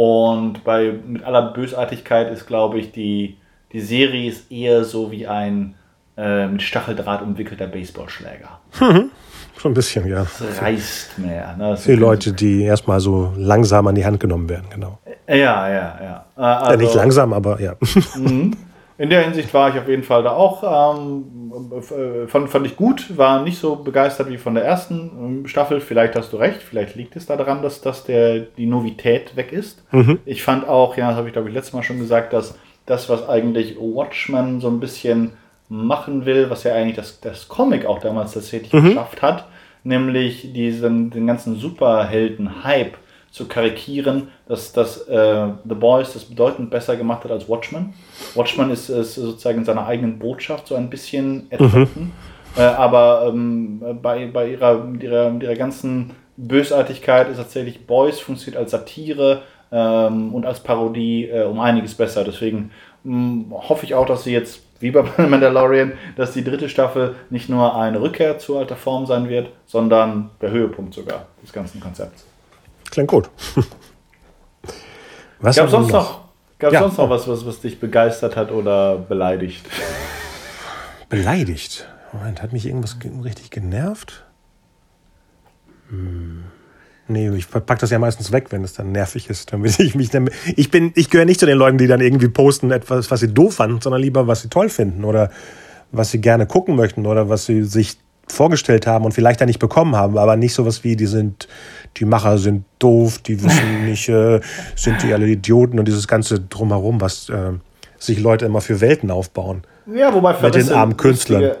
Und 0.00 0.64
bei, 0.64 0.94
mit 1.06 1.24
aller 1.24 1.52
Bösartigkeit 1.52 2.32
ist, 2.32 2.46
glaube 2.46 2.78
ich, 2.78 2.90
die, 2.90 3.36
die 3.70 3.82
Serie 3.82 4.30
ist 4.30 4.50
eher 4.50 4.82
so 4.82 5.12
wie 5.12 5.26
ein 5.26 5.74
äh, 6.16 6.46
mit 6.46 6.62
Stacheldraht 6.62 7.20
umwickelter 7.20 7.66
Baseballschläger. 7.66 8.60
Mhm. 8.80 9.10
Schon 9.58 9.72
ein 9.72 9.74
bisschen, 9.74 10.08
ja. 10.08 10.22
Es 10.22 10.62
reißt 10.62 11.18
mehr. 11.18 11.54
Ne? 11.54 11.76
Für 11.76 11.96
Leute, 11.96 12.32
die 12.32 12.62
erstmal 12.62 12.98
so 12.98 13.34
langsam 13.36 13.88
an 13.88 13.94
die 13.94 14.06
Hand 14.06 14.20
genommen 14.20 14.48
werden, 14.48 14.68
genau. 14.70 14.98
Ja, 15.28 15.68
ja, 15.68 15.98
ja. 16.02 16.24
Also, 16.34 16.70
ja 16.70 16.76
nicht 16.78 16.94
langsam, 16.94 17.34
aber 17.34 17.60
ja. 17.60 17.74
Mhm. 18.16 18.56
In 19.00 19.08
der 19.08 19.22
Hinsicht 19.22 19.54
war 19.54 19.70
ich 19.70 19.80
auf 19.80 19.88
jeden 19.88 20.02
Fall 20.02 20.22
da 20.22 20.32
auch. 20.32 20.62
Ähm, 20.62 22.28
fand, 22.28 22.50
fand 22.50 22.66
ich 22.66 22.76
gut, 22.76 23.16
war 23.16 23.42
nicht 23.42 23.58
so 23.58 23.76
begeistert 23.76 24.28
wie 24.28 24.36
von 24.36 24.54
der 24.54 24.66
ersten 24.66 25.10
ähm, 25.18 25.46
Staffel. 25.46 25.80
Vielleicht 25.80 26.16
hast 26.16 26.34
du 26.34 26.36
recht, 26.36 26.60
vielleicht 26.60 26.96
liegt 26.96 27.16
es 27.16 27.24
daran, 27.24 27.62
dass, 27.62 27.80
dass 27.80 28.04
der, 28.04 28.40
die 28.40 28.66
Novität 28.66 29.36
weg 29.36 29.52
ist. 29.52 29.82
Mhm. 29.90 30.18
Ich 30.26 30.42
fand 30.42 30.68
auch, 30.68 30.98
ja, 30.98 31.08
das 31.08 31.16
habe 31.16 31.28
ich 31.28 31.32
glaube 31.32 31.48
ich 31.48 31.54
letztes 31.54 31.72
Mal 31.72 31.82
schon 31.82 31.98
gesagt, 31.98 32.34
dass 32.34 32.58
das, 32.84 33.08
was 33.08 33.26
eigentlich 33.26 33.78
Watchmen 33.78 34.60
so 34.60 34.68
ein 34.68 34.80
bisschen 34.80 35.32
machen 35.70 36.26
will, 36.26 36.50
was 36.50 36.64
ja 36.64 36.74
eigentlich 36.74 36.96
das, 36.96 37.20
das 37.20 37.48
Comic 37.48 37.86
auch 37.86 38.00
damals 38.00 38.32
tatsächlich 38.32 38.70
mhm. 38.70 38.88
geschafft 38.88 39.22
hat, 39.22 39.46
nämlich 39.82 40.52
diesen 40.52 41.08
den 41.08 41.26
ganzen 41.26 41.56
Superhelden-Hype 41.56 42.98
zu 43.30 43.46
karikieren, 43.46 44.28
dass, 44.48 44.72
dass 44.72 45.06
äh, 45.08 45.46
The 45.64 45.74
Boys 45.74 46.12
das 46.14 46.24
bedeutend 46.24 46.70
besser 46.70 46.96
gemacht 46.96 47.24
hat 47.24 47.30
als 47.30 47.48
Watchmen. 47.48 47.94
Watchmen 48.34 48.70
ist, 48.70 48.88
ist 48.88 49.14
sozusagen 49.14 49.58
in 49.58 49.64
seiner 49.64 49.86
eigenen 49.86 50.18
Botschaft 50.18 50.66
so 50.66 50.74
ein 50.74 50.90
bisschen 50.90 51.50
ertrunken. 51.50 52.04
Mhm. 52.04 52.12
Äh, 52.56 52.62
aber 52.62 53.26
ähm, 53.28 53.80
bei, 54.02 54.26
bei 54.26 54.50
ihrer, 54.50 54.84
ihrer, 55.00 55.40
ihrer 55.40 55.54
ganzen 55.54 56.10
Bösartigkeit 56.36 57.28
ist 57.28 57.36
tatsächlich 57.36 57.86
Boys 57.86 58.18
funktioniert 58.18 58.60
als 58.60 58.72
Satire 58.72 59.42
ähm, 59.70 60.34
und 60.34 60.44
als 60.46 60.60
Parodie 60.60 61.28
äh, 61.28 61.44
um 61.44 61.60
einiges 61.60 61.94
besser. 61.94 62.24
Deswegen 62.24 62.72
mh, 63.04 63.14
hm, 63.14 63.54
hoffe 63.68 63.84
ich 63.84 63.94
auch, 63.94 64.06
dass 64.06 64.24
sie 64.24 64.32
jetzt, 64.32 64.62
wie 64.80 64.90
bei 64.90 65.04
Mandalorian, 65.18 65.92
dass 66.16 66.32
die 66.32 66.42
dritte 66.42 66.68
Staffel 66.68 67.14
nicht 67.30 67.48
nur 67.48 67.76
eine 67.76 68.00
Rückkehr 68.00 68.38
zu 68.38 68.58
alter 68.58 68.76
Form 68.76 69.06
sein 69.06 69.28
wird, 69.28 69.50
sondern 69.66 70.30
der 70.40 70.50
Höhepunkt 70.50 70.94
sogar 70.94 71.26
des 71.42 71.52
ganzen 71.52 71.80
Konzepts. 71.80 72.29
Klingt 72.90 73.08
gut. 73.08 73.30
Was 75.40 75.56
gab 75.56 75.70
sonst 75.70 75.90
noch, 75.90 76.28
gab 76.58 76.72
ja. 76.72 76.80
sonst 76.80 76.98
noch 76.98 77.08
was, 77.08 77.26
was, 77.26 77.46
was 77.46 77.60
dich 77.60 77.80
begeistert 77.80 78.36
hat 78.36 78.52
oder 78.52 78.98
beleidigt? 78.98 79.64
Beleidigt? 81.08 81.88
Moment, 82.12 82.42
hat 82.42 82.52
mich 82.52 82.66
irgendwas 82.66 82.98
richtig 83.24 83.50
genervt? 83.50 84.26
Hm. 85.88 86.44
Nee, 87.08 87.30
ich 87.30 87.48
pack 87.50 87.78
das 87.80 87.90
ja 87.90 87.98
meistens 87.98 88.30
weg, 88.30 88.46
wenn 88.50 88.62
es 88.62 88.74
dann 88.74 88.92
nervig 88.92 89.30
ist. 89.30 89.52
Damit 89.52 89.80
ich 89.80 89.94
mich 89.94 90.10
dann, 90.10 90.30
ich 90.56 90.70
bin, 90.70 90.92
ich 90.94 91.10
gehöre 91.10 91.24
nicht 91.24 91.40
zu 91.40 91.46
den 91.46 91.58
Leuten, 91.58 91.78
die 91.78 91.88
dann 91.88 92.00
irgendwie 92.00 92.28
posten 92.28 92.70
etwas, 92.70 93.10
was 93.10 93.20
sie 93.20 93.32
doof 93.32 93.56
fanden, 93.56 93.80
sondern 93.80 94.00
lieber, 94.00 94.26
was 94.26 94.42
sie 94.42 94.48
toll 94.48 94.68
finden 94.68 95.04
oder 95.04 95.30
was 95.90 96.10
sie 96.10 96.20
gerne 96.20 96.46
gucken 96.46 96.76
möchten 96.76 97.06
oder 97.06 97.28
was 97.28 97.46
sie 97.46 97.64
sich 97.64 97.98
vorgestellt 98.30 98.86
haben 98.86 99.04
und 99.04 99.12
vielleicht 99.12 99.40
dann 99.40 99.48
nicht 99.48 99.58
bekommen 99.58 99.96
haben, 99.96 100.18
aber 100.18 100.36
nicht 100.36 100.54
sowas 100.54 100.84
wie, 100.84 100.96
die 100.96 101.06
sind, 101.06 101.48
die 101.96 102.04
Macher 102.04 102.38
sind 102.38 102.64
doof, 102.78 103.18
die 103.18 103.42
wissen 103.42 103.84
nicht, 103.86 104.08
äh, 104.08 104.40
sind 104.76 105.02
die 105.02 105.12
alle 105.12 105.26
Idioten 105.26 105.78
und 105.78 105.86
dieses 105.86 106.08
ganze 106.08 106.40
Drumherum, 106.40 107.00
was 107.00 107.28
äh, 107.28 107.52
sich 107.98 108.20
Leute 108.20 108.46
immer 108.46 108.60
für 108.60 108.80
Welten 108.80 109.10
aufbauen. 109.10 109.62
Ja, 109.94 110.12
wobei 110.14 110.40
Mit 110.40 110.54
den 110.54 110.70
armen 110.72 110.96
Künstlern. 110.96 111.52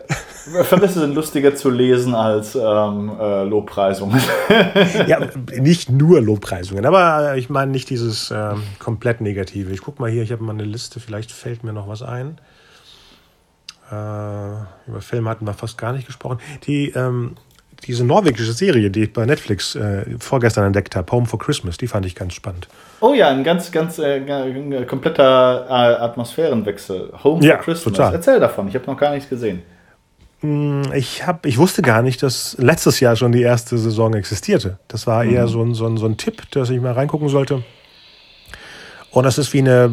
Vermisse 0.62 1.00
sind 1.00 1.14
lustiger 1.14 1.54
zu 1.54 1.70
lesen 1.70 2.14
als 2.14 2.54
ähm, 2.54 3.12
äh, 3.20 3.44
Lobpreisungen. 3.44 4.20
ja, 5.06 5.20
nicht 5.58 5.90
nur 5.90 6.20
Lobpreisungen, 6.20 6.86
aber 6.86 7.36
ich 7.36 7.50
meine 7.50 7.70
nicht 7.70 7.90
dieses 7.90 8.30
ähm, 8.30 8.62
komplett 8.78 9.20
Negative. 9.20 9.72
Ich 9.72 9.82
gucke 9.82 10.00
mal 10.00 10.10
hier, 10.10 10.22
ich 10.22 10.32
habe 10.32 10.42
mal 10.42 10.52
eine 10.52 10.64
Liste, 10.64 11.00
vielleicht 11.00 11.30
fällt 11.32 11.62
mir 11.62 11.72
noch 11.72 11.88
was 11.88 12.02
ein. 12.02 12.38
Äh, 13.90 13.94
über 14.88 15.00
Filme 15.00 15.30
hatten 15.30 15.46
wir 15.46 15.54
fast 15.54 15.76
gar 15.78 15.92
nicht 15.92 16.06
gesprochen. 16.06 16.38
Die, 16.66 16.90
ähm, 16.90 17.36
diese 17.84 18.04
norwegische 18.04 18.52
Serie, 18.52 18.90
die 18.90 19.04
ich 19.04 19.12
bei 19.12 19.24
Netflix 19.26 19.74
äh, 19.74 20.04
vorgestern 20.18 20.66
entdeckt 20.66 20.94
habe, 20.96 21.10
Home 21.12 21.26
for 21.26 21.38
Christmas, 21.38 21.76
die 21.78 21.86
fand 21.86 22.06
ich 22.06 22.14
ganz 22.14 22.34
spannend. 22.34 22.68
Oh 23.00 23.14
ja, 23.14 23.28
ein 23.30 23.42
ganz, 23.42 23.72
ganz 23.72 23.98
äh, 23.98 24.20
kompletter 24.86 25.66
äh, 25.68 26.02
Atmosphärenwechsel. 26.02 27.12
Home 27.24 27.44
Ja, 27.44 27.56
for 27.56 27.64
Christmas. 27.64 27.94
total. 27.96 28.14
Erzähl 28.14 28.38
davon, 28.40 28.68
ich 28.68 28.74
habe 28.74 28.86
noch 28.86 28.98
gar 28.98 29.12
nichts 29.12 29.28
gesehen. 29.28 29.62
Ich, 30.94 31.26
hab, 31.26 31.44
ich 31.44 31.58
wusste 31.58 31.82
gar 31.82 32.00
nicht, 32.00 32.22
dass 32.22 32.56
letztes 32.58 32.98
Jahr 33.00 33.14
schon 33.14 33.32
die 33.32 33.42
erste 33.42 33.76
Saison 33.76 34.14
existierte. 34.14 34.78
Das 34.88 35.06
war 35.06 35.22
eher 35.24 35.48
so 35.48 35.62
ein, 35.62 35.74
so, 35.74 35.86
ein, 35.86 35.98
so 35.98 36.06
ein 36.06 36.16
Tipp, 36.16 36.50
dass 36.52 36.70
ich 36.70 36.80
mal 36.80 36.92
reingucken 36.92 37.28
sollte. 37.28 37.62
Und 39.10 39.24
das 39.24 39.36
ist 39.36 39.52
wie 39.52 39.58
eine 39.58 39.90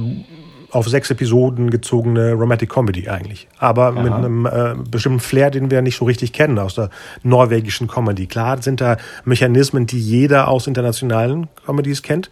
auf 0.71 0.87
sechs 0.87 1.09
Episoden 1.09 1.69
gezogene 1.69 2.33
Romantic 2.33 2.69
Comedy 2.69 3.07
eigentlich. 3.07 3.47
Aber 3.57 3.91
mit 3.91 4.11
einem 4.11 4.45
äh, 4.45 4.75
bestimmten 4.89 5.19
Flair, 5.19 5.49
den 5.49 5.71
wir 5.71 5.81
nicht 5.81 5.97
so 5.97 6.05
richtig 6.05 6.33
kennen 6.33 6.59
aus 6.59 6.75
der 6.75 6.89
norwegischen 7.23 7.87
Comedy. 7.87 8.27
Klar 8.27 8.61
sind 8.61 8.81
da 8.81 8.97
Mechanismen, 9.23 9.85
die 9.85 9.99
jeder 9.99 10.49
aus 10.49 10.67
internationalen 10.67 11.47
Comedies 11.65 12.03
kennt. 12.03 12.29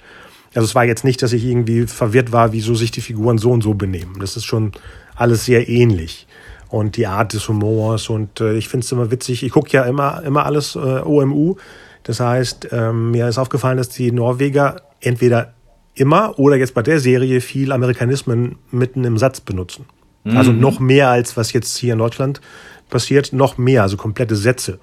Also 0.53 0.65
es 0.65 0.75
war 0.75 0.85
jetzt 0.85 1.03
nicht, 1.03 1.21
dass 1.21 1.33
ich 1.33 1.45
irgendwie 1.45 1.87
verwirrt 1.87 2.31
war, 2.31 2.51
wieso 2.51 2.75
sich 2.75 2.91
die 2.91 3.01
Figuren 3.01 3.37
so 3.37 3.51
und 3.51 3.61
so 3.61 3.73
benehmen. 3.73 4.17
Das 4.19 4.37
ist 4.37 4.45
schon 4.45 4.71
alles 5.15 5.45
sehr 5.45 5.69
ähnlich. 5.69 6.27
Und 6.69 6.97
die 6.97 7.07
Art 7.07 7.33
des 7.33 7.47
Humors 7.47 8.09
und 8.09 8.41
äh, 8.41 8.53
ich 8.55 8.67
finde 8.67 8.83
es 8.83 8.91
immer 8.91 9.11
witzig. 9.11 9.43
Ich 9.43 9.51
gucke 9.51 9.69
ja 9.71 9.83
immer, 9.83 10.23
immer 10.23 10.45
alles 10.45 10.75
äh, 10.75 10.79
OMU. 10.79 11.55
Das 12.03 12.19
heißt, 12.19 12.69
ähm, 12.71 13.11
mir 13.11 13.27
ist 13.27 13.37
aufgefallen, 13.37 13.77
dass 13.77 13.89
die 13.89 14.11
Norweger 14.11 14.81
entweder 14.99 15.54
immer 15.95 16.37
oder 16.37 16.55
jetzt 16.57 16.73
bei 16.73 16.81
der 16.83 16.99
Serie 16.99 17.41
viel 17.41 17.71
Amerikanismen 17.71 18.57
mitten 18.71 19.03
im 19.05 19.17
Satz 19.17 19.39
benutzen. 19.41 19.85
Also 20.25 20.51
noch 20.51 20.79
mehr 20.79 21.09
als 21.11 21.37
was 21.37 21.53
jetzt 21.53 21.77
hier 21.77 21.93
in 21.93 21.99
Deutschland 21.99 22.41
passiert, 22.89 23.31
noch 23.31 23.59
mehr, 23.59 23.83
also 23.83 23.95
komplette 23.95 24.35
Sätze, 24.35 24.79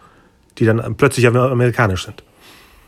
die 0.59 0.65
dann 0.65 0.95
plötzlich 0.97 1.27
amerikanisch 1.27 2.05
sind. 2.05 2.23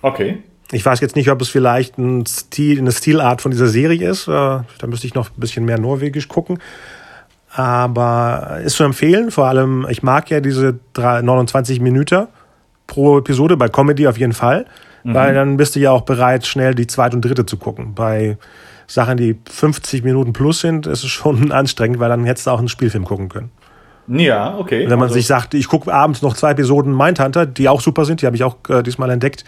Okay. 0.02 0.38
Ich 0.70 0.86
weiß 0.86 1.00
jetzt 1.00 1.16
nicht, 1.16 1.30
ob 1.30 1.40
es 1.42 1.48
vielleicht 1.48 1.98
ein 1.98 2.24
Stil, 2.26 2.78
eine 2.78 2.92
Stilart 2.92 3.42
von 3.42 3.50
dieser 3.50 3.66
Serie 3.66 4.08
ist. 4.08 4.28
Äh, 4.28 4.30
Da 4.30 4.86
müsste 4.86 5.06
ich 5.08 5.14
noch 5.14 5.30
ein 5.30 5.38
bisschen 5.40 5.64
mehr 5.64 5.78
Norwegisch 5.80 6.28
gucken. 6.28 6.58
Aber 7.52 8.60
ist 8.64 8.76
zu 8.76 8.84
empfehlen. 8.84 9.30
Vor 9.30 9.46
allem, 9.46 9.86
ich 9.90 10.02
mag 10.02 10.30
ja 10.30 10.40
diese 10.40 10.78
drei- 10.92 11.22
29 11.22 11.80
Minuten 11.80 12.26
pro 12.86 13.18
Episode 13.18 13.56
bei 13.56 13.68
Comedy 13.68 14.06
auf 14.08 14.18
jeden 14.18 14.32
Fall. 14.32 14.66
Weil 15.06 15.34
dann 15.34 15.58
bist 15.58 15.76
du 15.76 15.80
ja 15.80 15.90
auch 15.90 16.00
bereit, 16.02 16.46
schnell 16.46 16.74
die 16.74 16.86
zweite 16.86 17.14
und 17.16 17.22
dritte 17.24 17.44
zu 17.44 17.58
gucken. 17.58 17.94
Bei 17.94 18.38
Sachen, 18.86 19.18
die 19.18 19.36
50 19.50 20.02
Minuten 20.02 20.32
plus 20.32 20.60
sind, 20.60 20.86
ist 20.86 21.04
es 21.04 21.10
schon 21.10 21.52
anstrengend, 21.52 21.98
weil 22.00 22.08
dann 22.08 22.24
hättest 22.24 22.46
du 22.46 22.50
auch 22.52 22.58
einen 22.58 22.68
Spielfilm 22.68 23.04
gucken 23.04 23.28
können. 23.28 23.50
Ja, 24.08 24.56
okay. 24.58 24.82
Wenn 24.82 24.98
man 24.98 25.02
Also- 25.08 25.14
sich 25.14 25.26
sagt, 25.26 25.54
ich 25.54 25.68
gucke 25.68 25.92
abends 25.92 26.22
noch 26.22 26.34
zwei 26.34 26.50
Episoden 26.52 26.94
Mindhunter, 26.96 27.46
die 27.46 27.68
auch 27.68 27.80
super 27.80 28.04
sind, 28.04 28.22
die 28.22 28.26
habe 28.26 28.36
ich 28.36 28.44
auch 28.44 28.56
äh, 28.68 28.82
diesmal 28.82 29.10
entdeckt, 29.10 29.44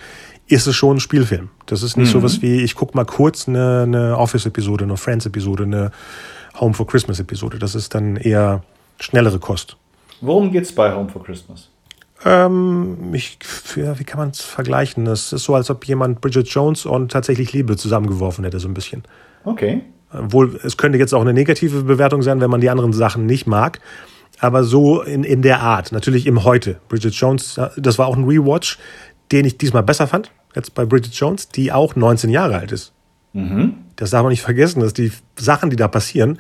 ist 0.47 0.67
es 0.67 0.77
schon 0.77 0.99
ein 0.99 1.01
Spielfilm. 1.01 1.49
Das 1.67 1.83
ist 1.83 1.97
nicht 1.97 2.11
sowas 2.13 2.41
wie, 2.43 2.63
ich 2.63 2.75
gucke 2.75 2.97
mal 2.97 3.05
kurz 3.05 3.49
eine, 3.49 3.83
eine 3.83 4.17
Office-Episode, 4.17 4.85
eine 4.85 4.97
Friends-Episode, 4.97 5.65
eine 5.65 5.91
Home 6.61 6.73
for 6.75 6.87
Christmas-Episode. 6.87 7.59
Das 7.59 7.75
ist 7.75 7.95
dann 7.95 8.17
eher 8.17 8.63
schnellere 9.01 9.39
Kost. 9.39 9.77
Worum 10.21 10.53
geht's 10.53 10.73
bei 10.73 10.95
Home 10.95 11.09
for 11.09 11.23
Christmas? 11.25 11.69
Ähm, 12.25 13.13
ich, 13.13 13.39
ja, 13.77 13.99
wie 13.99 14.05
kann 14.05 14.19
man 14.19 14.31
es 14.31 14.41
vergleichen? 14.41 15.05
Das 15.05 15.33
ist 15.33 15.45
so, 15.45 15.55
als 15.55 15.71
ob 15.71 15.85
jemand 15.85 16.21
Bridget 16.21 16.49
Jones 16.49 16.87
und 16.87 17.13
tatsächlich 17.13 17.53
Liebe 17.53 17.77
zusammengeworfen 17.77 18.45
hätte, 18.45 18.59
so 18.59 18.69
ein 18.69 18.75
bisschen. 18.75 19.03
Okay. 19.45 19.83
Wohl, 20.13 20.59
es 20.63 20.77
könnte 20.77 20.99
jetzt 20.99 21.13
auch 21.15 21.21
eine 21.21 21.35
negative 21.35 21.83
Bewertung 21.83 22.23
sein, 22.23 22.41
wenn 22.41 22.51
man 22.51 22.61
die 22.61 22.71
anderen 22.71 22.93
Sachen 22.93 23.27
nicht 23.27 23.47
mag. 23.47 23.81
Aber 24.39 24.65
so 24.65 25.03
in, 25.03 25.25
in 25.25 25.43
der 25.43 25.61
Art, 25.61 25.93
natürlich 25.93 26.27
im 26.27 26.45
Heute. 26.45 26.79
Bridget 26.89 27.15
Jones, 27.15 27.61
das 27.77 27.99
war 27.99 28.07
auch 28.07 28.17
ein 28.17 28.25
Rewatch, 28.25 28.79
den 29.33 29.45
ich 29.45 29.59
diesmal 29.59 29.83
besser 29.83 30.07
fand, 30.07 30.31
jetzt 30.55 30.75
bei 30.75 30.85
Bridget 30.85 31.15
Jones, 31.15 31.49
die 31.49 31.73
auch 31.73 31.97
19 31.97 32.31
Jahre 32.31 32.57
alt 32.57 32.73
ist. 32.73 32.93
Das 33.97 34.11
darf 34.11 34.23
man 34.23 34.31
nicht 34.31 34.43
vergessen, 34.43 34.81
dass 34.81 34.93
die 34.93 35.13
Sachen, 35.37 35.71
die 35.71 35.77
da 35.77 35.89
passieren, 35.89 36.39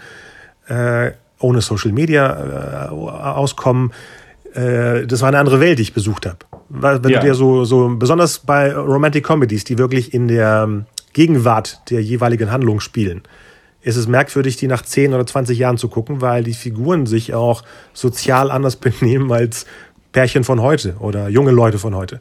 äh, 0.68 1.12
ohne 1.38 1.60
Social 1.60 1.92
Media 1.92 2.86
äh, 2.86 2.88
auskommen, 2.88 3.92
äh, 4.56 5.06
das 5.06 5.20
war 5.20 5.28
eine 5.28 5.38
andere 5.38 5.60
Welt, 5.60 5.78
die 5.78 5.82
ich 5.82 5.92
besucht 5.94 6.26
habe. 6.26 6.38
Wenn 6.68 7.10
Ja. 7.10 7.20
du 7.20 7.26
dir 7.26 7.34
so, 7.34 7.64
so, 7.64 7.94
besonders 7.96 8.40
bei 8.40 8.74
Romantic 8.74 9.24
Comedies, 9.24 9.64
die 9.64 9.78
wirklich 9.78 10.12
in 10.14 10.28
der 10.28 10.64
ähm, 10.66 10.86
Gegenwart 11.12 11.80
der 11.90 12.02
jeweiligen 12.02 12.50
Handlung 12.50 12.80
spielen, 12.80 13.22
ist 13.82 13.96
es 13.96 14.08
merkwürdig, 14.08 14.56
die 14.56 14.66
nach 14.66 14.82
10 14.82 15.14
oder 15.14 15.24
20 15.26 15.58
Jahren 15.58 15.78
zu 15.78 15.88
gucken, 15.88 16.20
weil 16.20 16.42
die 16.42 16.54
Figuren 16.54 17.06
sich 17.06 17.34
auch 17.34 17.62
sozial 17.92 18.50
anders 18.50 18.76
benehmen 18.86 19.30
als 19.32 19.66
Pärchen 20.12 20.42
von 20.44 20.60
heute 20.60 20.96
oder 20.98 21.28
junge 21.28 21.52
Leute 21.52 21.78
von 21.78 21.94
heute. 21.94 22.20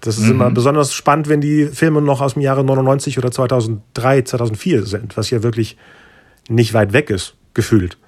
Das 0.00 0.16
ist 0.16 0.30
immer 0.30 0.50
besonders 0.50 0.94
spannend, 0.94 1.28
wenn 1.28 1.42
die 1.42 1.66
Filme 1.66 2.00
noch 2.00 2.22
aus 2.22 2.32
dem 2.32 2.40
Jahre 2.42 2.64
99 2.64 3.18
oder 3.18 3.30
2003, 3.30 4.22
2004 4.22 4.86
sind, 4.86 5.16
was 5.18 5.28
ja 5.28 5.42
wirklich 5.42 5.76
nicht 6.48 6.72
weit 6.72 6.94
weg 6.94 7.10
ist, 7.10 7.34
gefühlt. 7.52 7.98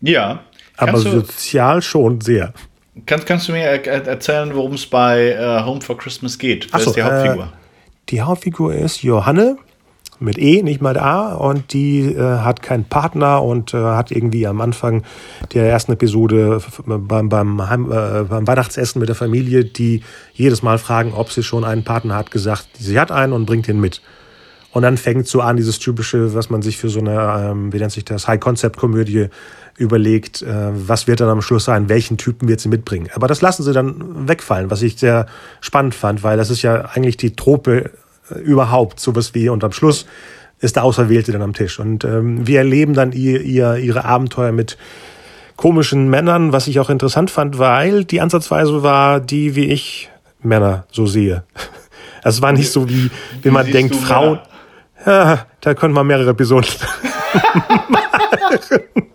Ja. 0.00 0.40
Aber 0.76 0.92
Kannst 0.92 1.06
du, 1.06 1.10
sozial 1.10 1.82
schon 1.82 2.20
sehr. 2.20 2.52
kannst, 3.06 3.26
kannst 3.26 3.48
du 3.48 3.52
mir 3.52 3.62
er 3.62 3.86
er 3.86 4.06
erzählen, 4.06 4.54
worum 4.54 4.74
es 4.74 4.86
bei 4.86 5.30
äh, 5.30 5.64
Home 5.64 5.80
for 5.80 5.98
Christmas 5.98 6.38
geht? 6.38 6.72
Wer 6.72 6.80
so, 6.80 6.90
ist 6.90 6.96
die 6.96 7.02
Hauptfigur? 7.02 7.44
Äh, 7.44 7.48
die 8.08 8.22
Hauptfigur 8.22 8.74
ist 8.74 9.02
Johanne 9.02 9.58
mit 10.22 10.38
E, 10.38 10.62
nicht 10.62 10.80
mal 10.80 10.96
A, 10.98 11.34
und 11.34 11.72
die 11.72 12.12
äh, 12.12 12.20
hat 12.20 12.62
keinen 12.62 12.84
Partner 12.84 13.42
und 13.42 13.74
äh, 13.74 13.78
hat 13.78 14.10
irgendwie 14.10 14.46
am 14.46 14.60
Anfang 14.60 15.02
der 15.52 15.68
ersten 15.68 15.92
Episode 15.92 16.60
beim, 16.86 17.28
beim, 17.28 17.68
Heim, 17.68 17.90
äh, 17.90 18.22
beim 18.22 18.46
Weihnachtsessen 18.46 19.00
mit 19.00 19.08
der 19.08 19.16
Familie, 19.16 19.64
die 19.64 20.02
jedes 20.32 20.62
Mal 20.62 20.78
fragen, 20.78 21.12
ob 21.12 21.30
sie 21.30 21.42
schon 21.42 21.64
einen 21.64 21.84
Partner 21.84 22.14
hat, 22.14 22.30
gesagt, 22.30 22.68
sie 22.78 22.98
hat 22.98 23.10
einen 23.10 23.32
und 23.32 23.46
bringt 23.46 23.68
ihn 23.68 23.80
mit. 23.80 24.00
Und 24.70 24.82
dann 24.82 24.96
fängt 24.96 25.26
so 25.26 25.42
an, 25.42 25.58
dieses 25.58 25.78
typische, 25.78 26.34
was 26.34 26.48
man 26.48 26.62
sich 26.62 26.78
für 26.78 26.88
so 26.88 27.00
eine, 27.00 27.50
ähm, 27.50 27.72
wie 27.72 27.78
nennt 27.78 27.92
sich 27.92 28.06
das, 28.06 28.26
High-Concept-Komödie 28.26 29.28
überlegt, 29.76 30.42
äh, 30.42 30.70
was 30.72 31.06
wird 31.06 31.20
dann 31.20 31.28
am 31.28 31.42
Schluss 31.42 31.64
sein, 31.64 31.88
welchen 31.88 32.18
Typen 32.18 32.48
wird 32.48 32.60
sie 32.60 32.68
mitbringen. 32.68 33.08
Aber 33.14 33.26
das 33.26 33.40
lassen 33.40 33.62
sie 33.62 33.72
dann 33.72 34.28
wegfallen, 34.28 34.70
was 34.70 34.82
ich 34.82 34.96
sehr 34.98 35.26
spannend 35.60 35.94
fand, 35.94 36.22
weil 36.22 36.36
das 36.36 36.50
ist 36.50 36.62
ja 36.62 36.90
eigentlich 36.92 37.16
die 37.16 37.34
Trope 37.34 37.90
äh, 38.30 38.38
überhaupt, 38.40 39.00
sowas 39.00 39.34
wie, 39.34 39.48
und 39.48 39.64
am 39.64 39.72
Schluss 39.72 40.06
ist 40.60 40.76
der 40.76 40.84
Auserwählte 40.84 41.32
dann 41.32 41.42
am 41.42 41.54
Tisch. 41.54 41.80
Und 41.80 42.04
ähm, 42.04 42.46
wir 42.46 42.58
erleben 42.58 42.94
dann 42.94 43.12
ihr, 43.12 43.40
ihr, 43.42 43.76
ihre 43.76 44.04
Abenteuer 44.04 44.52
mit 44.52 44.78
komischen 45.56 46.08
Männern, 46.08 46.52
was 46.52 46.66
ich 46.68 46.78
auch 46.78 46.90
interessant 46.90 47.30
fand, 47.30 47.58
weil 47.58 48.04
die 48.04 48.20
Ansatzweise 48.20 48.82
war 48.82 49.20
die, 49.20 49.56
wie 49.56 49.66
ich 49.66 50.10
Männer 50.40 50.86
so 50.90 51.06
sehe. 51.06 51.44
Es 52.24 52.40
war 52.40 52.52
nicht 52.52 52.70
so 52.70 52.88
wie, 52.88 53.10
wie 53.42 53.50
man 53.50 53.64
siehst 53.64 53.76
denkt, 53.76 53.96
Frauen, 53.96 54.38
ja, 55.04 55.44
da 55.60 55.74
könnte 55.74 55.96
man 55.96 56.06
mehrere 56.06 56.30
Episoden 56.30 56.68
machen. 57.88 59.08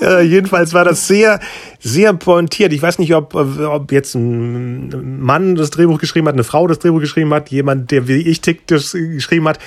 Ja, 0.00 0.20
jedenfalls 0.20 0.72
war 0.74 0.84
das 0.84 1.06
sehr, 1.06 1.40
sehr 1.78 2.12
pointiert. 2.14 2.72
Ich 2.72 2.82
weiß 2.82 2.98
nicht, 2.98 3.14
ob, 3.14 3.34
ob 3.34 3.92
jetzt 3.92 4.14
ein 4.14 5.20
Mann 5.20 5.54
das 5.54 5.70
Drehbuch 5.70 5.98
geschrieben 5.98 6.28
hat, 6.28 6.34
eine 6.34 6.44
Frau 6.44 6.66
das 6.66 6.78
Drehbuch 6.78 7.00
geschrieben 7.00 7.32
hat, 7.34 7.50
jemand, 7.50 7.90
der 7.90 8.08
wie 8.08 8.16
ich 8.16 8.40
tickt, 8.40 8.70
das 8.70 8.92
geschrieben 8.92 9.48
hat. 9.48 9.58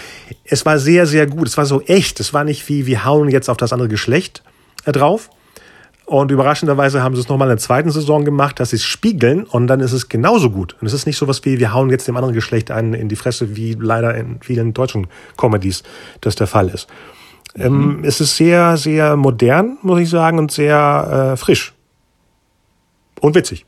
Es 0.43 0.65
war 0.65 0.79
sehr, 0.79 1.05
sehr 1.05 1.27
gut. 1.27 1.47
Es 1.47 1.57
war 1.57 1.65
so 1.65 1.81
echt. 1.81 2.19
Es 2.19 2.33
war 2.33 2.43
nicht 2.43 2.67
wie, 2.69 2.85
wir 2.85 3.05
hauen 3.05 3.29
jetzt 3.29 3.49
auf 3.49 3.57
das 3.57 3.73
andere 3.73 3.89
Geschlecht 3.89 4.43
äh, 4.85 4.91
drauf. 4.91 5.29
Und 6.05 6.29
überraschenderweise 6.29 7.01
haben 7.01 7.15
sie 7.15 7.21
es 7.21 7.29
nochmal 7.29 7.47
in 7.47 7.53
der 7.53 7.57
zweiten 7.57 7.89
Saison 7.89 8.25
gemacht, 8.25 8.59
dass 8.59 8.69
sie 8.69 8.75
es 8.75 8.83
spiegeln 8.83 9.43
und 9.43 9.65
dann 9.65 9.79
ist 9.79 9.91
es 9.91 10.07
genauso 10.07 10.51
gut. 10.51 10.75
Und 10.79 10.85
es 10.85 10.93
ist 10.93 11.07
nicht 11.07 11.17
sowas 11.17 11.43
wie, 11.45 11.59
wir 11.59 11.73
hauen 11.73 11.89
jetzt 11.89 12.07
dem 12.07 12.15
anderen 12.15 12.35
Geschlecht 12.35 12.69
einen 12.69 12.93
in 12.93 13.09
die 13.09 13.15
Fresse, 13.15 13.55
wie 13.55 13.75
leider 13.79 14.13
in 14.15 14.39
vielen 14.41 14.73
deutschen 14.73 15.07
Comedies 15.35 15.81
das 16.21 16.35
der 16.35 16.45
Fall 16.45 16.69
ist. 16.69 16.87
Ähm, 17.57 18.03
es 18.03 18.19
ist 18.21 18.35
sehr, 18.35 18.77
sehr 18.77 19.15
modern, 19.15 19.77
muss 19.81 19.99
ich 20.01 20.09
sagen, 20.09 20.39
und 20.39 20.51
sehr 20.51 21.33
äh, 21.33 21.37
frisch. 21.37 21.73
Und 23.21 23.35
witzig. 23.35 23.65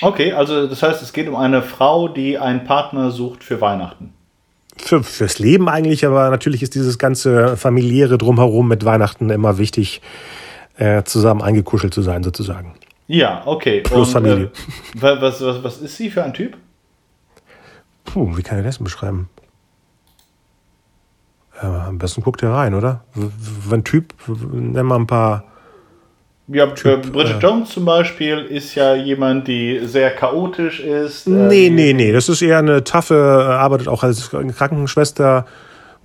Okay, 0.00 0.32
also 0.32 0.66
das 0.66 0.82
heißt, 0.82 1.00
es 1.02 1.12
geht 1.12 1.28
um 1.28 1.36
eine 1.36 1.62
Frau, 1.62 2.08
die 2.08 2.38
einen 2.38 2.64
Partner 2.64 3.10
sucht 3.10 3.42
für 3.44 3.60
Weihnachten. 3.60 4.12
Für, 4.76 5.02
fürs 5.02 5.38
Leben 5.38 5.68
eigentlich, 5.68 6.04
aber 6.04 6.28
natürlich 6.30 6.62
ist 6.62 6.74
dieses 6.74 6.98
ganze 6.98 7.56
familiäre 7.56 8.18
Drumherum 8.18 8.68
mit 8.68 8.84
Weihnachten 8.84 9.30
immer 9.30 9.58
wichtig, 9.58 10.02
äh, 10.76 11.04
zusammen 11.04 11.42
eingekuschelt 11.42 11.94
zu 11.94 12.02
sein, 12.02 12.22
sozusagen. 12.24 12.74
Ja, 13.06 13.42
okay. 13.46 13.80
Plus 13.82 14.12
Familie. 14.12 14.50
Äh, 14.96 15.02
wa- 15.02 15.20
was, 15.20 15.40
was, 15.40 15.62
was 15.62 15.78
ist 15.78 15.96
sie 15.96 16.10
für 16.10 16.24
ein 16.24 16.32
Typ? 16.34 16.56
Puh, 18.04 18.36
wie 18.36 18.42
kann 18.42 18.58
ich 18.58 18.64
das 18.64 18.78
denn 18.78 18.84
beschreiben? 18.84 19.28
Äh, 21.62 21.66
am 21.66 21.98
besten 21.98 22.22
guckt 22.22 22.42
ihr 22.42 22.50
rein, 22.50 22.74
oder? 22.74 23.04
Wenn 23.14 23.84
Typ, 23.84 24.12
nenn 24.52 24.86
mal 24.86 24.96
ein 24.96 25.06
paar. 25.06 25.44
Ja, 26.48 26.66
Bridget 26.66 27.40
Jones 27.40 27.70
zum 27.70 27.84
Beispiel 27.84 28.38
ist 28.38 28.74
ja 28.74 28.94
jemand, 28.94 29.46
die 29.46 29.80
sehr 29.84 30.10
chaotisch 30.10 30.80
ist. 30.80 31.26
äh, 31.26 31.30
Nee, 31.30 31.70
nee, 31.70 31.92
nee. 31.92 32.12
Das 32.12 32.28
ist 32.28 32.42
eher 32.42 32.58
eine 32.58 32.84
taffe, 32.84 33.14
äh, 33.14 33.52
arbeitet 33.52 33.88
auch 33.88 34.02
als 34.02 34.30
Krankenschwester. 34.30 35.46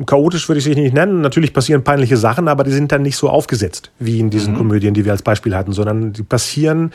Chaotisch 0.05 0.47
würde 0.47 0.59
ich 0.59 0.63
sie 0.65 0.75
nicht 0.75 0.93
nennen. 0.93 1.21
Natürlich 1.21 1.53
passieren 1.53 1.83
peinliche 1.83 2.17
Sachen, 2.17 2.47
aber 2.47 2.63
die 2.63 2.71
sind 2.71 2.91
dann 2.91 3.01
nicht 3.01 3.17
so 3.17 3.29
aufgesetzt 3.29 3.91
wie 3.97 4.19
in 4.19 4.29
diesen 4.29 4.55
Komödien, 4.55 4.93
die 4.93 5.05
wir 5.05 5.11
als 5.11 5.23
Beispiel 5.23 5.55
hatten, 5.55 5.73
sondern 5.73 6.13
die 6.13 6.21
passieren 6.21 6.91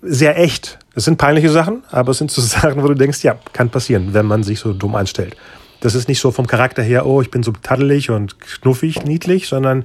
sehr 0.00 0.38
echt. 0.38 0.78
Es 0.94 1.04
sind 1.04 1.18
peinliche 1.18 1.50
Sachen, 1.50 1.82
aber 1.90 2.12
es 2.12 2.18
sind 2.18 2.30
so 2.30 2.40
Sachen, 2.40 2.82
wo 2.82 2.88
du 2.88 2.94
denkst, 2.94 3.22
ja, 3.22 3.36
kann 3.52 3.68
passieren, 3.68 4.14
wenn 4.14 4.24
man 4.24 4.42
sich 4.42 4.60
so 4.60 4.72
dumm 4.72 4.94
anstellt. 4.94 5.36
Das 5.80 5.94
ist 5.94 6.08
nicht 6.08 6.20
so 6.20 6.30
vom 6.30 6.46
Charakter 6.46 6.82
her, 6.82 7.06
oh, 7.06 7.22
ich 7.22 7.30
bin 7.30 7.42
so 7.42 7.52
taddelig 7.52 8.10
und 8.10 8.38
knuffig, 8.40 9.04
niedlich, 9.04 9.48
sondern 9.48 9.84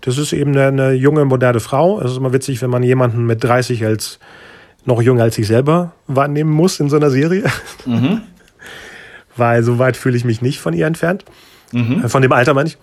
das 0.00 0.18
ist 0.18 0.32
eben 0.32 0.52
eine, 0.52 0.66
eine 0.66 0.92
junge, 0.92 1.24
moderne 1.24 1.60
Frau. 1.60 2.00
Es 2.00 2.12
ist 2.12 2.18
immer 2.18 2.32
witzig, 2.32 2.62
wenn 2.62 2.70
man 2.70 2.82
jemanden 2.82 3.26
mit 3.26 3.42
30 3.42 3.84
als 3.84 4.18
noch 4.84 5.00
jünger 5.00 5.22
als 5.22 5.38
ich 5.38 5.46
selber 5.46 5.92
wahrnehmen 6.06 6.50
muss 6.50 6.78
in 6.78 6.88
so 6.88 6.96
einer 6.96 7.10
Serie. 7.10 7.44
Mhm. 7.86 8.20
Weil 9.36 9.62
so 9.62 9.78
weit 9.78 9.96
fühle 9.96 10.16
ich 10.16 10.24
mich 10.24 10.42
nicht 10.42 10.60
von 10.60 10.74
ihr 10.74 10.86
entfernt. 10.86 11.24
Mhm. 11.72 12.08
Von 12.08 12.22
dem 12.22 12.32
Alter 12.32 12.54
meine 12.54 12.68
ich. 12.68 12.78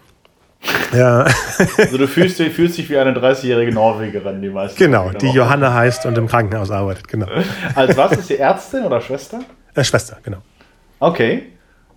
Ja. 0.94 1.26
Also 1.78 1.98
du 1.98 2.08
fühlst, 2.08 2.42
fühlst 2.42 2.78
dich 2.78 2.90
wie 2.90 2.98
eine 2.98 3.14
30-jährige 3.14 3.72
Norwegerin, 3.72 4.42
die 4.42 4.50
meisten. 4.50 4.78
Genau, 4.78 5.12
die 5.12 5.30
Johanna 5.30 5.74
heißt 5.74 6.06
und 6.08 6.18
im 6.18 6.28
Krankenhaus 6.28 6.72
arbeitet, 6.72 7.08
genau. 7.08 7.28
Als 7.76 7.96
was 7.96 8.14
ist 8.14 8.28
sie 8.28 8.38
Ärztin 8.38 8.84
oder 8.84 9.00
Schwester? 9.00 9.42
Äh, 9.76 9.84
Schwester, 9.84 10.18
genau. 10.24 10.40
Okay. 11.00 11.44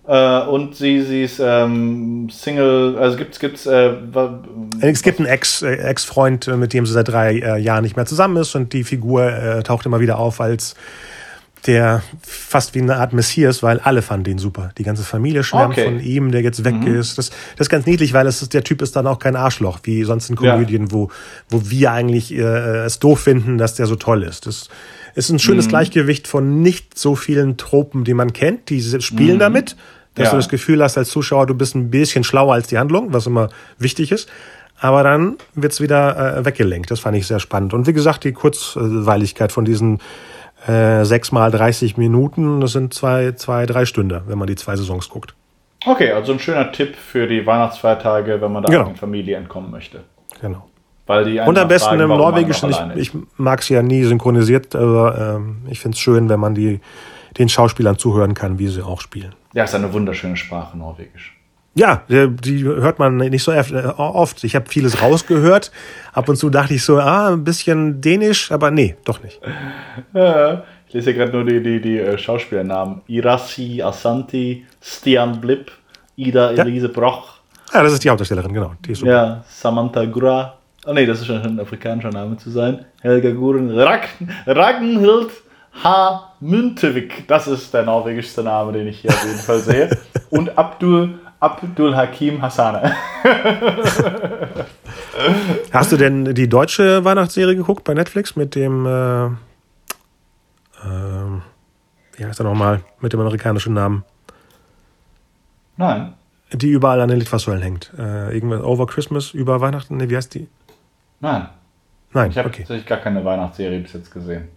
Äh, 0.07 0.41
und 0.41 0.75
sie, 0.75 1.01
sie 1.01 1.23
ist 1.23 1.39
ähm, 1.39 2.29
Single, 2.29 2.97
also 2.97 3.17
gibt's, 3.17 3.39
gibt's 3.39 3.65
äh, 3.65 3.93
Es 4.81 5.01
gibt 5.01 5.19
einen 5.19 5.27
Ex, 5.27 5.63
äh, 5.63 5.75
Ex-Freund, 5.75 6.47
mit 6.57 6.73
dem 6.73 6.85
sie 6.85 6.93
seit 6.93 7.07
drei 7.07 7.39
äh, 7.39 7.57
Jahren 7.57 7.83
nicht 7.83 7.95
mehr 7.95 8.05
zusammen 8.05 8.37
ist 8.37 8.55
und 8.55 8.73
die 8.73 8.83
Figur 8.83 9.25
äh, 9.31 9.63
taucht 9.63 9.85
immer 9.85 9.99
wieder 9.99 10.19
auf 10.19 10.41
als 10.41 10.75
der 11.65 12.03
fast 12.21 12.75
wie 12.75 12.81
eine 12.81 12.97
Art 12.97 13.13
Messias, 13.13 13.63
weil 13.63 13.79
alle 13.79 14.01
fanden 14.01 14.29
ihn 14.29 14.37
super. 14.37 14.71
Die 14.77 14.83
ganze 14.83 15.03
Familie 15.03 15.43
schwärmt 15.43 15.73
okay. 15.73 15.85
von 15.85 15.99
ihm, 15.99 16.31
der 16.31 16.41
jetzt 16.41 16.63
weg 16.63 16.75
mhm. 16.75 16.99
ist. 16.99 17.17
Das, 17.17 17.29
das 17.29 17.65
ist 17.65 17.69
ganz 17.69 17.85
niedlich, 17.85 18.13
weil 18.13 18.27
es 18.27 18.41
ist, 18.41 18.53
der 18.53 18.63
Typ 18.63 18.81
ist 18.81 18.95
dann 18.95 19.07
auch 19.07 19.19
kein 19.19 19.35
Arschloch, 19.35 19.79
wie 19.83 20.03
sonst 20.03 20.29
in 20.29 20.35
Komödien, 20.35 20.83
ja. 20.83 20.91
wo, 20.91 21.09
wo 21.49 21.69
wir 21.69 21.91
eigentlich 21.91 22.33
äh, 22.33 22.85
es 22.85 22.99
doof 22.99 23.21
finden, 23.21 23.57
dass 23.57 23.75
der 23.75 23.87
so 23.87 23.95
toll 23.95 24.23
ist. 24.23 24.45
Das 24.45 24.69
ist 25.15 25.29
ein 25.29 25.39
schönes 25.39 25.65
mhm. 25.65 25.69
Gleichgewicht 25.69 26.27
von 26.27 26.61
nicht 26.61 26.97
so 26.97 27.15
vielen 27.15 27.57
Tropen, 27.57 28.03
die 28.03 28.13
man 28.13 28.33
kennt. 28.33 28.69
Die 28.69 28.81
spielen 29.01 29.35
mhm. 29.35 29.39
damit, 29.39 29.75
dass 30.13 30.25
ja. 30.25 30.31
du 30.31 30.37
das 30.37 30.49
Gefühl 30.49 30.83
hast 30.83 30.97
als 30.97 31.09
Zuschauer, 31.09 31.47
du 31.47 31.55
bist 31.55 31.75
ein 31.75 31.89
bisschen 31.89 32.23
schlauer 32.23 32.53
als 32.53 32.67
die 32.67 32.77
Handlung, 32.77 33.13
was 33.13 33.25
immer 33.25 33.49
wichtig 33.79 34.11
ist. 34.11 34.29
Aber 34.77 35.03
dann 35.03 35.37
wird's 35.53 35.79
wieder 35.79 36.37
äh, 36.37 36.45
weggelenkt. 36.45 36.91
Das 36.91 36.99
fand 36.99 37.15
ich 37.15 37.27
sehr 37.27 37.39
spannend. 37.39 37.73
Und 37.73 37.87
wie 37.87 37.93
gesagt, 37.93 38.25
die 38.25 38.33
Kurzweiligkeit 38.33 39.53
von 39.53 39.63
diesen 39.63 39.99
äh, 40.67 41.05
sechs 41.05 41.31
mal 41.31 41.49
30 41.49 41.95
Minuten, 41.95 42.59
das 42.59 42.73
sind 42.73 42.93
zwei, 42.93 43.31
zwei, 43.33 43.65
drei 43.65 43.85
Stunden, 43.85 44.21
wenn 44.27 44.37
man 44.37 44.47
die 44.47 44.55
zwei 44.55 44.75
Saisons 44.75 45.09
guckt. 45.09 45.33
Okay, 45.85 46.11
also 46.11 46.33
ein 46.33 46.39
schöner 46.39 46.71
Tipp 46.71 46.95
für 46.95 47.27
die 47.27 47.45
Weihnachtsfeiertage, 47.45 48.41
wenn 48.41 48.51
man 48.51 48.63
da 48.63 48.71
genau. 48.71 48.89
in 48.89 48.95
Familie 48.95 49.37
entkommen 49.37 49.71
möchte. 49.71 50.01
Genau. 50.41 50.67
Weil 51.07 51.25
die 51.25 51.39
Und 51.39 51.57
am 51.57 51.67
besten 51.67 51.89
fragen, 51.89 52.01
im 52.01 52.09
Norwegischen, 52.09 52.71
ich, 52.71 52.79
ich 52.95 53.11
mag 53.37 53.61
es 53.61 53.69
ja 53.69 53.83
nie 53.83 54.03
synchronisiert, 54.03 54.75
aber 54.75 55.35
ähm, 55.37 55.57
ich 55.69 55.79
finde 55.79 55.95
es 55.95 56.01
schön, 56.01 56.29
wenn 56.29 56.39
man 56.39 56.55
die, 56.55 56.79
den 57.37 57.47
Schauspielern 57.47 57.97
zuhören 57.97 58.33
kann, 58.33 58.57
wie 58.57 58.67
sie 58.67 58.81
auch 58.81 59.01
spielen. 59.01 59.35
Ja, 59.53 59.65
ist 59.65 59.75
eine 59.75 59.93
wunderschöne 59.93 60.35
Sprache, 60.35 60.77
Norwegisch. 60.77 61.35
Ja, 61.77 62.03
die 62.07 62.63
hört 62.63 62.99
man 62.99 63.17
nicht 63.17 63.43
so 63.43 63.51
äh, 63.51 63.63
oft. 63.97 64.45
Ich 64.45 64.55
habe 64.55 64.65
vieles 64.69 65.01
rausgehört. 65.01 65.71
Ab 66.13 66.29
und 66.29 66.37
zu 66.37 66.49
dachte 66.49 66.73
ich 66.73 66.83
so, 66.83 66.99
ah, 66.99 67.33
ein 67.33 67.43
bisschen 67.43 67.99
dänisch, 67.99 68.49
aber 68.49 68.71
nee, 68.71 68.95
doch 69.03 69.21
nicht. 69.21 69.41
ich 70.87 70.93
lese 70.93 71.11
ja 71.11 71.17
gerade 71.17 71.33
nur 71.33 71.43
die, 71.43 71.61
die, 71.61 71.81
die 71.81 71.99
äh, 71.99 72.17
Schauspielernamen. 72.17 73.01
Irasi 73.07 73.81
Asanti, 73.81 74.65
Stian 74.81 75.41
Blip, 75.41 75.69
Ida 76.15 76.51
Elise 76.51 76.87
ja. 76.87 76.93
Broch. 76.93 77.35
Ja, 77.73 77.83
das 77.83 77.91
ist 77.91 78.03
die 78.05 78.09
Hauptdarstellerin, 78.09 78.53
genau. 78.53 78.73
Die 78.85 78.93
ist 78.93 79.01
ja, 79.01 79.43
Samantha 79.45 80.05
Gra. 80.05 80.57
Oh 80.85 80.93
nee, 80.93 81.05
das 81.05 81.19
ist 81.19 81.27
schon 81.27 81.41
ein 81.41 81.59
afrikanischer 81.59 82.11
Name 82.11 82.37
zu 82.37 82.51
sein. 82.51 82.85
Helga 83.01 83.31
Guren, 83.31 83.71
Rag 83.71 84.07
Ragnhild 84.45 85.31
H. 85.83 86.33
Müntevik. 86.39 87.27
Das 87.27 87.47
ist 87.47 87.73
der 87.73 87.83
norwegischste 87.83 88.43
Name, 88.43 88.71
den 88.71 88.87
ich 88.87 88.99
hier 88.99 89.09
auf 89.11 89.25
jeden 89.25 89.39
Fall 89.39 89.59
sehe. 89.59 89.89
Und 90.29 90.57
Abdul 90.57 91.19
Abdul 91.39 91.95
Hakim 91.95 92.41
Hassane. 92.41 92.95
Hast 95.71 95.91
du 95.91 95.97
denn 95.97 96.33
die 96.33 96.49
deutsche 96.49 97.03
Weihnachtsserie 97.03 97.55
geguckt 97.55 97.83
bei 97.83 97.93
Netflix 97.93 98.35
mit 98.35 98.55
dem, 98.55 98.85
äh, 98.85 99.25
äh, 99.25 99.31
wie 102.13 102.25
heißt 102.25 102.39
er 102.39 102.45
nochmal, 102.45 102.81
mit 102.99 103.13
dem 103.13 103.19
amerikanischen 103.19 103.73
Namen? 103.73 104.03
Nein. 105.77 106.13
Die 106.51 106.69
überall 106.69 107.01
an 107.01 107.09
den 107.09 107.19
Litfaßsäulen 107.19 107.61
hängt. 107.61 107.91
Äh, 107.97 108.33
irgendwas 108.33 108.63
Over 108.63 108.87
Christmas, 108.87 109.31
über 109.31 109.61
Weihnachten, 109.61 109.97
ne, 109.97 110.09
wie 110.09 110.15
heißt 110.15 110.33
die? 110.33 110.47
Nein. 111.25 111.49
Nein, 112.13 112.29
ich 112.29 112.37
habe 112.37 112.49
okay. 112.49 112.59
tatsächlich 112.59 112.85
gar 112.85 112.99
keine 112.99 113.25
Weihnachtsserie 113.25 113.79
bis 113.79 113.93
jetzt 113.93 114.11
gesehen. 114.11 114.47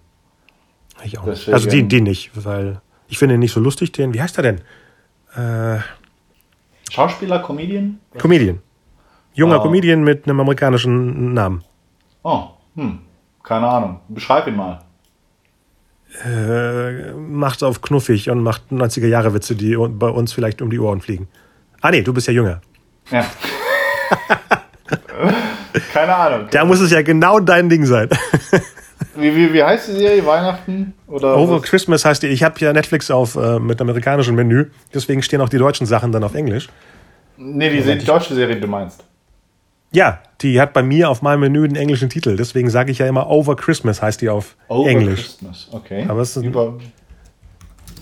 Ich 1.03 1.19
auch 1.19 1.25
Deswegen, 1.25 1.55
Also 1.55 1.71
die, 1.71 1.89
die 1.89 2.03
nicht, 2.03 2.31
weil 2.35 2.83
ich 3.09 3.17
finde 3.17 3.37
ihn 3.37 3.41
nicht 3.41 3.53
so 3.53 3.61
lustig, 3.61 3.91
den, 3.93 4.13
wie 4.13 4.21
heißt 4.21 4.37
er 4.39 4.43
denn? 4.43 4.61
Äh, 5.35 5.81
Schauspieler, 6.91 7.39
Comedian? 7.39 8.01
Comedian. 8.19 8.59
Junger 9.33 9.61
oh. 9.61 9.63
Comedian 9.63 10.05
mit 10.05 10.27
einem 10.27 10.41
amerikanischen 10.41 11.33
Namen. 11.33 11.65
Oh, 12.23 12.49
hm. 12.75 12.99
Keine 13.43 13.67
Ahnung. 13.67 14.01
Beschreib 14.09 14.47
ihn 14.47 14.57
mal. 14.57 14.81
Äh, 16.23 17.13
macht 17.15 17.63
auf 17.63 17.81
knuffig 17.81 18.29
und 18.29 18.43
macht 18.43 18.71
90er-Jahre-Witze, 18.71 19.57
die 19.57 19.75
bei 19.75 20.09
uns 20.09 20.35
vielleicht 20.35 20.61
um 20.61 20.69
die 20.69 20.79
Ohren 20.79 21.01
fliegen. 21.01 21.29
Ah, 21.81 21.91
nee, 21.91 22.03
du 22.03 22.13
bist 22.13 22.27
ja 22.27 22.35
jünger. 22.35 22.61
Ja. 23.11 23.25
Keine 25.93 26.15
Ahnung. 26.15 26.49
Da 26.51 26.65
muss 26.65 26.81
es 26.81 26.91
ja 26.91 27.03
genau 27.03 27.41
dein 27.41 27.69
Ding 27.69 27.85
sein. 27.87 28.09
wie, 29.17 29.35
wie, 29.35 29.53
wie 29.53 29.63
heißt 29.63 29.89
die 29.89 29.93
Serie? 29.93 30.25
Weihnachten? 30.27 30.95
Oder 31.07 31.37
Over 31.37 31.57
was? 31.57 31.63
Christmas 31.63 32.05
heißt 32.05 32.23
die. 32.23 32.29
Ich 32.29 32.43
habe 32.43 32.59
ja 32.61 32.73
Netflix 32.73 33.11
auf 33.11 33.37
äh, 33.37 33.59
mit 33.59 33.81
amerikanischem 33.81 34.35
Menü. 34.35 34.67
Deswegen 34.93 35.23
stehen 35.23 35.41
auch 35.41 35.49
die 35.49 35.59
deutschen 35.59 35.87
Sachen 35.87 36.13
dann 36.13 36.25
auf 36.25 36.35
Englisch. 36.35 36.69
Nee, 37.37 37.71
die, 37.71 37.99
die 37.99 38.05
deutsche 38.05 38.35
Serie, 38.35 38.57
die 38.57 38.61
du 38.61 38.67
meinst. 38.67 39.05
Ja, 39.91 40.21
die 40.43 40.61
hat 40.61 40.73
bei 40.75 40.83
mir 40.83 41.09
auf 41.09 41.23
meinem 41.23 41.41
Menü 41.41 41.67
den 41.67 41.77
englischen 41.77 42.11
Titel. 42.11 42.37
Deswegen 42.37 42.69
sage 42.69 42.91
ich 42.91 42.99
ja 42.99 43.07
immer 43.07 43.29
Over 43.29 43.57
Christmas 43.57 44.03
heißt 44.03 44.21
die 44.21 44.29
auf 44.29 44.57
Over 44.69 44.91
Englisch. 44.91 45.21
Christmas, 45.23 45.69
okay. 45.73 46.05
Aber 46.09 46.21
es 46.21 46.37
ist 46.37 46.45
Über 46.45 46.75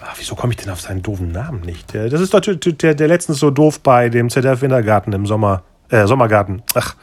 Ach, 0.00 0.14
wieso 0.18 0.34
komme 0.34 0.52
ich 0.52 0.58
denn 0.58 0.70
auf 0.70 0.80
seinen 0.80 1.02
doofen 1.02 1.32
Namen 1.32 1.62
nicht? 1.62 1.94
Das 1.94 2.20
ist 2.20 2.32
doch 2.34 2.40
der, 2.40 2.56
der, 2.56 2.94
der 2.94 3.08
letztens 3.08 3.38
so 3.38 3.50
doof 3.50 3.80
bei 3.80 4.08
dem 4.08 4.30
ZDF 4.30 4.62
Wintergarten 4.62 5.12
im 5.12 5.26
Sommer, 5.26 5.62
äh, 5.88 6.06
Sommergarten. 6.06 6.62
Ach, 6.74 6.94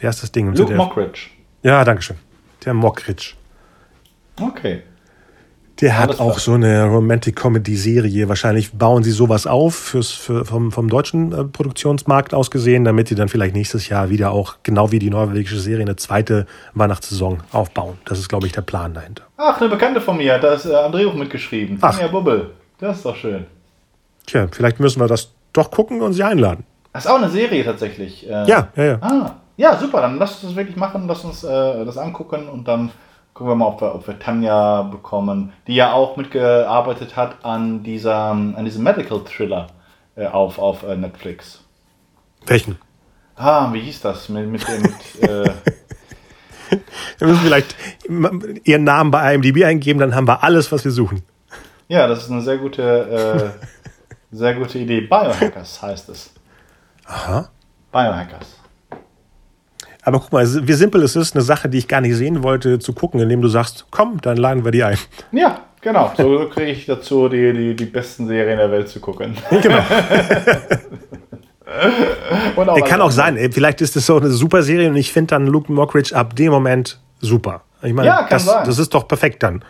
wie 0.00 0.06
heißt 0.06 0.22
das 0.22 0.32
Ding 0.32 0.46
im 0.46 0.54
Luke 0.54 0.64
ZDF? 0.64 0.76
Mockridge. 0.76 1.20
Ja, 1.62 1.84
danke 1.84 2.02
schön. 2.02 2.16
Der 2.64 2.74
Mockridge. 2.74 3.34
Okay. 4.40 4.82
Der 5.80 5.96
hat 5.96 6.08
Alles 6.08 6.20
auch 6.20 6.30
klar. 6.32 6.40
so 6.40 6.52
eine 6.54 6.86
Romantic-Comedy-Serie. 6.86 8.28
Wahrscheinlich 8.28 8.72
bauen 8.72 9.04
sie 9.04 9.12
sowas 9.12 9.46
auf 9.46 9.76
fürs, 9.76 10.10
für, 10.10 10.44
vom, 10.44 10.72
vom 10.72 10.88
deutschen 10.88 11.32
äh, 11.32 11.44
Produktionsmarkt 11.44 12.34
aus 12.34 12.50
gesehen, 12.50 12.84
damit 12.84 13.10
die 13.10 13.14
dann 13.14 13.28
vielleicht 13.28 13.54
nächstes 13.54 13.88
Jahr 13.88 14.10
wieder 14.10 14.32
auch, 14.32 14.56
genau 14.64 14.90
wie 14.90 14.98
die 14.98 15.10
norwegische 15.10 15.60
Serie, 15.60 15.82
eine 15.82 15.94
zweite 15.94 16.46
Weihnachtssaison 16.74 17.44
aufbauen. 17.52 17.98
Das 18.06 18.18
ist, 18.18 18.28
glaube 18.28 18.48
ich, 18.48 18.52
der 18.52 18.62
Plan 18.62 18.92
dahinter. 18.92 19.22
Ach, 19.36 19.60
eine 19.60 19.70
Bekannte 19.70 20.00
von 20.00 20.16
mir, 20.16 20.38
da 20.38 20.54
ist 20.54 20.66
äh, 20.66 20.70
André 20.70 21.06
auch 21.06 21.14
mitgeschrieben. 21.14 21.78
Tanja 21.78 22.08
Bubbel. 22.08 22.50
Das 22.80 22.96
ist 22.96 23.04
doch 23.06 23.16
schön. 23.16 23.46
Tja, 24.26 24.48
vielleicht 24.50 24.80
müssen 24.80 25.00
wir 25.00 25.06
das 25.06 25.30
doch 25.52 25.70
gucken 25.70 26.00
und 26.02 26.12
sie 26.12 26.24
einladen. 26.24 26.64
Das 26.92 27.04
ist 27.04 27.10
auch 27.10 27.18
eine 27.18 27.30
Serie 27.30 27.64
tatsächlich. 27.64 28.28
Äh, 28.28 28.48
ja, 28.48 28.68
ja, 28.74 28.84
ja. 28.84 28.98
Ah, 29.00 29.36
ja, 29.58 29.76
super. 29.76 30.00
Dann 30.00 30.18
lass 30.18 30.32
uns 30.34 30.42
das 30.42 30.56
wirklich 30.56 30.76
machen, 30.76 31.06
lass 31.06 31.24
uns 31.24 31.44
äh, 31.44 31.84
das 31.84 31.98
angucken 31.98 32.48
und 32.48 32.66
dann 32.66 32.90
gucken 33.34 33.50
wir 33.50 33.56
mal, 33.56 33.66
ob 33.66 33.80
wir, 33.80 33.94
ob 33.94 34.06
wir 34.06 34.18
Tanja 34.18 34.82
bekommen, 34.82 35.52
die 35.66 35.74
ja 35.74 35.92
auch 35.92 36.16
mitgearbeitet 36.16 37.16
hat 37.16 37.44
an, 37.44 37.82
dieser, 37.82 38.30
an 38.30 38.64
diesem 38.64 38.82
Medical 38.82 39.20
Thriller 39.24 39.66
äh, 40.16 40.26
auf, 40.26 40.58
auf 40.58 40.84
äh, 40.84 40.96
Netflix. 40.96 41.60
Welchen? 42.46 42.78
Ah, 43.36 43.72
wie 43.72 43.80
hieß 43.80 44.00
das? 44.00 44.28
Mit, 44.28 44.48
mit, 44.48 44.66
mit 44.68 45.28
äh 45.28 45.50
wir 47.18 47.28
müssen 47.28 47.40
vielleicht 47.40 47.76
ihren 48.64 48.84
Namen 48.84 49.10
bei 49.10 49.34
IMDb 49.34 49.64
eingeben, 49.64 50.00
dann 50.00 50.14
haben 50.14 50.28
wir 50.28 50.42
alles, 50.42 50.70
was 50.70 50.84
wir 50.84 50.92
suchen. 50.92 51.22
Ja, 51.88 52.06
das 52.06 52.24
ist 52.24 52.30
eine 52.30 52.42
sehr 52.42 52.58
gute, 52.58 53.54
äh, 53.62 53.66
sehr 54.30 54.54
gute 54.54 54.78
Idee. 54.78 55.00
Biohackers 55.02 55.82
heißt 55.82 56.08
es. 56.10 56.32
Aha. 57.06 57.48
Biohackers. 57.90 58.57
Aber 60.02 60.20
guck 60.20 60.32
mal, 60.32 60.46
wie 60.46 60.72
simpel 60.72 61.02
es 61.02 61.16
ist, 61.16 61.34
eine 61.34 61.42
Sache, 61.42 61.68
die 61.68 61.78
ich 61.78 61.88
gar 61.88 62.00
nicht 62.00 62.16
sehen 62.16 62.42
wollte, 62.42 62.78
zu 62.78 62.92
gucken, 62.92 63.20
indem 63.20 63.42
du 63.42 63.48
sagst, 63.48 63.86
komm, 63.90 64.20
dann 64.20 64.36
laden 64.36 64.64
wir 64.64 64.70
die 64.70 64.84
ein. 64.84 64.98
Ja, 65.32 65.60
genau. 65.80 66.12
So 66.16 66.48
kriege 66.48 66.70
ich 66.70 66.86
dazu, 66.86 67.28
die, 67.28 67.52
die, 67.52 67.76
die 67.76 67.84
besten 67.84 68.26
Serien 68.26 68.58
der 68.58 68.70
Welt 68.70 68.88
zu 68.88 69.00
gucken. 69.00 69.36
Genau. 69.50 69.82
und 72.72 72.84
kann 72.86 73.00
auch 73.00 73.10
sein, 73.10 73.36
vielleicht 73.52 73.80
ist 73.82 73.96
das 73.96 74.06
so 74.06 74.16
eine 74.16 74.30
super 74.30 74.62
Serie 74.62 74.88
und 74.88 74.96
ich 74.96 75.12
finde 75.12 75.28
dann 75.28 75.46
Luke 75.46 75.70
Mockridge 75.70 76.16
ab 76.16 76.34
dem 76.34 76.50
Moment 76.52 76.98
super. 77.20 77.62
Ich 77.82 77.92
meine, 77.92 78.08
ja, 78.08 78.26
das, 78.28 78.46
das 78.46 78.78
ist 78.78 78.94
doch 78.94 79.06
perfekt 79.06 79.42
dann. 79.42 79.62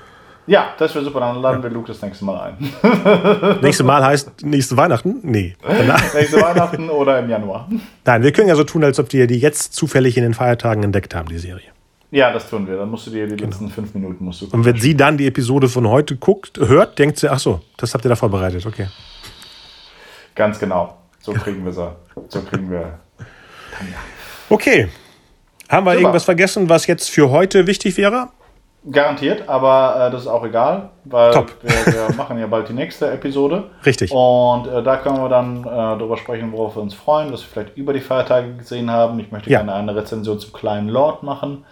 Ja, 0.49 0.74
das 0.78 0.94
wäre 0.94 1.05
super. 1.05 1.20
Dann 1.20 1.40
laden 1.42 1.62
wir 1.62 1.68
Luke 1.70 1.88
das 1.88 2.01
nächste 2.01 2.24
Mal 2.24 2.40
ein. 2.40 3.61
nächste 3.62 3.84
Mal 3.84 4.03
heißt 4.05 4.44
nächste 4.44 4.76
Weihnachten? 4.78 5.20
Nee. 5.22 5.55
nächste 6.14 6.40
Weihnachten 6.40 6.88
oder 6.88 7.18
im 7.18 7.28
Januar. 7.28 7.68
Nein, 8.05 8.22
wir 8.22 8.32
können 8.32 8.49
ja 8.49 8.57
so 8.57 8.64
tun, 8.64 8.82
als 8.82 8.99
ob 8.99 9.12
wir 9.12 9.26
die 9.26 9.38
jetzt 9.38 9.74
zufällig 9.74 10.16
in 10.16 10.22
den 10.22 10.32
Feiertagen 10.32 10.82
entdeckt 10.82 11.14
haben, 11.14 11.28
die 11.28 11.38
Serie. 11.38 11.68
Ja, 12.11 12.32
das 12.32 12.49
tun 12.49 12.66
wir. 12.66 12.78
Dann 12.78 12.90
musst 12.90 13.07
du 13.07 13.11
dir 13.11 13.26
die 13.26 13.36
genau. 13.36 13.51
letzten 13.51 13.68
fünf 13.68 13.92
Minuten 13.92 14.24
musst 14.24 14.40
du 14.40 14.46
Und 14.51 14.64
wenn 14.64 14.80
sie 14.80 14.96
dann 14.96 15.18
die 15.18 15.26
Episode 15.26 15.68
von 15.68 15.86
heute 15.86 16.16
guckt, 16.16 16.59
hört, 16.59 16.99
denkt 16.99 17.18
sie, 17.18 17.28
ach 17.30 17.38
so, 17.38 17.61
das 17.76 17.92
habt 17.92 18.07
ihr 18.07 18.09
da 18.09 18.16
vorbereitet, 18.16 18.64
okay. 18.64 18.88
Ganz 20.34 20.59
genau. 20.59 20.96
So 21.20 21.34
kriegen 21.34 21.62
wir 21.64 21.72
sie. 21.72 21.90
So 22.28 22.40
kriegen 22.40 22.70
wir. 22.70 22.99
Okay. 24.49 24.88
Haben 25.68 25.84
wir 25.84 25.90
Super. 25.90 26.01
irgendwas 26.01 26.24
vergessen, 26.24 26.70
was 26.70 26.86
jetzt 26.86 27.11
für 27.11 27.28
heute 27.28 27.66
wichtig 27.66 27.99
wäre? 27.99 28.30
Garantiert, 28.91 29.49
aber 29.49 30.07
äh, 30.07 30.11
das 30.11 30.22
ist 30.22 30.26
auch 30.28 30.45
egal, 30.45 30.91
weil 31.05 31.34
wir, 31.34 32.09
wir, 32.09 32.14
machen 32.16 32.39
ja 32.39 32.47
bald 32.47 32.68
die 32.68 32.72
nächste 32.72 33.11
Episode. 33.11 33.64
Richtig. 33.84 34.12
Und 34.12 34.66
äh, 34.66 34.82
da 34.82 34.97
können 34.97 35.18
wir 35.18 35.28
dann 35.28 35.61
äh, 35.61 35.66
darüber 35.66 36.16
sprechen, 36.16 36.53
worauf 36.53 36.76
wir 36.76 36.82
uns 36.82 36.95
freuen, 36.95 37.32
was 37.32 37.43
wir 37.43 37.49
vielleicht 37.49 37.76
über 37.76 37.93
die 37.93 38.01
Feiertage 38.01 38.55
gesehen 38.55 38.91
haben. 38.91 39.18
Ich 39.20 39.30
möchte 39.30 39.51
ja. 39.51 39.59
gerne 39.59 39.74
eine 39.74 39.95
Rezension 39.95 40.39
zum 40.39 40.53
kleinen 40.53 40.89
Lord 40.89 41.22
machen. 41.22 41.64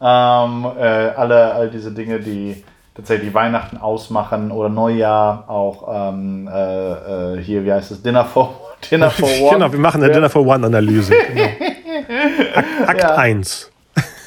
Ähm, 0.00 0.66
äh, 0.78 0.84
alle, 0.84 1.54
all 1.54 1.70
diese 1.70 1.92
Dinge, 1.92 2.18
die 2.18 2.64
tatsächlich 2.94 3.32
Weihnachten 3.34 3.76
ausmachen 3.76 4.50
oder 4.50 4.68
Neujahr, 4.68 5.44
auch 5.48 6.12
ähm, 6.12 6.48
äh, 6.52 7.34
äh, 7.34 7.42
hier, 7.42 7.64
wie 7.64 7.72
heißt 7.72 7.90
es, 7.90 8.02
Dinner 8.02 8.24
for, 8.24 8.54
Dinner 8.90 9.10
for 9.12 9.28
One. 9.28 9.50
genau, 9.52 9.72
wir 9.72 9.78
machen 9.78 10.02
eine 10.02 10.10
ja. 10.10 10.14
Dinner 10.14 10.30
for 10.30 10.46
One 10.46 10.66
Analyse. 10.66 11.12
Genau. 11.24 12.58
Akt, 12.86 13.04
Akt 13.04 13.18
1. 13.18 13.70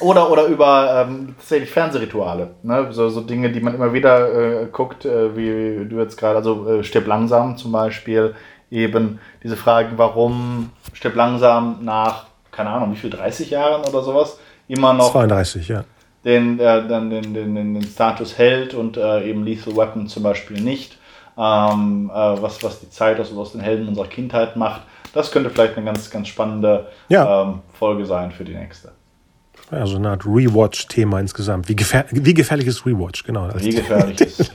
Oder, 0.00 0.30
oder 0.30 0.44
über 0.46 1.06
ähm, 1.08 1.34
tatsächlich 1.38 1.70
Fernsehrituale. 1.70 2.50
Ne? 2.62 2.88
So, 2.90 3.08
so 3.08 3.20
Dinge, 3.20 3.50
die 3.50 3.60
man 3.60 3.74
immer 3.74 3.92
wieder 3.92 4.62
äh, 4.62 4.66
guckt, 4.66 5.04
äh, 5.04 5.36
wie 5.36 5.88
du 5.88 5.98
jetzt 5.98 6.16
gerade, 6.16 6.36
also 6.36 6.68
äh, 6.68 6.84
Stirb 6.84 7.06
langsam 7.06 7.56
zum 7.56 7.72
Beispiel, 7.72 8.34
eben 8.70 9.18
diese 9.42 9.56
Fragen, 9.56 9.92
warum 9.96 10.70
Stirb 10.92 11.14
langsam 11.14 11.78
nach, 11.82 12.26
keine 12.50 12.70
Ahnung, 12.70 12.92
wie 12.92 12.96
viel, 12.96 13.10
30 13.10 13.50
Jahren 13.50 13.84
oder 13.86 14.02
sowas, 14.02 14.38
immer 14.68 14.92
noch 14.92 15.12
32, 15.12 15.68
ja. 15.68 15.84
Den, 16.24 16.58
äh, 16.58 16.86
dann 16.86 17.10
den, 17.10 17.32
den, 17.32 17.54
den, 17.54 17.82
Status 17.82 18.36
hält 18.36 18.74
und 18.74 18.96
äh, 18.96 19.28
eben 19.28 19.44
Lethal 19.44 19.76
Weapon 19.76 20.08
zum 20.08 20.24
Beispiel 20.24 20.60
nicht. 20.60 20.98
Ähm, 21.38 22.10
äh, 22.12 22.42
was, 22.42 22.62
was 22.64 22.80
die 22.80 22.90
Zeit 22.90 23.20
aus, 23.20 23.34
aus 23.34 23.52
den 23.52 23.60
Helden 23.60 23.86
unserer 23.86 24.08
Kindheit 24.08 24.56
macht. 24.56 24.82
Das 25.14 25.30
könnte 25.30 25.50
vielleicht 25.50 25.76
eine 25.76 25.86
ganz, 25.86 26.10
ganz 26.10 26.26
spannende 26.26 26.88
ja. 27.08 27.42
ähm, 27.42 27.60
Folge 27.72 28.04
sein 28.04 28.32
für 28.32 28.44
die 28.44 28.54
nächste. 28.54 28.90
Also 29.70 29.96
eine 29.96 30.10
Art 30.10 30.24
Rewatch-Thema 30.24 31.20
insgesamt. 31.20 31.68
Wie, 31.68 31.76
gefähr 31.76 32.06
wie 32.10 32.34
gefährlich 32.34 32.66
ist 32.66 32.86
Rewatch, 32.86 33.24
genau. 33.24 33.50
Wie 33.56 33.70
gefährlich 33.70 34.20
ist 34.38 34.52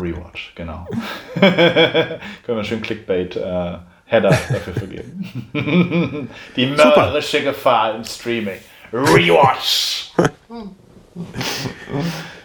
Rewatch, 0.00 0.52
genau. 0.54 0.86
Können 1.40 2.20
wir 2.46 2.64
schön 2.64 2.80
Clickbait-Header 2.82 3.88
äh, 4.08 4.20
dafür 4.20 4.74
vergeben. 4.74 5.48
Die 6.56 6.66
mörderische 6.66 7.42
Gefahr 7.42 7.94
im 7.94 8.04
Streaming. 8.04 8.58
Rewatch! 8.92 10.12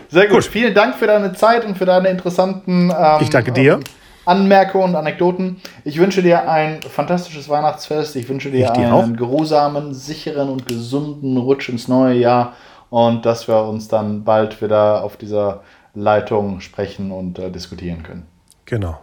Sehr 0.10 0.28
gut. 0.28 0.38
gut. 0.38 0.46
Vielen 0.46 0.74
Dank 0.74 0.96
für 0.96 1.08
deine 1.08 1.34
Zeit 1.34 1.66
und 1.66 1.78
für 1.78 1.86
deine 1.86 2.10
interessanten. 2.10 2.92
Ähm, 2.96 3.22
ich 3.22 3.30
danke 3.30 3.52
dir. 3.52 3.74
Ähm, 3.76 3.84
Anmerkungen 4.32 4.86
und 4.86 4.96
Anekdoten. 4.96 5.58
Ich 5.84 6.00
wünsche 6.00 6.24
dir 6.24 6.50
ein 6.50 6.82
fantastisches 6.82 7.50
Weihnachtsfest. 7.50 8.16
Ich 8.16 8.30
wünsche 8.30 8.50
dir, 8.50 8.66
ich 8.66 8.72
dir 8.72 8.94
einen 8.94 9.14
auch. 9.14 9.18
geruhsamen, 9.18 9.94
sicheren 9.94 10.48
und 10.48 10.66
gesunden 10.66 11.36
Rutsch 11.36 11.68
ins 11.68 11.90
neue 11.90 12.18
Jahr 12.18 12.54
und 12.90 13.26
dass 13.26 13.50
wir 13.50 13.62
uns 13.64 13.90
dann 13.90 14.24
bald 14.24 14.62
wieder 14.62 15.04
auf 15.04 15.18
dieser 15.18 15.64
Leitung 15.94 16.62
sprechen 16.62 17.12
und 17.12 17.40
äh, 17.40 17.52
diskutieren 17.52 18.04
können. 18.04 18.26
Genau. 18.66 19.02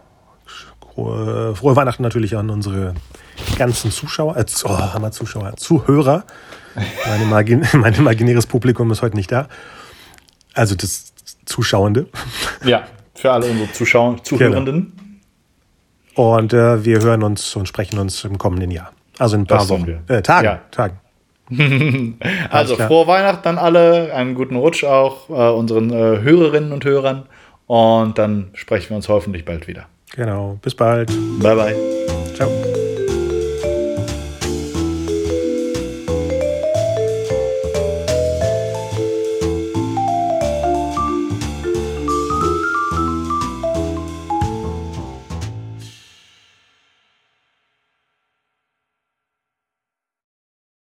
Frohe, 0.95 1.55
frohe, 1.55 1.75
Weihnachten 1.75 2.01
natürlich 2.01 2.35
an 2.35 2.49
unsere 2.49 2.95
ganzen 3.57 3.91
Zuschauer, 3.91 4.35
äh, 4.35 4.45
oh, 4.63 5.09
Zuschauer, 5.11 5.55
Zuhörer. 5.57 6.23
Mein, 7.05 7.21
imagin 7.21 7.67
mein 7.73 7.93
imaginäres 7.93 8.47
Publikum 8.47 8.89
ist 8.91 9.03
heute 9.03 9.15
nicht 9.15 9.31
da. 9.31 9.47
Also 10.55 10.73
das 10.73 11.13
Zuschauende. 11.45 12.07
Ja, 12.65 12.83
für 13.13 13.31
alle 13.31 13.45
unsere 13.45 13.71
Zuschauer, 13.71 14.23
Zuhörenden. 14.23 14.93
Genau. 14.95 15.08
Und 16.19 16.51
äh, 16.51 16.83
wir 16.83 17.01
hören 17.01 17.23
uns 17.23 17.55
und 17.55 17.65
sprechen 17.65 17.97
uns 17.97 18.25
im 18.25 18.37
kommenden 18.37 18.71
Jahr. 18.71 18.91
Also 19.19 19.37
in 19.37 19.43
ein 19.43 19.47
paar 19.47 19.69
Wochen. 19.69 20.01
Äh, 20.09 20.21
Tagen. 20.21 20.45
Ja. 20.45 20.59
Tagen. 20.69 20.99
also 22.51 22.75
frohe 22.75 23.07
Weihnachten 23.07 23.47
an 23.47 23.57
alle, 23.57 24.13
einen 24.13 24.35
guten 24.35 24.57
Rutsch 24.57 24.83
auch 24.83 25.29
äh, 25.29 25.33
unseren 25.33 25.91
äh, 25.91 26.19
Hörerinnen 26.19 26.73
und 26.73 26.83
Hörern. 26.83 27.23
Und 27.67 28.17
dann 28.17 28.49
sprechen 28.53 28.89
wir 28.89 28.97
uns 28.97 29.07
hoffentlich 29.07 29.45
bald 29.45 29.69
wieder. 29.69 29.85
Genau. 30.13 30.59
Bis 30.61 30.75
bald. 30.75 31.09
Bye 31.41 31.55
bye. 31.55 31.75
Ciao. 32.35 32.49